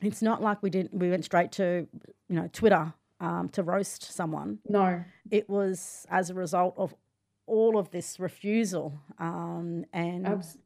it's 0.02 0.22
not 0.22 0.42
like 0.42 0.62
we 0.64 0.70
did 0.70 0.90
we 0.92 1.10
went 1.10 1.26
straight 1.26 1.52
to, 1.54 1.88
you 2.30 2.36
know, 2.36 2.50
Twitter 2.52 2.94
um, 3.20 3.50
to 3.50 3.64
roast 3.64 4.04
someone. 4.14 4.60
no, 4.68 5.04
It 5.32 5.50
was 5.50 6.06
as 6.10 6.30
a 6.30 6.34
result 6.34 6.74
of 6.78 6.94
all 7.46 7.78
of 7.78 7.90
this 7.92 8.20
refusal 8.20 9.00
um, 9.20 9.86
and 9.94 10.26
Abs- 10.28 10.58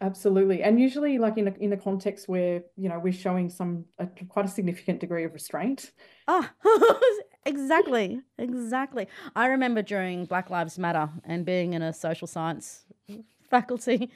absolutely. 0.00 0.62
And 0.62 0.80
usually, 0.80 1.18
like 1.18 1.38
in 1.38 1.48
a 1.48 1.52
in 1.58 1.72
a 1.72 1.76
context 1.76 2.28
where 2.28 2.62
you 2.76 2.88
know 2.88 2.98
we're 2.98 3.12
showing 3.12 3.48
some 3.50 3.84
a, 3.98 4.06
quite 4.28 4.44
a 4.46 4.48
significant 4.48 5.00
degree 5.00 5.24
of 5.24 5.32
restraint. 5.32 5.92
Ah, 6.28 6.52
exactly, 7.44 8.20
exactly. 8.38 9.08
I 9.34 9.46
remember 9.46 9.82
during 9.82 10.24
Black 10.26 10.50
Lives 10.50 10.78
Matter 10.78 11.08
and 11.24 11.44
being 11.44 11.74
in 11.74 11.82
a 11.82 11.92
social 11.92 12.26
science 12.26 12.84
faculty 13.50 14.10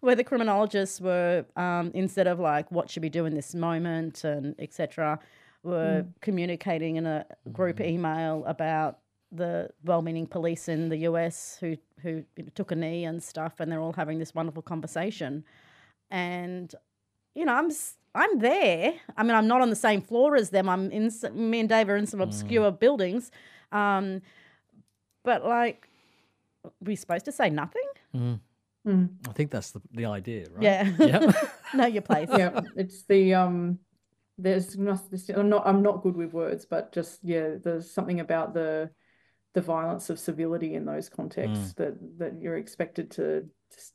where 0.00 0.14
the 0.16 0.24
criminologists 0.24 1.00
were, 1.00 1.44
um, 1.56 1.90
instead 1.94 2.26
of 2.26 2.40
like, 2.40 2.70
what 2.72 2.90
should 2.90 3.02
we 3.02 3.08
do 3.08 3.24
in 3.26 3.34
this 3.34 3.54
moment 3.54 4.24
and 4.24 4.54
etc., 4.58 5.18
were 5.62 6.06
communicating 6.22 6.96
in 6.96 7.06
a 7.06 7.26
group 7.52 7.80
email 7.80 8.42
about 8.46 8.98
the 9.30 9.68
well-meaning 9.84 10.26
police 10.26 10.68
in 10.68 10.88
the 10.88 10.96
US 10.98 11.58
who 11.60 11.76
who 12.02 12.24
you 12.36 12.44
know, 12.44 12.48
took 12.54 12.72
a 12.72 12.74
knee 12.74 13.04
and 13.04 13.22
stuff, 13.22 13.60
and 13.60 13.70
they're 13.70 13.80
all 13.80 13.92
having 13.92 14.18
this 14.18 14.34
wonderful 14.34 14.62
conversation, 14.62 15.44
and 16.10 16.74
you 17.34 17.44
know, 17.44 17.54
I'm 17.54 17.66
s- 17.70 17.96
I'm 18.14 18.38
there. 18.38 18.94
I 19.16 19.22
mean, 19.22 19.34
I'm 19.34 19.46
not 19.46 19.60
on 19.60 19.70
the 19.70 19.76
same 19.76 20.00
floor 20.02 20.36
as 20.36 20.50
them. 20.50 20.68
I'm 20.68 20.90
in 20.90 21.06
s- 21.06 21.24
me 21.32 21.60
and 21.60 21.68
Dave 21.68 21.88
are 21.88 21.96
in 21.96 22.06
some 22.06 22.20
obscure 22.20 22.70
buildings, 22.72 23.30
um, 23.72 24.22
but 25.24 25.44
like, 25.44 25.88
we 26.80 26.96
supposed 26.96 27.24
to 27.26 27.32
say 27.32 27.50
nothing? 27.50 27.86
Mm. 28.14 29.10
I 29.28 29.32
think 29.32 29.50
that's 29.50 29.70
the, 29.72 29.80
the 29.92 30.06
idea, 30.06 30.46
right? 30.52 30.62
Yeah. 30.62 30.90
Yeah. 30.98 31.32
know 31.74 31.86
your 31.86 32.02
place. 32.02 32.28
Yeah, 32.32 32.60
it's 32.76 33.02
the 33.04 33.34
um. 33.34 33.78
There's 34.38 34.76
not. 34.78 35.00
I'm 35.36 35.48
not. 35.50 35.66
I'm 35.66 35.82
not 35.82 36.02
good 36.02 36.16
with 36.16 36.32
words, 36.32 36.64
but 36.64 36.92
just 36.92 37.20
yeah. 37.22 37.56
There's 37.62 37.90
something 37.90 38.20
about 38.20 38.54
the 38.54 38.90
the 39.52 39.60
violence 39.60 40.10
of 40.10 40.18
civility 40.18 40.74
in 40.74 40.84
those 40.84 41.08
contexts 41.08 41.72
mm. 41.72 41.76
that 41.76 42.18
that 42.18 42.40
you're 42.40 42.56
expected 42.56 43.10
to 43.10 43.44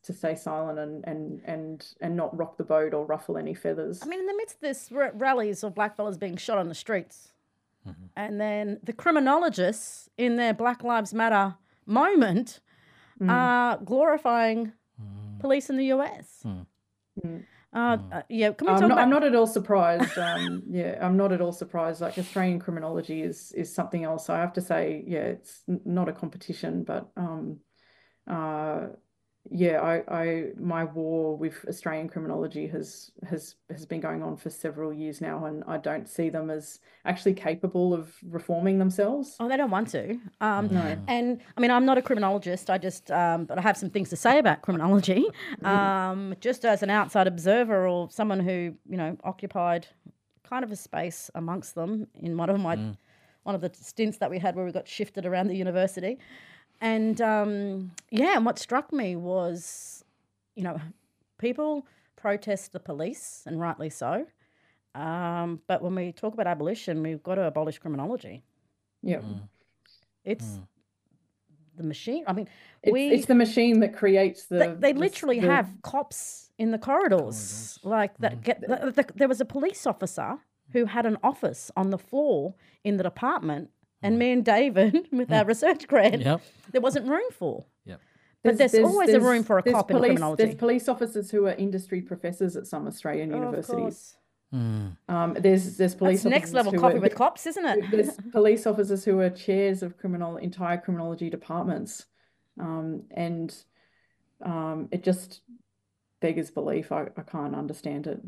to 0.03 0.13
say 0.13 0.35
silent 0.35 0.79
and 0.79 1.03
and 1.05 1.41
and 1.45 1.87
and 2.01 2.15
not 2.15 2.35
rock 2.37 2.57
the 2.57 2.63
boat 2.63 2.93
or 2.93 3.05
ruffle 3.05 3.37
any 3.37 3.53
feathers. 3.53 4.01
I 4.03 4.07
mean, 4.07 4.19
in 4.19 4.25
the 4.25 4.35
midst 4.35 4.55
of 4.55 4.61
this 4.61 4.89
r- 4.93 5.11
rallies 5.15 5.63
of 5.63 5.75
black 5.75 5.95
fellas 5.95 6.17
being 6.17 6.37
shot 6.37 6.57
on 6.57 6.69
the 6.69 6.75
streets, 6.75 7.33
mm-hmm. 7.87 8.05
and 8.15 8.39
then 8.39 8.79
the 8.83 8.93
criminologists 8.93 10.09
in 10.17 10.35
their 10.35 10.53
Black 10.53 10.83
Lives 10.83 11.13
Matter 11.13 11.55
moment 11.85 12.59
mm. 13.21 13.29
are 13.29 13.77
glorifying 13.77 14.73
mm. 15.01 15.39
police 15.39 15.69
in 15.69 15.77
the 15.77 15.85
US. 15.85 16.43
Uh, 17.75 17.97
uh, 18.09 18.21
yeah, 18.29 18.51
can 18.53 18.67
we 18.67 18.73
talk 18.73 18.83
I'm 18.83 18.87
not, 18.87 18.91
about? 18.93 19.03
I'm 19.03 19.09
not 19.09 19.23
at 19.25 19.35
all 19.35 19.47
surprised. 19.47 20.17
Um, 20.17 20.63
yeah, 20.69 20.97
I'm 21.01 21.17
not 21.17 21.33
at 21.33 21.41
all 21.41 21.51
surprised. 21.51 21.99
Like 21.99 22.17
Australian 22.17 22.59
criminology 22.59 23.21
is 23.21 23.51
is 23.51 23.73
something 23.73 24.03
else. 24.05 24.29
I 24.29 24.37
have 24.39 24.53
to 24.53 24.61
say, 24.61 25.03
yeah, 25.05 25.23
it's 25.23 25.61
n- 25.67 25.81
not 25.83 26.07
a 26.07 26.13
competition, 26.13 26.83
but 26.85 27.09
um, 27.17 27.57
uh, 28.27 28.87
yeah, 29.51 29.79
I, 29.79 30.03
I 30.23 30.45
my 30.57 30.83
war 30.83 31.37
with 31.37 31.65
Australian 31.67 32.09
criminology 32.09 32.67
has 32.67 33.11
has 33.29 33.55
has 33.69 33.85
been 33.85 33.99
going 34.01 34.23
on 34.23 34.37
for 34.37 34.49
several 34.49 34.91
years 34.91 35.21
now, 35.21 35.45
and 35.45 35.63
I 35.67 35.77
don't 35.77 36.09
see 36.09 36.29
them 36.29 36.49
as 36.49 36.79
actually 37.05 37.35
capable 37.35 37.93
of 37.93 38.15
reforming 38.23 38.79
themselves. 38.79 39.35
Oh, 39.39 39.47
they 39.47 39.57
don't 39.57 39.69
want 39.69 39.89
to. 39.89 40.19
Um, 40.41 40.67
No. 40.71 40.97
And 41.07 41.41
I 41.55 41.61
mean, 41.61 41.71
I'm 41.71 41.85
not 41.85 41.97
a 41.97 42.01
criminologist. 42.01 42.69
I 42.69 42.77
just, 42.77 43.11
um, 43.11 43.45
but 43.45 43.57
I 43.59 43.61
have 43.61 43.77
some 43.77 43.89
things 43.91 44.09
to 44.09 44.15
say 44.15 44.39
about 44.39 44.61
criminology. 44.61 45.25
Um, 45.63 46.35
just 46.39 46.65
as 46.65 46.83
an 46.83 46.89
outside 46.89 47.27
observer 47.27 47.87
or 47.87 48.09
someone 48.11 48.39
who 48.39 48.75
you 48.87 48.97
know 48.97 49.17
occupied 49.23 49.87
kind 50.43 50.63
of 50.63 50.71
a 50.71 50.75
space 50.75 51.29
amongst 51.35 51.75
them 51.75 52.07
in 52.21 52.37
one 52.37 52.49
of 52.49 52.59
my 52.59 52.75
one 53.43 53.55
of 53.55 53.61
the 53.61 53.71
stints 53.73 54.17
that 54.17 54.29
we 54.29 54.39
had 54.39 54.55
where 54.55 54.65
we 54.65 54.71
got 54.71 54.87
shifted 54.87 55.25
around 55.25 55.47
the 55.47 55.55
university. 55.55 56.17
And 56.81 57.19
um, 57.21 57.91
yeah, 58.11 58.35
and 58.35 58.45
what 58.45 58.59
struck 58.59 58.91
me 58.93 59.15
was, 59.15 60.03
you 60.55 60.63
know, 60.63 60.79
people 61.37 61.85
protest 62.15 62.73
the 62.73 62.79
police, 62.79 63.43
and 63.45 63.59
rightly 63.59 63.89
so. 63.89 64.25
Um, 64.93 65.61
but 65.67 65.81
when 65.81 65.95
we 65.95 66.11
talk 66.11 66.33
about 66.33 66.47
abolition, 66.47 67.03
we've 67.03 67.21
got 67.23 67.35
to 67.35 67.43
abolish 67.43 67.79
criminology. 67.79 68.43
Yeah, 69.01 69.19
It's 70.23 70.59
the 71.77 71.83
machine. 71.83 72.23
I 72.27 72.33
mean, 72.33 72.47
it's, 72.81 72.93
we 72.93 73.09
it's 73.09 73.25
the 73.25 73.35
machine 73.35 73.79
that 73.81 73.93
creates 73.95 74.45
the. 74.45 74.57
they, 74.57 74.67
they 74.67 74.93
the- 74.93 74.99
literally 74.99 75.39
the- 75.39 75.47
have 75.47 75.69
cops 75.83 76.49
in 76.57 76.71
the 76.71 76.77
corridors, 76.79 77.77
like 77.83 78.17
that. 78.19 78.41
Get 78.41 78.61
the, 78.61 78.91
the, 78.95 79.05
there 79.15 79.27
was 79.27 79.41
a 79.41 79.45
police 79.45 79.85
officer 79.85 80.37
who 80.71 80.85
had 80.85 81.05
an 81.05 81.17
office 81.23 81.69
on 81.77 81.89
the 81.91 81.97
floor 81.97 82.55
in 82.83 82.97
the 82.97 83.03
department, 83.03 83.69
and 84.01 84.19
me 84.19 84.31
and 84.31 84.43
David, 84.45 85.07
with 85.11 85.31
our 85.31 85.45
research 85.45 85.87
grant, 85.87 86.21
Yep. 86.21 86.41
there 86.71 86.81
wasn't 86.81 87.07
room 87.07 87.29
for. 87.31 87.65
Yep. 87.85 88.01
But 88.43 88.57
there's, 88.57 88.75
always 88.75 89.09
a 89.13 89.19
room 89.19 89.43
for 89.43 89.57
a 89.57 89.63
there's 89.63 89.73
cop 89.75 89.89
in 89.91 89.97
criminology. 89.99 90.43
There's 90.43 90.55
police 90.55 90.87
officers 90.87 91.31
who 91.31 91.47
are 91.47 91.53
industry 91.53 92.01
professors 92.01 92.55
at 92.55 92.67
some 92.67 92.85
Australian 92.87 93.31
Oh, 93.31 93.37
of 93.37 93.41
universities. 93.41 93.75
course. 93.75 94.15
Um, 94.53 95.35
there's 95.39 95.75
there's 95.75 95.95
police 95.95 96.23
That's 96.23 96.31
next 96.31 96.53
level 96.53 96.71
who 96.71 96.79
coffee 96.79 96.97
are, 96.97 97.01
with 97.01 97.15
cops, 97.15 97.45
isn't 97.45 97.65
it? 97.65 97.91
there's 97.91 98.11
police 98.31 98.65
officers 98.65 99.03
who 99.03 99.19
are 99.19 99.29
chairs 99.29 99.83
of 99.83 99.97
criminal 99.97 100.37
entire 100.37 100.77
criminology 100.77 101.29
departments, 101.29 102.05
um, 102.59 103.03
and 103.11 103.53
um, 104.43 104.87
it 104.91 105.03
just 105.03 105.41
beggars 106.21 106.51
belief. 106.51 106.91
I, 106.93 107.07
I 107.17 107.21
can't 107.23 107.53
understand 107.55 108.07
it. 108.07 108.21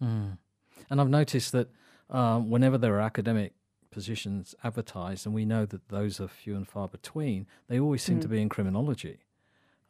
And 0.00 1.00
I've 1.00 1.08
noticed 1.08 1.50
that 1.52 1.68
um, 2.10 2.50
whenever 2.50 2.76
there 2.78 2.94
are 2.96 3.00
academic 3.00 3.52
positions 3.92 4.54
advertised, 4.64 5.26
and 5.26 5.34
we 5.34 5.44
know 5.44 5.64
that 5.66 5.88
those 5.88 6.20
are 6.20 6.26
few 6.26 6.56
and 6.56 6.66
far 6.66 6.88
between, 6.88 7.46
they 7.68 7.78
always 7.78 8.02
seem 8.02 8.18
to 8.20 8.26
hmm. 8.26 8.34
be 8.34 8.42
in 8.42 8.48
criminology. 8.48 9.20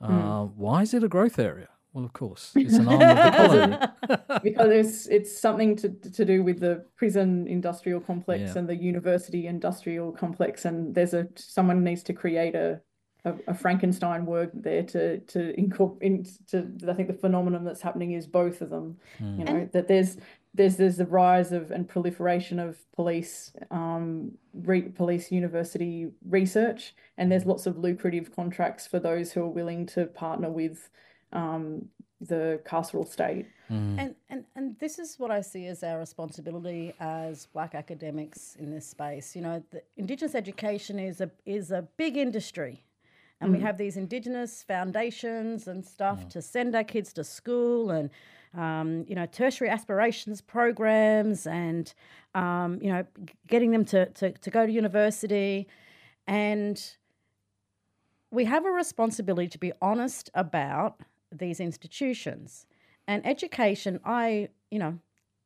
Uh, 0.00 0.44
hmm. 0.44 0.60
Why 0.60 0.82
is 0.82 0.92
it 0.92 1.02
a 1.02 1.08
growth 1.08 1.38
area? 1.38 1.68
Well, 1.92 2.04
of 2.04 2.12
course, 2.12 2.52
it's 2.56 2.74
an 2.74 2.88
arm 2.88 3.02
of 3.02 3.16
the 3.16 3.30
colony. 3.36 4.40
because 4.42 4.70
it's 4.70 5.06
it's 5.06 5.40
something 5.40 5.76
to 5.76 5.88
to 5.90 6.24
do 6.24 6.42
with 6.42 6.60
the 6.60 6.84
prison 6.96 7.46
industrial 7.46 8.00
complex 8.00 8.40
Yeah. 8.40 8.58
and 8.58 8.68
the 8.68 8.76
university 8.76 9.46
industrial 9.46 10.12
complex, 10.12 10.64
and 10.64 10.94
there's 10.94 11.14
a 11.14 11.28
someone 11.36 11.84
needs 11.84 12.02
to 12.04 12.12
create 12.12 12.54
a 12.54 12.80
a, 13.24 13.34
a 13.48 13.54
Frankenstein 13.54 14.26
word 14.26 14.50
there 14.54 14.82
to 14.82 15.18
to 15.18 15.58
incorporate 15.58 16.02
into 16.02 16.90
I 16.90 16.94
think 16.94 17.08
the 17.08 17.14
phenomenon 17.14 17.64
that's 17.64 17.82
happening 17.82 18.12
is 18.12 18.26
both 18.26 18.62
of 18.62 18.70
them. 18.70 18.98
Hmm. 19.18 19.38
You 19.38 19.44
know 19.44 19.68
that 19.72 19.86
there's 19.86 20.16
there's 20.54 20.76
there's 20.76 20.96
the 20.96 21.06
rise 21.06 21.52
of 21.52 21.70
and 21.70 21.88
proliferation 21.88 22.58
of 22.58 22.78
police 22.92 23.52
um 23.70 24.32
re, 24.54 24.82
police 24.82 25.32
university 25.32 26.08
research, 26.28 26.94
and 27.16 27.30
there's 27.30 27.46
lots 27.46 27.66
of 27.66 27.78
lucrative 27.78 28.34
contracts 28.34 28.86
for 28.86 28.98
those 28.98 29.32
who 29.32 29.42
are 29.42 29.48
willing 29.48 29.86
to 29.86 30.06
partner 30.06 30.50
with 30.50 30.90
um 31.32 31.88
the 32.20 32.60
carceral 32.64 33.06
state. 33.06 33.46
And, 33.98 34.14
and 34.28 34.44
and 34.54 34.78
this 34.78 34.98
is 34.98 35.18
what 35.18 35.30
I 35.30 35.40
see 35.40 35.66
as 35.66 35.82
our 35.82 35.98
responsibility 35.98 36.92
as 37.00 37.46
black 37.46 37.74
academics 37.74 38.54
in 38.58 38.70
this 38.70 38.86
space. 38.86 39.34
You 39.34 39.40
know, 39.42 39.62
the 39.70 39.82
Indigenous 39.96 40.34
education 40.34 40.98
is 40.98 41.22
a 41.22 41.30
is 41.46 41.70
a 41.70 41.88
big 41.96 42.18
industry, 42.18 42.84
and 43.40 43.50
we 43.50 43.60
have 43.60 43.78
these 43.78 43.96
Indigenous 43.96 44.62
foundations 44.62 45.68
and 45.68 45.84
stuff 45.84 46.28
to 46.28 46.42
send 46.42 46.76
our 46.76 46.84
kids 46.84 47.14
to 47.14 47.24
school, 47.24 47.90
and 47.90 48.10
um, 48.54 49.04
you 49.08 49.14
know, 49.14 49.26
tertiary 49.26 49.70
aspirations 49.70 50.40
programs, 50.40 51.46
and 51.46 51.92
um, 52.34 52.78
you 52.82 52.92
know, 52.92 53.04
getting 53.48 53.70
them 53.70 53.84
to, 53.86 54.06
to 54.06 54.32
to 54.32 54.50
go 54.50 54.66
to 54.66 54.72
university, 54.72 55.68
and 56.26 56.96
we 58.30 58.44
have 58.46 58.64
a 58.64 58.70
responsibility 58.70 59.48
to 59.48 59.58
be 59.58 59.72
honest 59.80 60.30
about 60.34 61.00
these 61.30 61.60
institutions. 61.60 62.66
And 63.06 63.24
education 63.26 64.00
i 64.04 64.48
you 64.70 64.78
know 64.78 64.98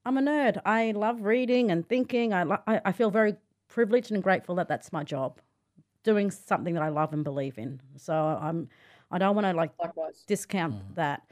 i'm 0.04 0.18
a 0.18 0.20
nerd. 0.22 0.60
I 0.64 0.92
love 0.92 1.22
reading 1.22 1.70
and 1.70 1.86
thinking. 1.88 2.32
I 2.32 2.42
lo- 2.44 2.62
I, 2.66 2.80
I 2.86 2.92
feel 2.92 3.10
very 3.10 3.36
privileged 3.68 4.12
and 4.12 4.22
grateful 4.22 4.54
that 4.56 4.68
that's 4.68 4.92
my 4.92 5.02
job 5.02 5.40
doing 6.04 6.30
something 6.30 6.74
that 6.74 6.82
i 6.82 6.88
love 6.88 7.12
and 7.12 7.24
believe 7.24 7.58
in. 7.58 7.80
So 7.96 8.14
i'm 8.14 8.68
i 9.10 9.18
don't 9.18 9.34
want 9.34 9.46
to 9.46 9.52
like 9.52 9.72
Likewise. 9.80 10.24
discount 10.26 10.94
that. 10.94 11.22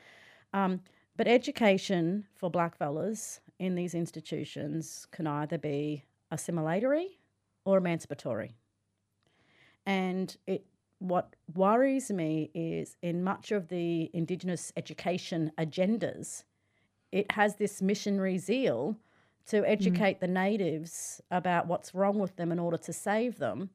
Um, 0.53 0.81
but 1.17 1.29
education 1.29 2.27
for 2.35 2.51
black 2.51 2.77
fellas 2.77 3.41
in 3.59 3.75
these 3.75 3.95
institutions 3.95 5.07
can 5.11 5.27
either 5.27 5.59
be 5.59 6.05
assimilatory 6.33 7.07
or 7.65 7.79
emancipatory. 7.79 8.57
And 9.87 10.37
it 10.47 10.67
what 10.99 11.37
worries 11.55 12.11
me 12.11 12.51
is 12.55 12.97
in 13.03 13.23
much 13.23 13.53
of 13.53 13.69
the 13.69 14.11
Indigenous 14.15 14.73
education 14.77 15.53
agendas, 15.59 16.45
it 17.13 17.31
has 17.33 17.57
this 17.57 17.83
missionary 17.83 18.39
zeal 18.39 18.97
to 19.47 19.61
mm. 19.61 19.69
educate 19.69 20.21
the 20.21 20.27
natives 20.27 21.21
about 21.31 21.67
what's 21.67 21.95
wrong 21.95 22.19
with 22.19 22.35
them 22.37 22.51
in 22.51 22.59
order 22.59 22.79
to 22.79 22.93
save 22.93 23.39
them. 23.39 23.71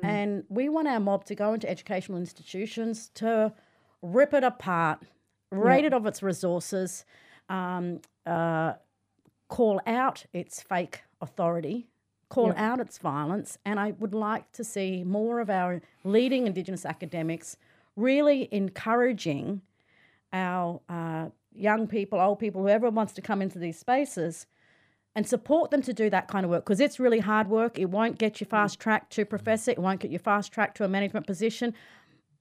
Mm. 0.00 0.08
And 0.08 0.44
we 0.48 0.68
want 0.68 0.88
our 0.88 1.00
mob 1.00 1.24
to 1.26 1.34
go 1.34 1.54
into 1.54 1.68
educational 1.68 2.18
institutions 2.18 3.10
to 3.14 3.52
rip 4.02 4.34
it 4.34 4.44
apart, 4.44 5.02
rate 5.50 5.84
it 5.84 5.92
of 5.92 6.06
its 6.06 6.22
resources, 6.22 7.04
um, 7.48 8.00
uh, 8.26 8.74
call 9.48 9.80
out 9.86 10.24
its 10.32 10.62
fake 10.62 11.02
authority, 11.20 11.88
call 12.28 12.52
out 12.56 12.80
its 12.80 12.98
violence, 12.98 13.58
and 13.64 13.80
I 13.80 13.92
would 13.98 14.14
like 14.14 14.52
to 14.52 14.64
see 14.64 15.02
more 15.04 15.40
of 15.40 15.48
our 15.48 15.80
leading 16.04 16.46
Indigenous 16.46 16.84
academics 16.84 17.56
really 17.96 18.48
encouraging 18.52 19.62
our 20.32 20.80
uh, 20.88 21.28
young 21.52 21.86
people, 21.86 22.20
old 22.20 22.38
people, 22.38 22.62
whoever 22.62 22.90
wants 22.90 23.12
to 23.14 23.22
come 23.22 23.42
into 23.42 23.58
these 23.58 23.78
spaces 23.78 24.46
and 25.14 25.26
support 25.26 25.70
them 25.70 25.82
to 25.82 25.92
do 25.92 26.08
that 26.10 26.28
kind 26.28 26.44
of 26.44 26.50
work 26.50 26.64
because 26.64 26.80
it's 26.80 27.00
really 27.00 27.18
hard 27.18 27.48
work. 27.48 27.78
It 27.78 27.86
won't 27.86 28.18
get 28.18 28.40
you 28.40 28.46
fast 28.46 28.78
track 28.78 29.10
to 29.10 29.24
professor, 29.24 29.72
it 29.72 29.78
won't 29.78 30.00
get 30.00 30.10
you 30.10 30.18
fast 30.18 30.52
track 30.52 30.74
to 30.76 30.84
a 30.84 30.88
management 30.88 31.26
position, 31.26 31.74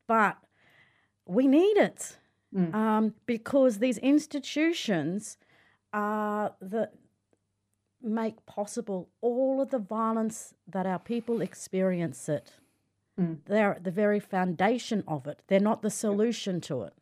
but 0.06 0.38
we 1.26 1.48
need 1.48 1.78
it 1.78 2.18
um, 2.56 3.14
because 3.26 3.80
these 3.80 3.98
institutions 4.00 5.38
are 5.94 6.54
the 6.62 6.90
make 8.02 8.46
possible 8.46 9.10
all 9.22 9.60
of 9.62 9.70
the 9.70 9.80
violence 9.80 10.54
that 10.68 10.86
our 10.86 11.00
people 11.00 11.42
experience 11.42 12.30
it. 12.30 12.54
They're 13.46 13.74
at 13.74 13.84
the 13.84 13.90
very 13.92 14.20
foundation 14.20 15.04
of 15.08 15.26
it. 15.26 15.42
They're 15.48 15.60
not 15.60 15.82
the 15.82 15.90
solution 15.90 16.62
to 16.62 16.84
it. 16.84 16.94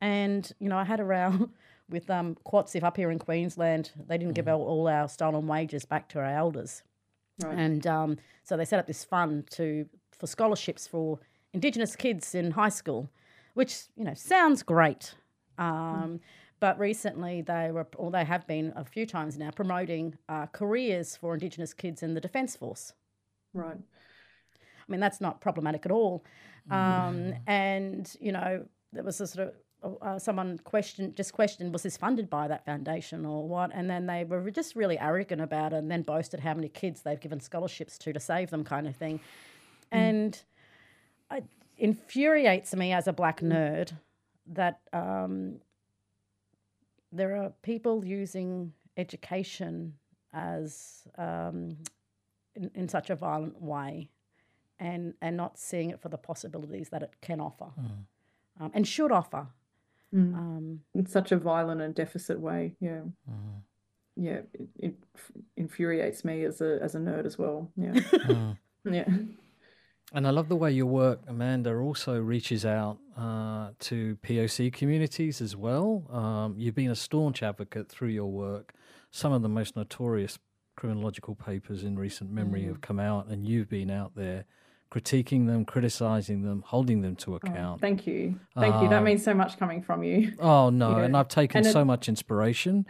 And 0.00 0.52
you 0.58 0.68
know, 0.68 0.76
I 0.78 0.84
had 0.84 0.98
a 1.00 1.04
row 1.04 1.50
with 1.88 2.08
um, 2.10 2.36
QATSIF 2.46 2.82
up 2.82 2.96
here 2.96 3.10
in 3.12 3.18
Queensland. 3.18 3.90
They 4.08 4.18
didn't 4.18 4.34
give 4.34 4.48
all, 4.48 4.62
all 4.62 4.88
our 4.88 5.08
stolen 5.08 5.46
wages 5.46 5.84
back 5.84 6.08
to 6.10 6.18
our 6.20 6.24
elders, 6.26 6.82
Right. 7.42 7.56
and 7.58 7.86
um, 7.86 8.18
so 8.44 8.56
they 8.56 8.64
set 8.64 8.78
up 8.78 8.86
this 8.86 9.04
fund 9.04 9.48
to 9.52 9.88
for 10.10 10.26
scholarships 10.26 10.86
for 10.86 11.18
Indigenous 11.52 11.96
kids 11.96 12.34
in 12.34 12.52
high 12.52 12.68
school, 12.70 13.08
which 13.54 13.84
you 13.96 14.04
know 14.04 14.14
sounds 14.14 14.62
great. 14.62 15.14
Um, 15.58 16.20
But 16.60 16.78
recently, 16.78 17.42
they 17.42 17.72
were, 17.72 17.88
or 17.96 18.12
they 18.12 18.24
have 18.24 18.46
been 18.46 18.72
a 18.76 18.84
few 18.84 19.04
times 19.04 19.36
now, 19.36 19.50
promoting 19.50 20.16
uh, 20.28 20.46
careers 20.46 21.16
for 21.16 21.34
Indigenous 21.34 21.74
kids 21.74 22.04
in 22.04 22.14
the 22.14 22.20
Defence 22.20 22.54
Force. 22.54 22.92
Right. 23.52 23.76
I 23.76 24.86
mean, 24.86 25.00
that's 25.00 25.20
not 25.20 25.40
problematic 25.40 25.84
at 25.86 25.90
all. 25.90 26.24
Um, 26.70 27.34
and 27.48 28.16
you 28.20 28.30
know, 28.30 28.64
there 28.92 29.02
was 29.02 29.20
a 29.20 29.26
sort 29.26 29.48
of 29.48 29.98
uh, 30.00 30.18
someone 30.20 30.60
questioned, 30.62 31.16
just 31.16 31.32
questioned, 31.32 31.72
was 31.72 31.82
this 31.82 31.96
funded 31.96 32.30
by 32.30 32.46
that 32.46 32.64
foundation 32.64 33.26
or 33.26 33.48
what? 33.48 33.72
And 33.74 33.90
then 33.90 34.06
they 34.06 34.22
were 34.22 34.48
just 34.52 34.76
really 34.76 34.96
arrogant 35.00 35.40
about 35.42 35.72
it, 35.72 35.78
and 35.78 35.90
then 35.90 36.02
boasted 36.02 36.38
how 36.38 36.54
many 36.54 36.68
kids 36.68 37.02
they've 37.02 37.18
given 37.18 37.40
scholarships 37.40 37.98
to 37.98 38.12
to 38.12 38.20
save 38.20 38.50
them, 38.50 38.62
kind 38.62 38.86
of 38.86 38.94
thing. 38.94 39.18
And 39.90 40.40
it 41.32 41.44
infuriates 41.82 42.74
me 42.76 42.92
as 42.92 43.08
a 43.08 43.12
black 43.12 43.40
nerd 43.40 43.90
that 44.46 44.80
um, 44.92 45.56
there 47.10 47.36
are 47.36 47.50
people 47.62 48.04
using 48.04 48.72
education 48.96 49.94
as 50.32 51.02
um, 51.18 51.76
in, 52.54 52.70
in 52.74 52.88
such 52.88 53.10
a 53.10 53.16
violent 53.16 53.60
way 53.60 54.08
and 54.78 55.14
and 55.20 55.36
not 55.36 55.58
seeing 55.58 55.90
it 55.90 56.00
for 56.00 56.08
the 56.08 56.16
possibilities 56.16 56.88
that 56.90 57.02
it 57.02 57.12
can 57.20 57.40
offer. 57.40 57.70
um, 58.60 58.70
and 58.74 58.86
should 58.86 59.10
offer. 59.12 59.46
Mm. 60.14 60.34
Um, 60.34 60.80
in 60.94 61.06
such 61.06 61.32
a 61.32 61.36
violent 61.38 61.80
and 61.80 61.94
deficit 61.94 62.38
way. 62.38 62.74
Yeah, 62.80 63.00
Mm. 63.30 63.60
yeah, 64.16 64.40
it, 64.54 64.68
it 64.78 64.94
infuriates 65.56 66.24
me 66.24 66.44
as 66.44 66.60
a 66.60 66.78
as 66.82 66.94
a 66.94 66.98
nerd 66.98 67.26
as 67.26 67.38
well. 67.38 67.70
Yeah, 67.76 67.92
Mm. 67.92 68.56
yeah. 68.90 69.08
And 70.14 70.26
I 70.26 70.30
love 70.30 70.48
the 70.48 70.56
way 70.56 70.70
your 70.72 70.86
work, 70.86 71.20
Amanda, 71.26 71.74
also 71.74 72.20
reaches 72.20 72.66
out 72.66 72.98
uh, 73.16 73.70
to 73.80 74.16
POC 74.22 74.70
communities 74.72 75.40
as 75.40 75.56
well. 75.56 76.04
Um, 76.12 76.54
you've 76.58 76.74
been 76.74 76.90
a 76.90 76.94
staunch 76.96 77.42
advocate 77.42 77.88
through 77.88 78.08
your 78.08 78.30
work. 78.30 78.74
Some 79.10 79.32
of 79.32 79.40
the 79.42 79.48
most 79.48 79.74
notorious 79.74 80.38
criminological 80.76 81.34
papers 81.34 81.82
in 81.82 81.98
recent 81.98 82.30
memory 82.30 82.64
have 82.64 82.82
come 82.82 83.00
out, 83.00 83.28
and 83.28 83.46
you've 83.46 83.70
been 83.70 83.90
out 83.90 84.14
there 84.14 84.44
critiquing 84.90 85.46
them, 85.46 85.64
criticizing 85.64 86.42
them, 86.42 86.62
holding 86.66 87.00
them 87.00 87.16
to 87.16 87.32
Oh, 87.32 87.36
account. 87.36 87.80
thank 87.80 88.06
you, 88.06 88.38
thank 88.54 88.82
you. 88.82 88.88
That 88.90 88.98
Um, 88.98 89.04
means 89.04 89.24
so 89.24 89.32
much 89.32 89.58
coming 89.58 89.80
from 89.82 90.02
you. 90.02 90.32
Oh 90.38 90.68
no, 90.68 90.88
you 90.90 90.96
know, 90.96 91.02
and 91.04 91.16
I've 91.16 91.28
taken 91.28 91.58
and 91.58 91.66
it- 91.66 91.72
so 91.72 91.84
much 91.86 92.08
inspiration. 92.10 92.84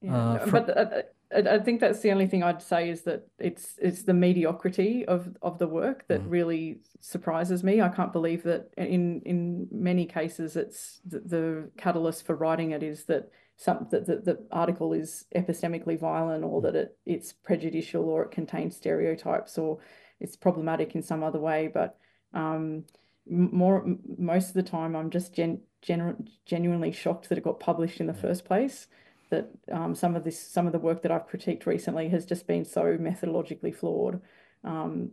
Yeah, 0.00 0.14
Uh, 0.14 0.34
no, 0.34 0.46
fr- 0.46 0.50
but 0.60 0.76
uh, 0.76 1.02
I, 1.34 1.54
I 1.54 1.58
think 1.58 1.80
that's 1.80 2.00
the 2.00 2.10
only 2.10 2.26
thing 2.26 2.42
I'd 2.42 2.62
say 2.62 2.88
is 2.88 3.02
that 3.02 3.26
it's 3.38 3.74
it's 3.80 4.02
the 4.02 4.14
mediocrity 4.14 5.04
of 5.06 5.36
of 5.42 5.58
the 5.58 5.66
work 5.66 6.06
that 6.08 6.22
mm. 6.22 6.30
really 6.30 6.78
surprises 7.00 7.64
me. 7.64 7.80
I 7.80 7.88
can't 7.88 8.12
believe 8.12 8.42
that 8.44 8.70
in 8.76 9.22
in 9.24 9.68
many 9.70 10.06
cases 10.06 10.56
it's 10.56 11.00
the, 11.04 11.20
the 11.20 11.70
catalyst 11.76 12.26
for 12.26 12.34
writing 12.34 12.70
it 12.70 12.82
is 12.82 13.04
that 13.04 13.30
some 13.56 13.86
that 13.90 14.06
the, 14.06 14.16
the 14.16 14.46
article 14.50 14.92
is 14.92 15.26
epistemically 15.34 15.98
violent 15.98 16.44
or 16.44 16.60
mm. 16.60 16.64
that 16.64 16.76
it 16.76 16.96
it's 17.06 17.32
prejudicial 17.32 18.08
or 18.08 18.24
it 18.24 18.30
contains 18.30 18.76
stereotypes 18.76 19.58
or 19.58 19.78
it's 20.20 20.36
problematic 20.36 20.94
in 20.94 21.02
some 21.02 21.22
other 21.22 21.40
way. 21.40 21.68
But 21.72 21.96
um, 22.32 22.84
more 23.26 23.84
most 24.18 24.48
of 24.48 24.54
the 24.54 24.62
time 24.62 24.94
I'm 24.94 25.10
just 25.10 25.34
gen, 25.34 25.60
genu- 25.82 26.24
genuinely 26.46 26.92
shocked 26.92 27.28
that 27.28 27.38
it 27.38 27.44
got 27.44 27.60
published 27.60 28.00
in 28.00 28.06
the 28.06 28.12
mm. 28.12 28.20
first 28.20 28.44
place 28.44 28.86
that 29.34 29.50
um, 29.72 29.94
some 29.94 30.16
of 30.16 30.24
this, 30.24 30.38
some 30.38 30.66
of 30.66 30.72
the 30.72 30.78
work 30.78 31.02
that 31.02 31.12
I've 31.12 31.28
critiqued 31.28 31.66
recently 31.66 32.08
has 32.08 32.24
just 32.24 32.46
been 32.46 32.64
so 32.64 32.82
methodologically 32.96 33.74
flawed. 33.74 34.20
Um, 34.62 35.10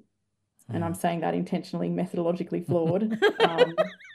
and 0.69 0.85
I'm 0.85 0.93
saying 0.93 1.21
that 1.21 1.33
intentionally 1.33 1.89
methodologically 1.89 2.65
flawed. 2.65 3.19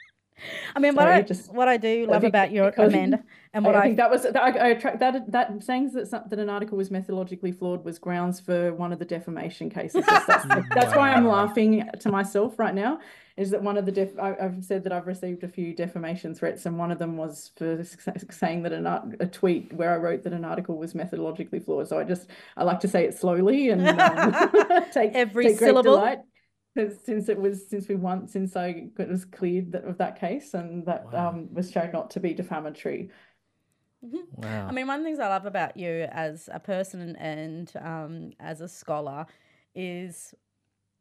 I 0.75 0.79
mean, 0.79 0.95
what 0.95 1.03
Sorry, 1.03 1.15
I 1.15 1.21
just- 1.21 1.53
what 1.53 1.67
I 1.67 1.77
do 1.77 2.05
love 2.05 2.21
think 2.21 2.31
about 2.31 2.51
your 2.51 2.69
because- 2.71 2.93
Amanda 2.93 3.23
and 3.53 3.65
what 3.65 3.75
I 3.75 3.79
I, 3.79 3.81
think 3.83 3.97
that 3.97 4.11
was 4.11 4.23
that 4.23 4.37
I, 4.37 4.49
I 4.51 4.67
attract 4.69 4.99
that 4.99 5.31
that 5.31 5.63
saying 5.63 5.91
that 5.93 6.07
some, 6.07 6.23
that 6.29 6.37
an 6.37 6.49
article 6.49 6.77
was 6.77 6.89
methodologically 6.89 7.57
flawed 7.57 7.83
was 7.83 7.97
grounds 7.97 8.39
for 8.39 8.73
one 8.73 8.93
of 8.93 8.99
the 8.99 9.05
defamation 9.05 9.69
cases. 9.69 10.05
That's 10.05 10.45
that's 10.73 10.95
why 10.95 11.11
I'm 11.13 11.27
laughing 11.27 11.89
to 11.99 12.11
myself 12.11 12.59
right 12.59 12.75
now. 12.75 12.99
Is 13.37 13.51
that 13.51 13.61
one 13.61 13.77
of 13.77 13.85
the 13.85 13.91
def? 13.91 14.17
I, 14.19 14.35
I've 14.41 14.63
said 14.63 14.83
that 14.83 14.91
I've 14.91 15.05
received 15.05 15.43
a 15.43 15.47
few 15.47 15.73
defamation 15.75 16.33
threats, 16.33 16.65
and 16.65 16.77
one 16.77 16.91
of 16.91 16.97
them 16.97 17.17
was 17.17 17.51
for 17.55 17.83
saying 18.31 18.63
that 18.63 18.73
an 18.73 18.87
art, 18.87 19.15
a 19.19 19.27
tweet 19.27 19.71
where 19.73 19.93
I 19.93 19.97
wrote 19.97 20.23
that 20.23 20.33
an 20.33 20.43
article 20.43 20.75
was 20.75 20.93
methodologically 20.93 21.63
flawed. 21.63 21.87
So 21.87 21.99
I 21.99 22.03
just 22.03 22.27
I 22.57 22.63
like 22.63 22.79
to 22.81 22.87
say 22.87 23.05
it 23.05 23.17
slowly 23.17 23.69
and 23.69 23.87
um, 23.87 24.85
take 24.91 25.13
Every 25.13 25.45
take 25.45 25.59
great 25.59 25.67
syllable. 25.69 25.97
Delight. 26.77 26.89
'Cause 26.89 26.99
Since 27.03 27.29
it 27.29 27.39
was 27.39 27.67
since 27.67 27.87
we 27.87 27.95
won 27.95 28.27
since 28.27 28.55
I 28.55 28.89
it 28.97 29.07
was 29.09 29.25
cleared 29.25 29.71
that, 29.73 29.83
of 29.85 29.97
that 29.97 30.19
case 30.19 30.53
and 30.53 30.85
that 30.85 31.05
Wow. 31.13 31.29
um, 31.29 31.53
was 31.53 31.71
shown 31.71 31.91
not 31.91 32.09
to 32.11 32.19
be 32.19 32.33
defamatory. 32.33 33.09
Wow. 34.35 34.67
I 34.69 34.71
mean, 34.73 34.87
one 34.87 34.99
of 34.99 35.03
the 35.03 35.07
things 35.09 35.19
I 35.19 35.27
love 35.27 35.45
about 35.45 35.75
you 35.77 36.07
as 36.11 36.49
a 36.53 36.59
person 36.59 37.15
and 37.15 37.71
um, 37.81 38.31
as 38.39 38.61
a 38.61 38.67
scholar 38.67 39.25
is, 39.75 40.33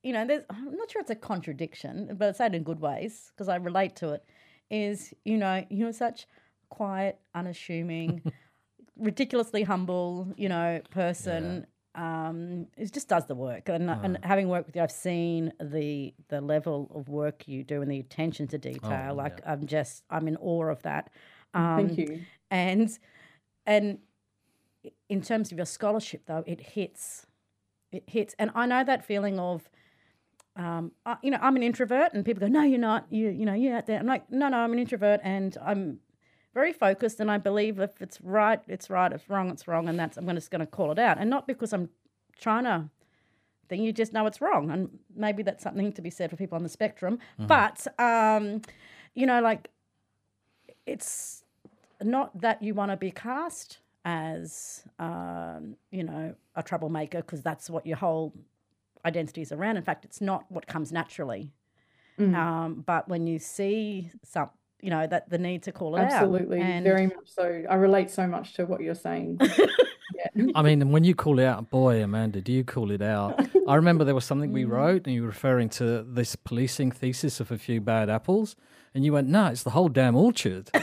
you 0.02 0.12
know, 0.12 0.26
there's 0.26 0.44
I'm 0.50 0.76
not 0.76 0.90
sure 0.90 1.00
it's 1.02 1.10
a 1.10 1.16
contradiction, 1.16 2.16
but 2.16 2.30
it's 2.30 2.38
said 2.38 2.54
in 2.54 2.62
good 2.62 2.80
ways 2.80 3.32
because 3.34 3.48
I 3.48 3.56
relate 3.56 3.96
to 3.96 4.12
it. 4.12 4.24
Is 4.70 5.14
you 5.24 5.38
know 5.38 5.64
you're 5.70 5.92
such 5.92 6.26
quiet, 6.70 7.20
unassuming, 7.34 8.22
ridiculously 8.96 9.62
humble, 9.64 10.32
you 10.36 10.48
know, 10.48 10.80
person. 10.90 11.66
Um, 11.96 12.66
it 12.76 12.92
just 12.92 13.08
does 13.08 13.26
the 13.26 13.34
work, 13.34 13.68
and 13.70 13.88
and 13.90 14.18
having 14.22 14.48
worked 14.48 14.66
with 14.66 14.76
you, 14.76 14.82
I've 14.82 14.92
seen 14.92 15.52
the 15.60 16.12
the 16.28 16.40
level 16.40 16.90
of 16.94 17.08
work 17.08 17.48
you 17.48 17.64
do 17.64 17.80
and 17.82 17.90
the 17.90 17.98
attention 17.98 18.46
to 18.48 18.58
detail. 18.58 19.14
like 19.14 19.40
I'm 19.46 19.66
just 19.66 20.04
I'm 20.10 20.28
in 20.28 20.36
awe 20.36 20.66
of 20.66 20.82
that. 20.82 21.10
Um, 21.54 21.88
Thank 21.88 21.98
you. 21.98 22.20
and 22.50 22.98
and 23.66 23.98
in 25.08 25.22
terms 25.22 25.50
of 25.52 25.58
your 25.58 25.66
scholarship 25.66 26.22
though 26.26 26.44
it 26.46 26.60
hits 26.60 27.26
it 27.92 28.04
hits 28.06 28.34
and 28.38 28.50
i 28.54 28.66
know 28.66 28.84
that 28.84 29.04
feeling 29.04 29.38
of 29.38 29.68
um, 30.56 30.92
I, 31.04 31.16
you 31.22 31.30
know 31.30 31.38
i'm 31.40 31.56
an 31.56 31.62
introvert 31.62 32.14
and 32.14 32.24
people 32.24 32.40
go 32.40 32.46
no 32.46 32.62
you're 32.62 32.78
not 32.78 33.06
you 33.10 33.28
you 33.28 33.44
know 33.44 33.52
you're 33.54 33.76
out 33.76 33.86
there 33.86 33.98
i'm 33.98 34.06
like 34.06 34.30
no 34.30 34.48
no 34.48 34.58
i'm 34.58 34.72
an 34.72 34.78
introvert 34.78 35.20
and 35.22 35.56
i'm 35.64 35.98
very 36.56 36.72
focused 36.72 37.20
and 37.20 37.30
i 37.30 37.36
believe 37.36 37.78
if 37.78 38.00
it's 38.00 38.18
right 38.22 38.62
it's 38.66 38.88
right. 38.88 39.12
If 39.12 39.20
it's 39.20 39.30
wrong 39.30 39.50
it's 39.50 39.68
wrong 39.68 39.88
and 39.90 39.98
that's 39.98 40.16
i'm 40.16 40.26
just 40.34 40.50
going 40.50 40.60
to 40.60 40.66
call 40.66 40.90
it 40.90 40.98
out. 40.98 41.18
And 41.18 41.28
not 41.28 41.46
because 41.46 41.72
i'm 41.74 41.90
trying 42.40 42.64
to 42.64 42.88
then 43.68 43.82
you 43.82 43.92
just 43.92 44.12
know 44.14 44.24
it's 44.26 44.40
wrong 44.40 44.70
and 44.70 44.88
maybe 45.14 45.42
that's 45.42 45.62
something 45.62 45.92
to 45.92 46.00
be 46.00 46.08
said 46.08 46.30
for 46.30 46.36
people 46.36 46.56
on 46.56 46.62
the 46.62 46.68
spectrum. 46.68 47.18
But 47.54 47.86
um, 47.98 48.62
you 49.14 49.26
know 49.26 49.40
like 49.42 49.68
it's 50.86 51.44
not 52.02 52.28
that 52.40 52.62
you 52.62 52.72
want 52.74 52.90
to 52.90 52.96
be 52.96 53.10
cast 53.10 53.78
as 54.04 54.84
um, 54.98 55.76
you 55.90 56.04
know 56.04 56.34
a 56.54 56.62
troublemaker 56.62 57.18
because 57.18 57.42
that's 57.42 57.68
what 57.68 57.84
your 57.86 57.98
whole 57.98 58.32
identity 59.04 59.42
is 59.42 59.52
around. 59.52 59.76
In 59.76 59.82
fact 59.82 60.04
it's 60.04 60.20
not 60.20 60.50
what 60.50 60.66
comes 60.66 60.90
naturally. 60.90 61.52
Mm. 62.18 62.34
um, 62.34 62.84
but 62.86 63.06
when 63.10 63.26
you 63.26 63.38
see 63.38 64.10
some 64.22 64.48
you 64.82 64.90
know 64.90 65.06
that 65.06 65.30
the 65.30 65.38
need 65.38 65.62
to 65.64 65.72
call 65.72 65.96
it 65.96 66.00
out 66.00 66.12
Absolutely, 66.12 66.60
and 66.60 66.84
very 66.84 67.06
much 67.06 67.26
so. 67.26 67.64
I 67.68 67.74
relate 67.76 68.10
so 68.10 68.26
much 68.26 68.54
to 68.54 68.66
what 68.66 68.80
you're 68.80 68.94
saying. 68.94 69.38
yeah. 70.14 70.46
I 70.54 70.62
mean, 70.62 70.90
when 70.92 71.02
you 71.04 71.14
call 71.14 71.38
it 71.38 71.44
out, 71.44 71.70
boy, 71.70 72.02
Amanda, 72.02 72.40
do 72.40 72.52
you 72.52 72.62
call 72.64 72.90
it 72.90 73.02
out? 73.02 73.40
I 73.68 73.74
remember 73.74 74.04
there 74.04 74.14
was 74.14 74.24
something 74.24 74.50
Mm. 74.54 74.54
we 74.54 74.64
wrote, 74.64 75.06
and 75.06 75.14
you 75.14 75.22
were 75.22 75.28
referring 75.28 75.68
to 75.70 76.02
this 76.02 76.36
policing 76.36 76.92
thesis 76.92 77.40
of 77.40 77.50
a 77.50 77.58
few 77.58 77.80
bad 77.80 78.08
apples, 78.10 78.54
and 78.94 79.04
you 79.04 79.12
went, 79.12 79.28
"No, 79.28 79.46
it's 79.46 79.62
the 79.62 79.70
whole 79.70 79.88
damn 79.88 80.14
orchard." 80.16 80.70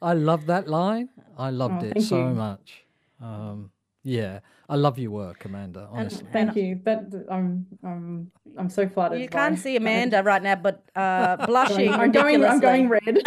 I 0.00 0.14
love 0.14 0.46
that 0.46 0.68
line. 0.68 1.08
I 1.38 1.50
loved 1.50 1.84
Oh, 1.84 1.92
it 1.94 2.02
so 2.02 2.28
you. 2.28 2.34
much. 2.34 2.84
Um, 3.20 3.70
yeah, 4.02 4.40
I 4.72 4.76
love 4.76 4.98
your 4.98 5.10
work, 5.10 5.44
Amanda. 5.44 5.86
Honestly, 5.92 6.26
Thank 6.32 6.56
you. 6.56 6.80
That 6.84 7.26
I'm 7.30 7.66
I'm 7.84 8.30
I'm 8.56 8.70
so 8.70 8.88
flattered. 8.88 9.20
you 9.20 9.28
can't 9.28 9.58
see 9.58 9.76
amanda 9.76 10.22
right 10.22 10.42
now 10.42 10.54
but 10.54 10.82
uh, 10.96 11.36
blushing 11.46 11.92
I'm 11.92 12.10
going. 12.10 12.42
I'm 12.42 12.58
going 12.58 12.88
red. 12.88 13.04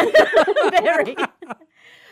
very. 0.71 1.15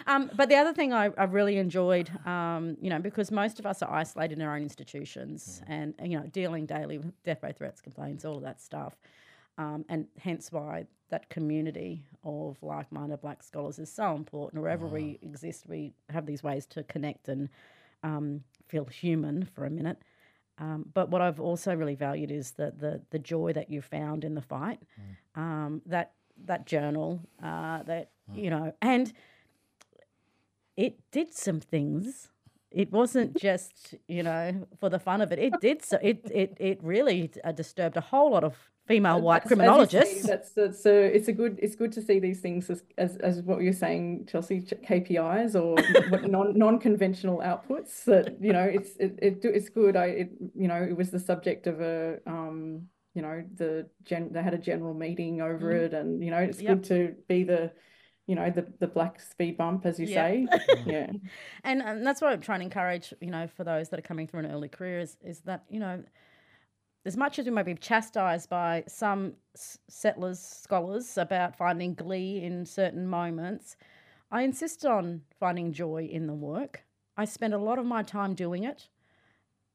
Um, 0.05 0.29
but 0.35 0.49
the 0.49 0.55
other 0.55 0.71
thing 0.71 0.93
I, 0.93 1.05
I 1.17 1.23
really 1.23 1.57
enjoyed, 1.57 2.11
um, 2.27 2.77
you 2.79 2.91
know, 2.91 2.99
because 2.99 3.31
most 3.31 3.57
of 3.57 3.65
us 3.65 3.81
are 3.81 3.91
isolated 3.91 4.37
in 4.37 4.45
our 4.45 4.55
own 4.55 4.61
institutions 4.61 5.63
and, 5.65 5.95
and, 5.97 6.11
you 6.11 6.19
know, 6.19 6.27
dealing 6.27 6.65
daily 6.65 6.97
with 6.97 7.11
death 7.23 7.41
row 7.41 7.53
threats, 7.53 7.79
complaints, 7.79 8.25
all 8.25 8.35
of 8.35 8.43
that 8.43 8.61
stuff. 8.61 8.97
Um, 9.57 9.85
and 9.87 10.05
hence 10.19 10.51
why 10.51 10.87
that 11.09 11.29
community 11.29 12.03
of 12.25 12.61
like 12.61 12.91
minded 12.91 13.21
black 13.21 13.41
scholars 13.41 13.79
is 13.79 13.89
so 13.89 14.13
important. 14.13 14.61
Wherever 14.61 14.85
we 14.85 15.19
exist, 15.21 15.65
we 15.69 15.93
have 16.09 16.25
these 16.25 16.43
ways 16.43 16.65
to 16.67 16.83
connect 16.83 17.29
and 17.29 17.47
um, 18.03 18.43
feel 18.73 18.85
human 18.85 19.45
for 19.53 19.65
a 19.65 19.69
minute. 19.69 19.99
Um, 20.57 20.85
but 20.93 21.09
what 21.09 21.21
I've 21.21 21.39
also 21.39 21.75
really 21.75 21.93
valued 21.95 22.31
is 22.31 22.51
the, 22.51 22.73
the, 22.75 23.01
the 23.11 23.19
joy 23.19 23.53
that 23.53 23.69
you 23.69 23.81
found 23.81 24.23
in 24.23 24.33
the 24.33 24.41
fight, 24.41 24.79
um, 25.35 25.81
that 25.85 26.13
that 26.45 26.65
journal, 26.65 27.21
uh, 27.41 27.83
that 27.83 28.09
you 28.33 28.49
know, 28.49 28.73
and 28.81 29.13
it 30.75 30.93
did 31.11 31.33
some 31.33 31.59
things. 31.59 32.29
It 32.71 32.91
wasn't 32.91 33.37
just 33.49 33.95
you 34.07 34.23
know 34.23 34.67
for 34.79 34.89
the 34.89 34.99
fun 34.99 35.21
of 35.21 35.31
it. 35.31 35.39
It 35.39 35.53
did 35.61 35.83
so. 35.85 35.97
It 36.01 36.19
it 36.31 36.57
it 36.59 36.77
really 36.83 37.31
uh, 37.43 37.51
disturbed 37.51 37.97
a 37.97 38.01
whole 38.01 38.31
lot 38.31 38.43
of 38.43 38.55
female 38.85 39.21
white 39.21 39.43
That's- 39.43 39.45
as 39.45 39.49
say, 39.49 39.55
criminologists. 39.55 40.27
That's 40.27 40.51
that's 40.51 40.85
a 40.85 41.05
it's 41.15 41.27
a 41.27 41.31
good 41.33 41.59
it's 41.61 41.75
good 41.75 41.91
to 41.93 42.01
see 42.01 42.19
these 42.19 42.41
things 42.41 42.69
as 42.69 42.83
as, 42.97 43.17
as 43.17 43.41
what 43.41 43.61
you're 43.61 43.73
saying, 43.73 44.27
Chelsea 44.29 44.61
KPIs 44.61 45.55
or 45.55 45.77
non 46.27 46.57
non 46.57 46.79
conventional 46.79 47.39
outputs. 47.39 48.03
That 48.05 48.41
you 48.41 48.53
know 48.53 48.63
it's 48.63 48.91
it, 48.97 49.17
it 49.21 49.39
it's 49.43 49.69
good. 49.69 49.95
I 49.95 50.05
it 50.07 50.29
you 50.55 50.67
know 50.67 50.81
it 50.81 50.95
was 50.97 51.11
the 51.11 51.19
subject 51.19 51.67
of 51.67 51.81
a 51.81 52.19
um 52.27 52.87
you 53.15 53.21
know 53.21 53.43
the 53.55 53.87
gen 54.03 54.31
they 54.33 54.41
had 54.43 54.53
a 54.53 54.57
general 54.57 54.93
meeting 54.93 55.41
over 55.41 55.71
it, 55.71 55.93
and 55.93 56.23
you 56.23 56.31
know 56.31 56.37
it's 56.39 56.57
Mm. 56.59 56.63
Yep. 56.63 56.73
good 56.77 56.83
to 56.85 57.15
be 57.27 57.43
the 57.43 57.71
you 58.27 58.35
know 58.35 58.49
the 58.49 58.65
the 58.79 58.87
black 58.87 59.19
speed 59.19 59.57
bump 59.57 59.85
as 59.85 59.99
you 59.99 60.07
Yeah. 60.07 60.27
say. 60.27 60.47
Yeah. 60.85 61.07
and, 61.63 61.81
and 61.81 62.05
that's 62.05 62.21
what 62.21 62.31
I'm 62.33 62.41
trying 62.41 62.59
to 62.59 62.65
encourage, 62.65 63.13
you 63.21 63.31
know, 63.31 63.47
for 63.47 63.63
those 63.63 63.89
that 63.89 63.99
are 63.99 64.03
coming 64.03 64.27
through 64.27 64.41
an 64.41 64.51
early 64.51 64.69
career 64.69 64.99
is, 64.99 65.17
is 65.23 65.41
that, 65.41 65.63
you 65.69 65.79
know, 65.79 66.03
as 67.05 67.17
much 67.17 67.37
as 67.37 67.45
we 67.45 67.51
might 67.51 67.63
be 67.63 67.75
chastised 67.75 68.49
by 68.49 68.83
some 68.87 69.33
settlers, 69.55 70.39
scholars 70.39 71.17
about 71.17 71.57
finding 71.57 71.93
glee 71.93 72.41
in 72.41 72.65
certain 72.65 73.07
moments, 73.07 73.75
I 74.31 74.43
insist 74.43 74.85
on 74.85 75.21
finding 75.39 75.73
joy 75.73 76.07
in 76.11 76.27
the 76.27 76.33
work. 76.33 76.83
I 77.17 77.25
spend 77.25 77.53
a 77.53 77.57
lot 77.57 77.77
of 77.77 77.85
my 77.85 78.03
time 78.03 78.33
doing 78.33 78.63
it 78.63 78.87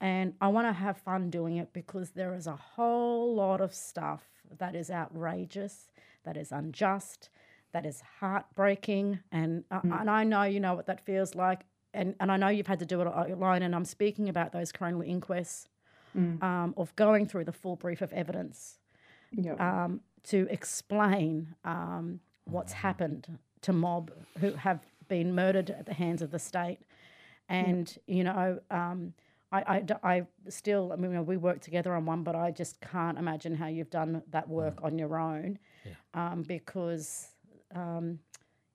and 0.01 0.35
I 0.41 0.49
want 0.49 0.66
to 0.68 0.72
have 0.72 0.97
fun 0.97 1.31
doing 1.31 1.57
it 1.57 1.72
because 1.72 2.11
there 2.11 2.35
is 2.35 2.47
a 2.47 2.57
whole 2.57 3.35
lot 3.35 3.61
of 3.61 3.74
stuff 3.74 4.22
that 4.59 4.74
is 4.74 4.91
outrageous, 4.91 5.91
that 6.24 6.37
is 6.37 6.51
unjust, 6.51 7.29
that 7.72 7.85
is 7.85 8.03
heartbreaking. 8.20 9.20
And, 9.31 9.64
uh, 9.70 9.81
and 9.83 10.09
I 10.09 10.24
know 10.24 10.45
you 10.45 10.61
know 10.61 10.74
what 10.74 10.87
that 10.87 11.05
feels 11.05 11.35
like. 11.35 11.61
And, 11.93 12.14
and 12.20 12.31
I 12.31 12.37
know 12.37 12.49
you've 12.49 12.66
had 12.66 12.79
to 12.79 12.87
do 12.87 13.01
it 13.01 13.07
alone. 13.07 13.62
And 13.62 13.74
I'm 13.74 13.85
speaking 13.85 14.29
about 14.29 14.53
those 14.53 14.72
coronial 14.72 15.07
inquests 15.07 15.68
um, 16.43 16.75
of 16.77 16.95
going 16.97 17.27
through 17.27 17.45
the 17.45 17.53
full 17.53 17.77
brief 17.77 18.01
of 18.03 18.12
evidence 18.12 18.79
Yep. 19.33 19.61
um, 19.61 20.01
to 20.25 20.47
explain 20.51 21.55
um, 21.64 22.21
what's 22.45 22.73
happened 22.73 23.39
to 23.62 23.73
mob 23.73 24.11
who 24.41 24.53
have 24.53 24.81
been 25.09 25.35
murdered 25.35 25.71
at 25.71 25.87
the 25.87 25.95
hands 25.95 26.23
of 26.23 26.31
the 26.31 26.39
state. 26.39 26.79
And, 27.49 27.97
you 28.07 28.25
know, 28.25 28.61
um, 28.71 29.14
I, 29.51 29.64
I 29.77 29.81
d- 29.81 29.95
I 30.03 30.27
still, 30.49 30.93
I 30.93 30.97
mean, 30.97 31.25
we 31.25 31.37
work 31.39 31.61
together 31.61 31.95
on 31.95 32.05
one, 32.05 32.23
but 32.23 32.35
I 32.37 32.51
just 32.51 32.81
can't 32.81 33.16
imagine 33.19 33.55
how 33.55 33.66
you've 33.69 33.91
done 33.91 34.23
that 34.31 34.49
work 34.49 34.79
on 34.83 34.99
your 34.99 35.19
own 35.19 35.59
um, 36.14 36.43
because, 36.43 37.29
um, 37.75 38.19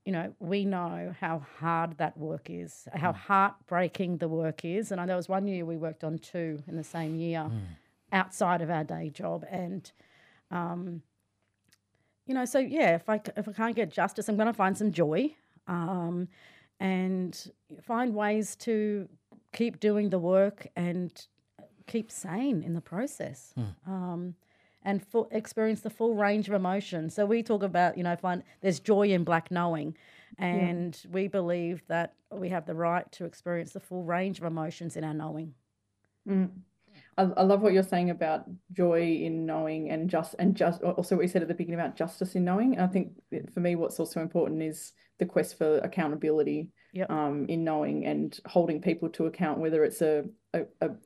you 0.05 0.11
know, 0.11 0.33
we 0.39 0.65
know 0.65 1.15
how 1.19 1.41
hard 1.59 1.97
that 1.97 2.17
work 2.17 2.49
is, 2.49 2.87
how 2.93 3.13
heartbreaking 3.13 4.17
the 4.17 4.27
work 4.27 4.65
is. 4.65 4.91
And 4.91 4.99
I, 4.99 5.05
know 5.05 5.07
there 5.07 5.15
was 5.15 5.29
one 5.29 5.47
year 5.47 5.63
we 5.65 5.77
worked 5.77 6.03
on 6.03 6.17
two 6.17 6.61
in 6.67 6.75
the 6.75 6.83
same 6.83 7.15
year 7.15 7.49
outside 8.11 8.61
of 8.61 8.69
our 8.69 8.83
day 8.83 9.09
job. 9.09 9.45
And, 9.49 9.89
um, 10.51 11.01
you 12.25 12.33
know, 12.33 12.43
so 12.45 12.59
yeah, 12.59 12.95
if 12.95 13.07
I, 13.09 13.21
if 13.37 13.47
I 13.47 13.53
can't 13.53 13.75
get 13.75 13.91
justice, 13.91 14.27
I'm 14.27 14.35
going 14.35 14.47
to 14.47 14.53
find 14.53 14.77
some 14.77 14.91
joy 14.91 15.33
um, 15.67 16.27
and 16.79 17.51
find 17.81 18.13
ways 18.13 18.55
to 18.57 19.07
keep 19.53 19.79
doing 19.79 20.09
the 20.09 20.19
work 20.19 20.67
and 20.75 21.11
keep 21.87 22.11
sane 22.11 22.61
in 22.61 22.73
the 22.73 22.81
process. 22.81 23.53
Um, 23.87 24.35
and 24.83 25.05
full, 25.05 25.27
experience 25.31 25.81
the 25.81 25.89
full 25.89 26.15
range 26.15 26.47
of 26.47 26.53
emotions. 26.53 27.13
So 27.15 27.25
we 27.25 27.43
talk 27.43 27.63
about, 27.63 27.97
you 27.97 28.03
know, 28.03 28.15
find 28.15 28.43
there's 28.61 28.79
joy 28.79 29.09
in 29.09 29.23
black 29.23 29.51
knowing, 29.51 29.95
and 30.37 30.99
we 31.11 31.27
believe 31.27 31.83
that 31.87 32.13
we 32.31 32.49
have 32.49 32.65
the 32.65 32.75
right 32.75 33.09
to 33.13 33.25
experience 33.25 33.73
the 33.73 33.79
full 33.79 34.03
range 34.03 34.39
of 34.39 34.45
emotions 34.45 34.95
in 34.97 35.03
our 35.03 35.13
knowing. 35.13 35.53
Mm. 36.27 36.49
I, 37.17 37.23
I 37.23 37.43
love 37.43 37.61
what 37.61 37.73
you're 37.73 37.83
saying 37.83 38.09
about 38.09 38.45
joy 38.71 39.01
in 39.01 39.45
knowing 39.45 39.91
and 39.91 40.09
just 40.09 40.35
and 40.39 40.55
just 40.55 40.81
also 40.81 41.15
what 41.15 41.21
you 41.21 41.27
said 41.27 41.41
at 41.41 41.47
the 41.47 41.53
beginning 41.53 41.79
about 41.79 41.95
justice 41.95 42.35
in 42.35 42.43
knowing. 42.43 42.73
And 42.73 42.81
I 42.81 42.87
think 42.87 43.11
for 43.53 43.59
me, 43.59 43.75
what's 43.75 43.99
also 43.99 44.21
important 44.21 44.61
is 44.63 44.93
the 45.19 45.25
quest 45.25 45.57
for 45.57 45.77
accountability 45.79 46.69
Yep. 46.93 47.09
um, 47.09 47.45
in 47.49 47.63
knowing 47.63 48.05
and 48.05 48.39
holding 48.45 48.79
people 48.79 49.09
to 49.09 49.25
account, 49.25 49.59
whether 49.59 49.83
it's 49.83 50.03
a, 50.03 50.25
a, 50.53 50.61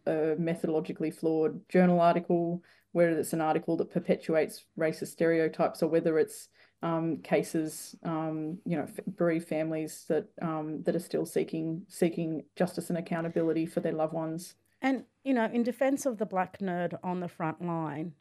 a 0.05 0.35
methodologically 0.35 1.13
flawed 1.13 1.61
journal 1.69 2.01
article, 2.01 2.61
whether 2.97 3.17
it's 3.19 3.33
an 3.33 3.41
article 3.41 3.77
that 3.77 3.89
perpetuates 3.97 4.65
racist 4.77 5.11
stereotypes, 5.17 5.83
or 5.83 5.87
whether 5.95 6.13
it's 6.23 6.49
um, 6.83 7.05
cases, 7.33 7.95
um, 8.03 8.59
you 8.69 8.77
know, 8.77 8.87
bereaved 9.21 9.47
families 9.47 10.05
that 10.09 10.25
um, 10.41 10.83
that 10.83 10.95
are 10.95 11.05
still 11.11 11.25
seeking 11.25 11.67
seeking 11.87 12.43
justice 12.55 12.87
and 12.91 12.97
accountability 13.03 13.65
for 13.65 13.81
their 13.81 13.97
loved 14.01 14.13
ones. 14.13 14.55
And, 14.81 15.05
you 15.23 15.33
know, 15.33 15.47
in 15.57 15.63
defense 15.63 16.05
of 16.09 16.17
the 16.17 16.25
black 16.25 16.59
nerd 16.59 16.91
on 17.03 17.19
the 17.19 17.27
front 17.27 17.59
line, 17.61 18.13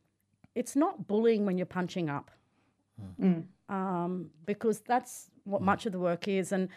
it's 0.54 0.74
not 0.74 1.06
bullying 1.06 1.44
when 1.46 1.58
you're 1.58 1.74
punching 1.80 2.08
up, 2.08 2.30
um, 3.68 4.30
because 4.46 4.80
that's 4.92 5.30
what 5.44 5.60
much 5.60 5.86
of 5.86 5.92
the 5.92 5.98
work 5.98 6.28
is. 6.28 6.52
And, 6.52 6.68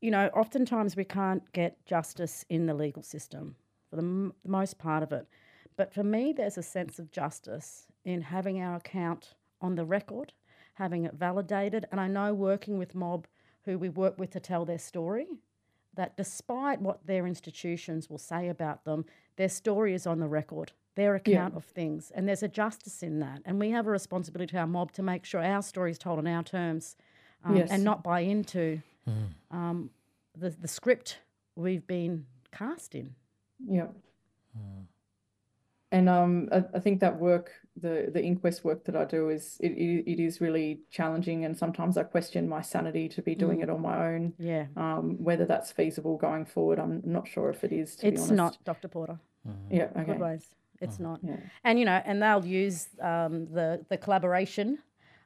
you 0.00 0.10
know, 0.10 0.26
oftentimes 0.42 0.96
we 0.96 1.04
can't 1.04 1.42
get 1.52 1.84
justice 1.84 2.46
in 2.48 2.66
the 2.66 2.74
legal 2.74 3.02
system 3.02 3.56
for 3.90 3.96
the 3.96 4.02
m- 4.02 4.32
most 4.44 4.78
part 4.78 5.02
of 5.02 5.12
it. 5.12 5.26
But 5.76 5.92
for 5.92 6.04
me, 6.04 6.32
there's 6.32 6.58
a 6.58 6.62
sense 6.62 6.98
of 6.98 7.10
justice 7.10 7.86
in 8.04 8.20
having 8.22 8.60
our 8.60 8.76
account 8.76 9.34
on 9.60 9.74
the 9.74 9.84
record, 9.84 10.32
having 10.74 11.04
it 11.04 11.14
validated. 11.14 11.86
And 11.90 12.00
I 12.00 12.06
know 12.08 12.32
working 12.34 12.78
with 12.78 12.94
mob 12.94 13.26
who 13.64 13.78
we 13.78 13.88
work 13.88 14.18
with 14.18 14.30
to 14.30 14.40
tell 14.40 14.64
their 14.64 14.78
story, 14.78 15.26
that 15.94 16.16
despite 16.16 16.80
what 16.80 17.06
their 17.06 17.26
institutions 17.26 18.10
will 18.10 18.18
say 18.18 18.48
about 18.48 18.84
them, 18.84 19.04
their 19.36 19.48
story 19.48 19.94
is 19.94 20.06
on 20.06 20.18
the 20.20 20.26
record, 20.28 20.72
their 20.96 21.14
account 21.14 21.54
of 21.56 21.64
things. 21.64 22.10
And 22.14 22.28
there's 22.28 22.42
a 22.42 22.48
justice 22.48 23.02
in 23.02 23.20
that. 23.20 23.40
And 23.44 23.58
we 23.58 23.70
have 23.70 23.86
a 23.86 23.90
responsibility 23.90 24.50
to 24.52 24.58
our 24.58 24.66
mob 24.66 24.92
to 24.92 25.02
make 25.02 25.24
sure 25.24 25.40
our 25.42 25.62
story 25.62 25.90
is 25.92 25.98
told 25.98 26.18
on 26.18 26.26
our 26.26 26.42
terms 26.42 26.96
um, 27.44 27.56
Yes. 27.56 27.70
and 27.70 27.82
not 27.84 28.02
buy 28.02 28.20
into 28.20 28.80
um, 29.50 29.90
the, 30.36 30.50
the 30.50 30.68
script 30.68 31.18
we've 31.56 31.86
been 31.86 32.26
cast 32.52 32.94
in. 32.94 33.14
Yeah. 33.66 33.86
And 35.94 36.08
um, 36.08 36.48
I, 36.50 36.64
I 36.74 36.80
think 36.80 36.98
that 37.00 37.20
work, 37.20 37.52
the 37.76 38.10
the 38.12 38.20
inquest 38.30 38.64
work 38.64 38.84
that 38.86 38.96
I 38.96 39.04
do 39.04 39.28
is 39.28 39.56
it, 39.60 39.72
it, 39.72 40.10
it 40.12 40.20
is 40.20 40.40
really 40.40 40.80
challenging, 40.90 41.44
and 41.44 41.56
sometimes 41.56 41.96
I 41.96 42.02
question 42.02 42.48
my 42.48 42.62
sanity 42.62 43.08
to 43.10 43.22
be 43.22 43.34
doing 43.36 43.60
it 43.60 43.70
on 43.70 43.80
my 43.80 43.96
own. 44.08 44.32
Yeah. 44.38 44.66
Um, 44.76 45.04
whether 45.22 45.44
that's 45.44 45.70
feasible 45.70 46.16
going 46.16 46.46
forward, 46.46 46.80
I'm 46.80 47.00
not 47.04 47.28
sure 47.28 47.48
if 47.48 47.62
it 47.62 47.72
is, 47.72 47.94
to 47.96 48.02
be 48.02 48.08
It's 48.08 48.22
honest. 48.22 48.32
not, 48.34 48.58
Dr. 48.64 48.88
Porter. 48.88 49.20
Yeah, 49.70 49.88
okay. 49.96 50.04
Good 50.12 50.20
ways. 50.20 50.44
It's 50.80 50.98
not. 50.98 51.20
Yeah. 51.22 51.36
And, 51.62 51.78
you 51.78 51.84
know, 51.84 52.02
and 52.04 52.20
they'll 52.20 52.44
use 52.44 52.88
um, 53.00 53.46
the, 53.52 53.84
the 53.88 53.96
collaboration 53.96 54.78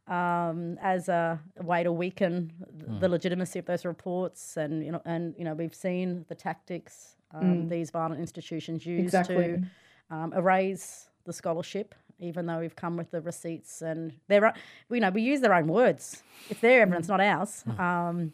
um, 0.06 0.76
as 0.82 1.08
a 1.08 1.40
way 1.62 1.82
to 1.82 1.92
weaken 1.92 2.52
th- 2.78 3.00
the 3.00 3.08
legitimacy 3.08 3.58
of 3.58 3.64
those 3.64 3.86
reports. 3.86 4.58
And, 4.58 4.84
you 4.84 4.92
know, 4.92 5.00
and, 5.06 5.34
you 5.38 5.44
know, 5.44 5.54
we've 5.54 5.74
seen 5.74 6.26
the 6.28 6.34
tactics 6.34 7.16
um, 7.32 7.68
these 7.68 7.90
violent 7.90 8.20
institutions 8.20 8.84
use 8.86 9.02
Exactly. 9.02 9.36
to 9.36 9.62
um, 10.10 10.32
erase 10.32 11.08
the 11.24 11.32
scholarship, 11.32 11.94
even 12.18 12.46
though 12.46 12.60
we've 12.60 12.76
come 12.76 12.96
with 12.96 13.10
the 13.10 13.20
receipts 13.20 13.82
and 13.82 14.12
they're, 14.28 14.52
you 14.90 15.00
know, 15.00 15.10
we 15.10 15.22
use 15.22 15.40
their 15.40 15.54
own 15.54 15.68
words. 15.68 16.22
It's 16.50 16.60
their 16.60 16.82
evidence, 16.82 17.08
not 17.08 17.20
ours. 17.20 17.64
Um, 17.78 18.32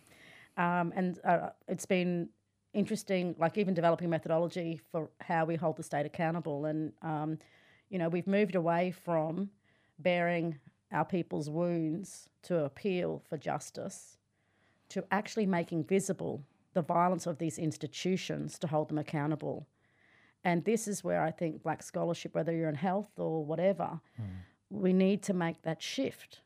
um, 0.56 0.92
and 0.94 1.18
uh, 1.24 1.50
it's 1.66 1.86
been 1.86 2.28
interesting, 2.72 3.34
like 3.38 3.58
even 3.58 3.74
developing 3.74 4.08
methodology 4.10 4.80
for 4.90 5.10
how 5.20 5.44
we 5.44 5.56
hold 5.56 5.76
the 5.76 5.82
state 5.82 6.06
accountable. 6.06 6.66
And, 6.66 6.92
um, 7.02 7.38
you 7.90 7.98
know, 7.98 8.08
we've 8.08 8.26
moved 8.26 8.54
away 8.54 8.92
from 8.92 9.50
bearing 9.98 10.58
our 10.92 11.04
people's 11.04 11.50
wounds 11.50 12.28
to 12.42 12.64
appeal 12.64 13.22
for 13.28 13.36
justice 13.36 14.18
to 14.90 15.04
actually 15.10 15.46
making 15.46 15.84
visible 15.84 16.44
the 16.74 16.82
violence 16.82 17.26
of 17.26 17.38
these 17.38 17.58
institutions 17.58 18.58
to 18.58 18.66
hold 18.66 18.88
them 18.88 18.98
accountable. 18.98 19.66
And 20.44 20.64
this 20.64 20.86
is 20.86 21.02
where 21.02 21.22
I 21.22 21.30
think 21.30 21.62
black 21.62 21.82
scholarship, 21.82 22.34
whether 22.34 22.52
you're 22.52 22.68
in 22.68 22.74
health 22.74 23.18
or 23.18 23.44
whatever, 23.44 24.00
we 24.70 24.92
need 24.92 25.22
to 25.22 25.34
make 25.34 25.62
that 25.62 25.82
shift 25.82 26.40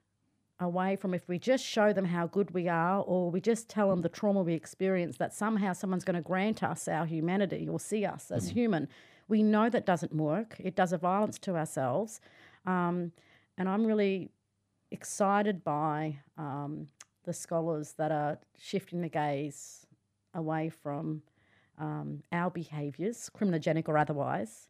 away 0.60 0.96
from 0.96 1.14
if 1.14 1.28
we 1.28 1.38
just 1.38 1.64
show 1.64 1.92
them 1.92 2.04
how 2.04 2.26
good 2.26 2.50
we 2.52 2.68
are 2.68 3.00
or 3.00 3.30
we 3.30 3.40
just 3.40 3.68
tell 3.68 3.90
them 3.90 4.02
the 4.02 4.08
trauma 4.08 4.42
we 4.42 4.54
experience 4.54 5.16
that 5.16 5.32
somehow 5.32 5.72
someone's 5.72 6.04
going 6.04 6.16
to 6.16 6.22
grant 6.22 6.62
us 6.62 6.88
our 6.88 7.06
humanity 7.06 7.68
or 7.68 7.78
see 7.78 8.04
us 8.04 8.30
as 8.30 8.50
human. 8.50 8.88
We 9.28 9.42
know 9.42 9.68
that 9.68 9.86
doesn't 9.86 10.14
work. 10.14 10.56
It 10.58 10.74
does 10.74 10.92
a 10.92 10.98
violence 10.98 11.38
to 11.40 11.56
ourselves. 11.56 12.20
Um, 12.66 13.12
and 13.56 13.68
I'm 13.68 13.84
really 13.84 14.30
excited 14.90 15.62
by 15.62 16.18
um, 16.36 16.88
the 17.24 17.32
scholars 17.32 17.94
that 17.98 18.10
are 18.10 18.38
shifting 18.58 19.00
the 19.00 19.08
gaze 19.08 19.86
away 20.34 20.70
from 20.70 21.22
um, 21.78 22.22
our 22.32 22.50
behaviours, 22.50 23.30
criminogenic 23.36 23.88
or 23.88 23.98
otherwise, 23.98 24.68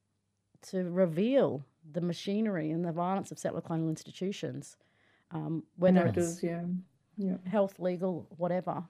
to 0.70 0.90
reveal 0.90 1.64
the 1.92 2.00
machinery 2.00 2.70
and 2.70 2.84
the 2.84 2.92
violence 2.92 3.30
of 3.30 3.38
settler 3.38 3.60
colonial 3.60 3.88
institutions, 3.88 4.76
um, 5.30 5.62
whether 5.76 6.06
it's 6.06 6.16
Narratives, 6.16 6.42
yeah. 6.42 6.62
Yeah. 7.16 7.36
health, 7.50 7.78
legal, 7.78 8.26
whatever. 8.36 8.84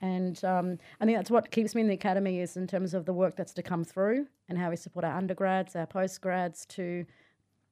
And 0.00 0.42
um, 0.44 0.78
I 1.00 1.04
think 1.04 1.16
that's 1.16 1.30
what 1.30 1.50
keeps 1.52 1.74
me 1.76 1.80
in 1.80 1.86
the 1.86 1.94
academy 1.94 2.40
is 2.40 2.56
in 2.56 2.66
terms 2.66 2.92
of 2.92 3.04
the 3.04 3.12
work 3.12 3.36
that's 3.36 3.54
to 3.54 3.62
come 3.62 3.84
through 3.84 4.26
and 4.48 4.58
how 4.58 4.70
we 4.70 4.76
support 4.76 5.04
our 5.04 5.16
undergrads, 5.16 5.76
our 5.76 5.86
postgrads 5.86 6.66
to 6.68 7.06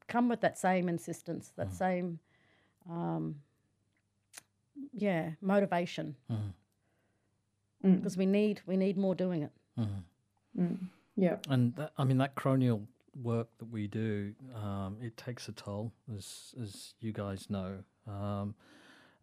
come 0.07 0.29
with 0.29 0.41
that 0.43 0.57
same 0.57 0.89
insistence, 0.89 1.53
that 1.57 1.73
same, 1.73 2.21
um, 2.89 3.35
yeah, 4.93 5.31
motivation. 5.41 6.15
Mm. 6.31 6.53
Because 7.97 8.17
we 8.17 8.27
need 8.27 8.61
we 8.67 8.77
need 8.77 8.97
more 8.99 9.15
doing 9.15 9.43
it. 9.43 9.51
Yeah. 11.17 11.37
And 11.49 11.75
that, 11.77 11.93
I 11.99 12.05
mean 12.05 12.19
that 12.19 12.35
coronial 12.35 12.87
work 13.21 13.49
that 13.59 13.71
we 13.71 13.87
do, 13.87 14.33
um, 14.55 14.97
it 15.03 15.17
takes 15.17 15.49
a 15.49 15.53
toll, 15.53 15.93
as 16.17 16.55
as 16.63 16.95
you 17.01 17.13
guys 17.13 17.49
know. 17.51 17.79
Um, 18.07 18.55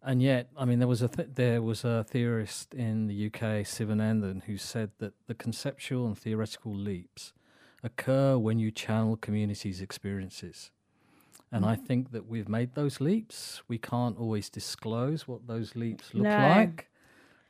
and 0.02 0.22
yet, 0.22 0.48
I 0.56 0.64
mean, 0.64 0.78
there 0.78 0.86
was 0.88 1.02
a 1.02 1.08
th- 1.08 1.30
there 1.34 1.60
was 1.60 1.84
a 1.84 2.04
theorist 2.04 2.72
in 2.74 3.08
the 3.08 3.26
UK, 3.26 3.64
Sivanandan, 3.66 4.44
who 4.44 4.56
said 4.56 4.90
that 4.98 5.14
the 5.26 5.34
conceptual 5.34 6.06
and 6.06 6.16
theoretical 6.16 6.72
leaps 6.74 7.32
occur 7.82 8.38
when 8.38 8.58
you 8.58 8.70
channel 8.70 9.16
communities' 9.16 9.80
experiences. 9.80 10.70
And 11.50 11.64
I 11.64 11.76
think 11.76 12.12
that 12.12 12.26
we've 12.28 12.48
made 12.48 12.74
those 12.74 13.00
leaps. 13.00 13.62
We 13.68 13.78
can't 13.78 14.18
always 14.18 14.50
disclose 14.50 15.26
what 15.26 15.46
those 15.46 15.74
leaps 15.74 16.12
look 16.12 16.24
No. 16.24 16.36
like. 16.38 16.90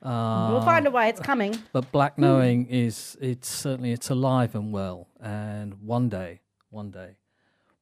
We'll 0.01 0.11
Uh, 0.11 0.65
find 0.65 0.87
a 0.87 0.91
way. 0.91 1.09
It's 1.09 1.19
coming. 1.19 1.57
but 1.73 1.91
black 1.91 2.17
knowing 2.17 2.65
is 2.67 3.17
it's 3.21 3.49
certainly 3.49 3.91
it's 3.91 4.09
alive 4.09 4.55
and 4.55 4.71
well 4.73 5.07
and 5.21 5.73
one 5.81 6.09
day 6.09 6.41
one 6.69 6.91
day 6.91 7.15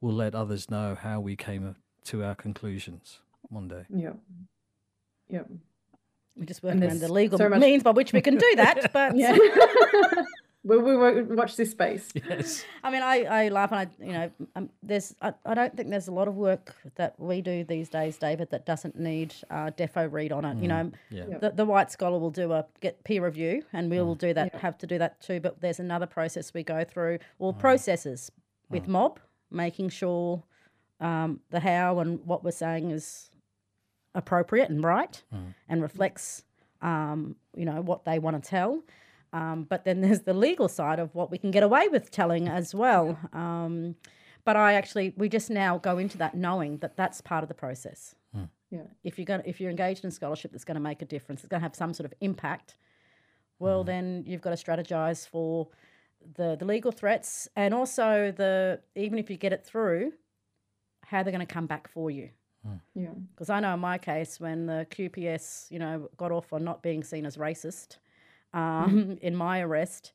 we'll 0.01 0.15
let 0.15 0.33
others 0.35 0.69
know 0.69 0.95
how 0.95 1.19
we 1.19 1.35
came 1.35 1.75
to 2.05 2.23
our 2.23 2.35
conclusions 2.35 3.19
one 3.49 3.67
day. 3.67 3.85
Yeah. 3.89 4.13
Yeah. 5.29 5.43
We're 6.35 6.45
just 6.45 6.63
And 6.63 6.79
working 6.81 6.91
on 6.91 6.99
the 6.99 7.11
legal 7.11 7.37
so 7.37 7.49
means 7.49 7.83
by 7.83 7.91
which 7.91 8.13
we 8.13 8.21
can 8.21 8.35
do 8.37 8.53
that. 8.57 8.91
But 8.93 9.15
Yeah. 9.17 9.35
we, 10.67 10.77
we 10.77 10.97
won't 10.97 11.29
watch 11.31 11.55
this 11.55 11.71
space. 11.71 12.11
Yes. 12.29 12.65
I 12.83 12.91
mean, 12.91 13.01
I, 13.01 13.23
I 13.45 13.49
laugh 13.49 13.71
and 13.71 13.79
I, 13.81 14.05
you 14.05 14.11
know, 14.11 14.31
um, 14.55 14.69
there's, 14.83 15.15
I, 15.21 15.33
I 15.45 15.53
don't 15.53 15.75
think 15.77 15.89
there's 15.89 16.07
a 16.09 16.11
lot 16.11 16.27
of 16.27 16.35
work 16.35 16.75
that 16.95 17.17
we 17.19 17.41
do 17.41 17.63
these 17.63 17.87
days, 17.89 18.17
David, 18.17 18.49
that 18.51 18.65
doesn't 18.65 18.99
need 18.99 19.33
uh, 19.49 19.71
defo 19.77 20.11
read 20.11 20.31
on 20.31 20.43
it. 20.45 20.57
You 20.57 20.67
know, 20.67 20.91
Yeah. 21.09 21.25
Yeah. 21.29 21.37
the, 21.37 21.51
the 21.51 21.65
white 21.65 21.89
scholar 21.91 22.19
will 22.19 22.31
do 22.31 22.51
a 22.51 22.65
get 22.81 23.03
peer 23.05 23.23
review 23.23 23.63
and 23.71 23.89
we 23.89 24.01
will 24.01 24.15
do 24.15 24.33
that, 24.33 24.51
Yeah. 24.53 24.59
have 24.59 24.77
to 24.79 24.87
do 24.87 24.97
that 24.97 25.21
too. 25.21 25.39
But 25.39 25.61
there's 25.61 25.79
another 25.79 26.05
process 26.05 26.53
we 26.53 26.63
go 26.63 26.83
through, 26.83 27.19
or 27.39 27.53
processes 27.53 28.31
with 28.69 28.87
mob, 28.87 29.19
making 29.49 29.89
sure 29.89 30.43
um, 30.99 31.39
the 31.51 31.59
how 31.61 31.99
and 31.99 32.19
what 32.25 32.43
we're 32.43 32.51
saying 32.51 32.91
is 32.91 33.29
appropriate 34.15 34.69
and 34.69 34.83
right 34.83 35.21
and 35.69 35.81
reflects, 35.81 36.43
um, 36.81 37.35
you 37.55 37.65
know, 37.65 37.81
what 37.81 38.03
they 38.03 38.19
want 38.19 38.41
to 38.43 38.49
tell. 38.49 38.81
Um, 39.33 39.63
but 39.63 39.83
then 39.85 40.01
there's 40.01 40.21
the 40.21 40.33
legal 40.33 40.67
side 40.67 40.99
of 40.99 41.13
what 41.15 41.31
we 41.31 41.37
can 41.37 41.51
get 41.51 41.63
away 41.63 41.87
with 41.87 42.11
telling 42.11 42.47
as 42.47 42.73
well. 42.73 43.17
Um, 43.33 43.95
but 44.45 44.55
I 44.55 44.73
actually, 44.73 45.13
we 45.17 45.27
just 45.27 45.49
now 45.49 45.77
go 45.77 45.97
into 45.97 46.17
that 46.19 46.35
knowing 46.35 46.77
that 46.77 46.95
that's 46.95 47.19
part 47.21 47.43
of 47.43 47.49
the 47.49 47.55
process. 47.55 48.15
Yeah. 48.69 48.81
If 49.03 49.17
you're 49.17 49.25
going, 49.25 49.43
if 49.45 49.61
you're 49.61 49.69
engaged 49.69 50.03
in 50.03 50.11
scholarship 50.11 50.51
that's 50.51 50.65
going 50.65 50.75
to 50.75 50.81
make 50.81 51.01
a 51.01 51.05
difference, 51.05 51.41
it's 51.41 51.49
going 51.49 51.61
to 51.61 51.65
have 51.65 51.75
some 51.75 51.93
sort 51.93 52.05
of 52.05 52.13
impact. 52.21 52.75
Well, 53.59 53.83
then 53.83 54.23
you've 54.27 54.41
got 54.41 54.57
to 54.57 54.63
strategize 54.63 55.27
for 55.27 55.69
the 56.35 56.55
the 56.57 56.65
legal 56.65 56.91
threats 56.91 57.47
and 57.55 57.73
also 57.73 58.33
the 58.35 58.81
even 58.95 59.19
if 59.19 59.29
you 59.29 59.37
get 59.37 59.53
it 59.53 59.65
through, 59.65 60.11
how 61.05 61.23
they're 61.23 61.31
going 61.31 61.45
to 61.45 61.53
come 61.53 61.65
back 61.67 61.87
for 61.87 62.11
you. 62.11 62.29
Yeah. 62.95 63.11
Because 63.33 63.49
I 63.49 63.61
know 63.61 63.73
in 63.73 63.79
my 63.79 63.97
case, 63.97 64.41
when 64.41 64.65
the 64.65 64.85
QPS, 64.89 65.71
you 65.71 65.79
know, 65.79 66.09
got 66.17 66.33
off 66.33 66.51
on 66.51 66.65
not 66.65 66.83
being 66.83 67.01
seen 67.01 67.25
as 67.25 67.37
racist 67.37 67.97
um, 68.57 69.17
in 69.21 69.35
my 69.35 69.59
arrest, 69.61 70.13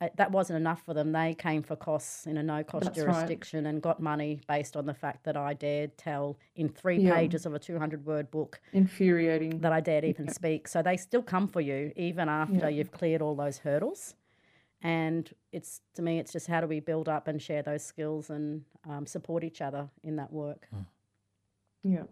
uh, 0.00 0.08
that 0.16 0.32
wasn't 0.32 0.56
enough 0.56 0.82
for 0.84 0.92
them. 0.92 1.12
They 1.12 1.34
came 1.34 1.62
for 1.62 1.76
costs 1.76 2.26
in 2.26 2.36
a 2.36 2.42
no 2.42 2.64
cost 2.64 2.84
That's 2.86 2.98
right. 2.98 3.04
jurisdiction 3.04 3.66
and 3.66 3.80
got 3.80 4.00
money 4.00 4.40
based 4.48 4.76
on 4.76 4.86
the 4.86 4.94
fact 4.94 5.24
that 5.24 5.36
I 5.36 5.54
dared 5.54 5.96
tell 5.96 6.36
in 6.56 6.68
three 6.68 6.98
Yeah. 6.98 7.14
pages 7.14 7.46
of 7.46 7.54
a 7.54 7.58
200 7.58 8.04
word 8.04 8.30
book 8.30 8.60
Infuriating. 8.72 9.60
that 9.60 9.72
I 9.72 9.80
dared 9.80 10.04
even 10.04 10.28
speak. 10.28 10.66
So 10.68 10.82
they 10.82 10.96
still 10.96 11.22
come 11.22 11.46
for 11.46 11.60
you 11.60 11.92
even 11.96 12.28
after 12.28 12.54
Yeah. 12.54 12.68
you've 12.68 12.90
cleared 12.90 13.22
all 13.22 13.36
those 13.36 13.58
hurdles. 13.58 14.16
And 14.82 15.32
it's 15.52 15.80
to 15.94 16.02
me, 16.02 16.18
it's 16.18 16.32
just 16.32 16.46
how 16.48 16.60
do 16.60 16.66
we 16.66 16.80
build 16.80 17.08
up 17.08 17.28
and 17.28 17.40
share 17.40 17.62
those 17.62 17.82
skills 17.84 18.28
and 18.28 18.64
um, 18.86 19.06
support 19.06 19.42
each 19.44 19.62
other 19.62 19.88
in 20.02 20.16
that 20.16 20.30
work. 20.32 20.68
Yeah. 21.84 22.02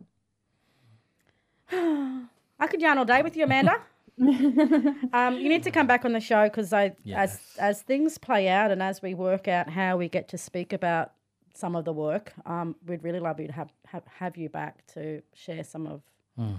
I 2.61 2.67
could 2.69 2.81
yarn 2.81 2.97
all 2.99 3.05
day 3.05 3.23
with 3.23 3.37
you, 3.37 3.45
Amanda. 3.45 3.77
um, 5.13 5.37
you 5.39 5.49
need 5.49 5.63
to 5.63 5.71
come 5.71 5.87
back 5.87 6.05
on 6.05 6.13
the 6.13 6.21
show 6.21 6.45
because 6.45 6.73
I, 6.73 6.95
Yes. 7.05 7.41
as 7.57 7.59
as 7.59 7.83
things 7.83 8.19
play 8.19 8.49
out 8.49 8.71
and 8.71 8.83
as 8.83 9.03
we 9.03 9.15
work 9.15 9.49
out 9.49 9.69
how 9.71 9.97
we 9.97 10.09
get 10.09 10.29
to 10.29 10.39
speak 10.39 10.73
about 10.73 11.13
some 11.55 11.77
of 11.77 11.85
the 11.85 11.93
work, 11.93 12.33
um, 12.47 12.77
we'd 12.87 13.03
really 13.05 13.21
love 13.21 13.39
you 13.41 13.47
to 13.47 13.53
have 13.53 13.71
have, 13.87 14.03
have 14.19 14.37
you 14.37 14.49
back 14.49 14.87
to 14.95 15.23
share 15.35 15.65
some 15.65 15.87
of 15.87 16.03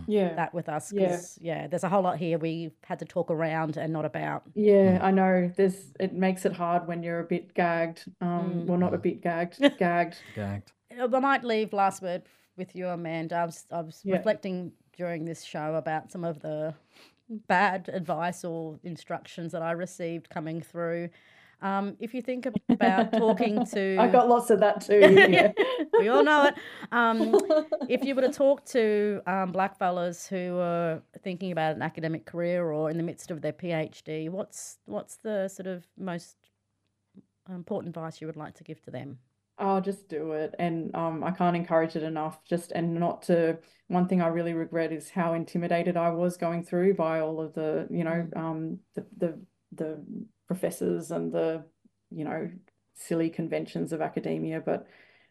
Yeah. 0.07 0.35
that 0.35 0.53
with 0.53 0.69
us. 0.69 0.91
Because 0.91 1.37
yeah. 1.41 1.67
there's 1.67 1.83
a 1.83 1.89
whole 1.89 2.03
lot 2.03 2.17
here 2.17 2.37
we've 2.37 2.75
had 2.83 2.99
to 2.99 3.05
talk 3.05 3.31
around 3.31 3.77
and 3.77 3.91
not 3.91 4.05
about. 4.05 4.43
Yeah, 4.53 4.99
I 5.01 5.11
know. 5.11 5.51
There's 5.55 5.93
it 5.99 6.13
makes 6.13 6.45
it 6.45 6.53
hard 6.53 6.87
when 6.87 7.01
you're 7.03 7.19
a 7.19 7.23
bit 7.25 7.53
gagged. 7.53 8.05
Um, 8.21 8.65
well, 8.67 8.77
not 8.77 8.93
a 8.93 8.99
bit 8.99 9.21
gagged, 9.21 9.59
gagged. 9.79 10.17
Gagged. 10.35 10.71
I 10.99 11.07
might 11.19 11.43
leave 11.43 11.73
last 11.73 12.01
word 12.03 12.23
with 12.55 12.75
you, 12.75 12.87
Amanda. 12.87 13.35
I 13.35 13.45
was, 13.45 13.65
I 13.71 13.81
was 13.81 14.01
Yeah. 14.03 14.17
reflecting 14.17 14.71
during 14.95 15.25
this 15.25 15.43
show 15.43 15.73
about 15.73 16.11
some 16.11 16.23
of 16.23 16.39
the 16.41 16.75
bad 17.29 17.89
advice 17.91 18.43
or 18.43 18.79
instructions 18.83 19.51
that 19.51 19.61
I 19.61 19.71
received 19.71 20.29
coming 20.29 20.61
through. 20.61 21.09
Um, 21.61 21.95
if 21.99 22.13
you 22.13 22.21
think 22.21 22.45
about 22.69 23.13
talking 23.13 23.65
to, 23.73 23.97
I 23.97 24.09
got 24.09 24.27
lots 24.27 24.49
of 24.49 24.59
that 24.59 24.81
too. 24.81 24.99
Yeah. 25.31 25.53
we 25.97 26.09
all 26.09 26.23
know 26.23 26.47
it. 26.47 26.55
Um, 26.91 27.35
if 27.89 28.03
you 28.03 28.15
were 28.15 28.21
to 28.21 28.33
talk 28.33 28.65
to 28.65 29.21
um, 29.25 29.53
black 29.53 29.77
fellas 29.77 30.27
who 30.27 30.59
are 30.59 31.01
thinking 31.23 31.53
about 31.53 31.75
an 31.77 31.81
academic 31.81 32.25
career 32.25 32.69
or 32.69 32.89
in 32.89 32.97
the 32.97 33.03
midst 33.03 33.31
of 33.31 33.41
their 33.41 33.53
PhD, 33.53 34.29
what's 34.29 34.77
what's 34.85 35.15
the 35.17 35.47
sort 35.47 35.67
of 35.67 35.87
most 35.97 36.35
important 37.49 37.95
advice 37.95 38.19
you 38.19 38.27
would 38.27 38.35
like 38.35 38.55
to 38.55 38.63
give 38.63 38.81
to 38.81 38.91
them? 38.91 39.19
I'll 39.57 39.81
just 39.81 40.09
do 40.09 40.31
it. 40.31 40.55
And 40.57 40.95
um, 40.95 41.23
I 41.23 41.31
can't 41.31 41.55
encourage 41.55 41.95
it 41.95 42.03
enough. 42.03 42.43
Just 42.43 42.71
and 42.71 42.95
not 42.95 43.23
to, 43.23 43.59
one 43.87 44.07
thing 44.07 44.21
I 44.21 44.27
really 44.27 44.53
regret 44.53 44.91
is 44.91 45.09
how 45.09 45.33
intimidated 45.33 45.97
I 45.97 46.09
was 46.09 46.37
going 46.37 46.63
through 46.63 46.95
by 46.95 47.19
all 47.19 47.39
of 47.39 47.53
the, 47.53 47.87
you 47.91 48.03
know, 48.03 48.27
um, 48.35 48.79
the, 48.95 49.05
the, 49.17 49.39
the 49.73 50.05
professors 50.47 51.11
and 51.11 51.31
the, 51.31 51.63
you 52.09 52.25
know, 52.25 52.49
silly 52.95 53.29
conventions 53.29 53.93
of 53.93 54.01
academia. 54.01 54.61
But 54.65 54.87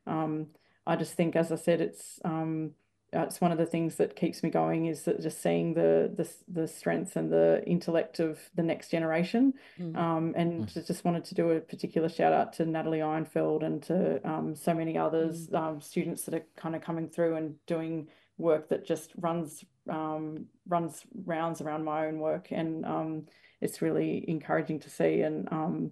um, 0.07 0.49
I 0.87 0.97
just 0.97 1.15
think, 1.15 1.37
as 1.37 1.53
I 1.53 1.57
said, 1.57 1.81
it's, 1.81 2.21
um, 2.25 2.73
it's 3.13 3.41
one 3.41 3.53
of 3.53 3.59
the 3.59 3.67
things 3.67 3.97
that 3.97 4.17
keeps 4.17 4.43
me 4.43 4.51
going 4.51 4.87
is 4.87 5.03
that 5.03 5.21
just 5.21 5.43
seeing 5.43 5.75
the 5.75 6.11
the 6.15 6.29
the 6.49 6.67
strength 6.67 7.17
and 7.17 7.31
the 7.31 7.63
intellect 7.67 8.21
of 8.21 8.41
the 8.55 8.63
next 8.63 8.89
generation. 8.91 9.55
Um, 9.97 10.35
and 10.37 10.69
to- 10.69 10.83
just 10.83 11.05
wanted 11.05 11.25
to 11.27 11.35
do 11.35 11.51
a 11.51 11.61
particular 11.61 12.09
shout 12.09 12.33
out 12.33 12.53
to 12.55 12.65
Natalie 12.65 13.01
Einfeld 13.01 13.63
and 13.65 13.83
to 13.85 14.27
um, 14.29 14.55
so 14.55 14.73
many 14.75 14.97
others, 14.97 15.53
um, 15.53 15.81
students 15.81 16.25
that 16.25 16.35
are 16.35 16.47
kind 16.57 16.75
of 16.75 16.83
coming 16.83 17.09
through 17.09 17.37
and 17.37 17.55
doing 17.67 18.09
work 18.39 18.69
that 18.71 18.87
just 18.87 19.13
runs 19.19 19.63
um, 19.91 20.47
runs 20.67 21.03
rounds 21.25 21.61
around 21.61 21.85
my 21.85 22.07
own 22.07 22.19
work, 22.19 22.49
and 22.51 22.85
um, 22.87 23.27
it's 23.61 23.83
really 23.83 24.25
encouraging 24.29 24.81
to 24.81 24.91
see. 24.91 25.21
And 25.23 25.49
um, 25.53 25.91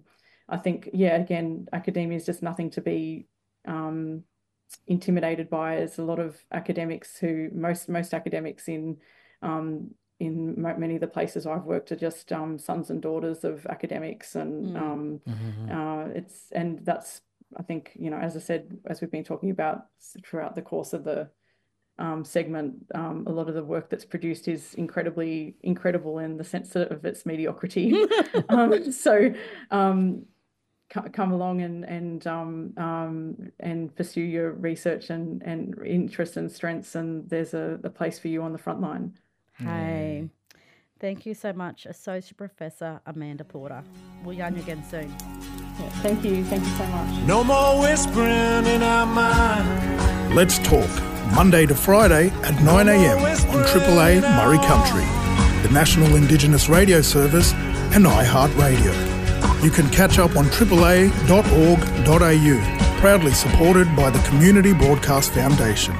I 0.49 0.57
think, 0.57 0.89
yeah, 0.93 1.17
again, 1.17 1.67
academia 1.71 2.17
is 2.17 2.25
just 2.25 2.41
nothing 2.41 2.71
to 2.71 2.81
be 2.81 3.27
um, 3.67 4.23
intimidated 4.87 5.49
by. 5.49 5.77
is 5.77 5.97
a 5.97 6.03
lot 6.03 6.19
of 6.19 6.43
academics 6.51 7.17
who 7.17 7.49
most 7.53 7.89
most 7.89 8.13
academics 8.13 8.67
in 8.67 8.97
um, 9.41 9.91
in 10.19 10.61
many 10.61 10.95
of 10.95 11.01
the 11.01 11.07
places 11.07 11.47
I've 11.47 11.63
worked 11.63 11.91
are 11.91 11.95
just 11.95 12.31
um, 12.31 12.59
sons 12.59 12.91
and 12.91 13.01
daughters 13.01 13.43
of 13.43 13.65
academics, 13.65 14.35
and 14.35 14.77
um, 14.77 15.21
uh, 15.71 16.09
it's 16.13 16.51
and 16.51 16.85
that's 16.85 17.21
I 17.57 17.63
think 17.63 17.91
you 17.95 18.09
know 18.09 18.17
as 18.17 18.35
I 18.35 18.39
said 18.39 18.77
as 18.85 19.01
we've 19.01 19.11
been 19.11 19.23
talking 19.23 19.49
about 19.49 19.85
throughout 20.23 20.55
the 20.55 20.61
course 20.61 20.93
of 20.93 21.03
the 21.03 21.29
um, 21.97 22.23
segment, 22.23 22.85
um, 22.95 23.25
a 23.27 23.31
lot 23.31 23.47
of 23.47 23.55
the 23.55 23.63
work 23.63 23.89
that's 23.89 24.05
produced 24.05 24.47
is 24.47 24.73
incredibly 24.75 25.55
incredible 25.61 26.19
in 26.19 26.37
the 26.37 26.43
sense 26.43 26.75
of 26.75 27.05
its 27.05 27.25
mediocrity. 27.25 27.93
um, 28.49 28.91
so 28.91 29.33
um, 29.69 30.25
co- 30.30 30.30
come 30.91 31.31
along 31.31 31.61
and 31.61 31.83
and 31.85 32.27
um, 32.27 32.73
um, 32.77 33.51
and 33.59 33.95
pursue 33.95 34.21
your 34.21 34.51
research 34.51 35.09
and 35.09 35.41
and 35.43 35.75
interests 35.85 36.37
and 36.37 36.51
strengths, 36.51 36.95
and 36.95 37.29
there's 37.29 37.53
a, 37.53 37.79
a 37.83 37.89
place 37.89 38.19
for 38.19 38.27
you 38.27 38.41
on 38.43 38.51
the 38.51 38.57
front 38.57 38.81
line. 38.81 39.17
Hey, 39.57 40.29
thank 40.99 41.25
you 41.25 41.33
so 41.33 41.53
much, 41.53 41.85
Associate 41.85 42.35
Professor 42.35 42.99
Amanda 43.05 43.43
Porter. 43.43 43.83
We'll 44.23 44.35
yarn 44.35 44.55
you 44.55 44.63
again 44.63 44.83
soon. 44.89 45.09
Yeah, 45.79 45.89
thank 46.01 46.23
you, 46.23 46.43
thank 46.45 46.63
you 46.63 46.71
so 46.71 46.85
much. 46.87 47.27
No 47.27 47.43
more 47.43 47.79
whispering 47.79 48.65
in 48.65 48.81
our 48.81 49.05
mind. 49.05 50.35
Let's 50.35 50.57
Talk, 50.59 50.89
Monday 51.35 51.65
to 51.65 51.75
Friday 51.75 52.27
at 52.27 52.55
9am 52.55 53.53
on 53.53 53.67
Triple 53.67 53.99
A 53.99 54.21
Murri 54.21 54.65
Country, 54.65 55.05
the 55.67 55.73
National 55.73 56.15
Indigenous 56.15 56.69
Radio 56.69 57.01
Service 57.01 57.53
and 57.93 58.05
iHeartRadio. 58.05 59.10
You 59.63 59.69
can 59.69 59.89
catch 59.89 60.17
up 60.17 60.35
on 60.35 60.45
AAA.org.au, 60.45 60.99
proudly 62.99 63.31
supported 63.31 63.95
by 63.95 64.09
the 64.09 64.19
Community 64.27 64.73
Broadcast 64.73 65.33
Foundation. 65.33 65.95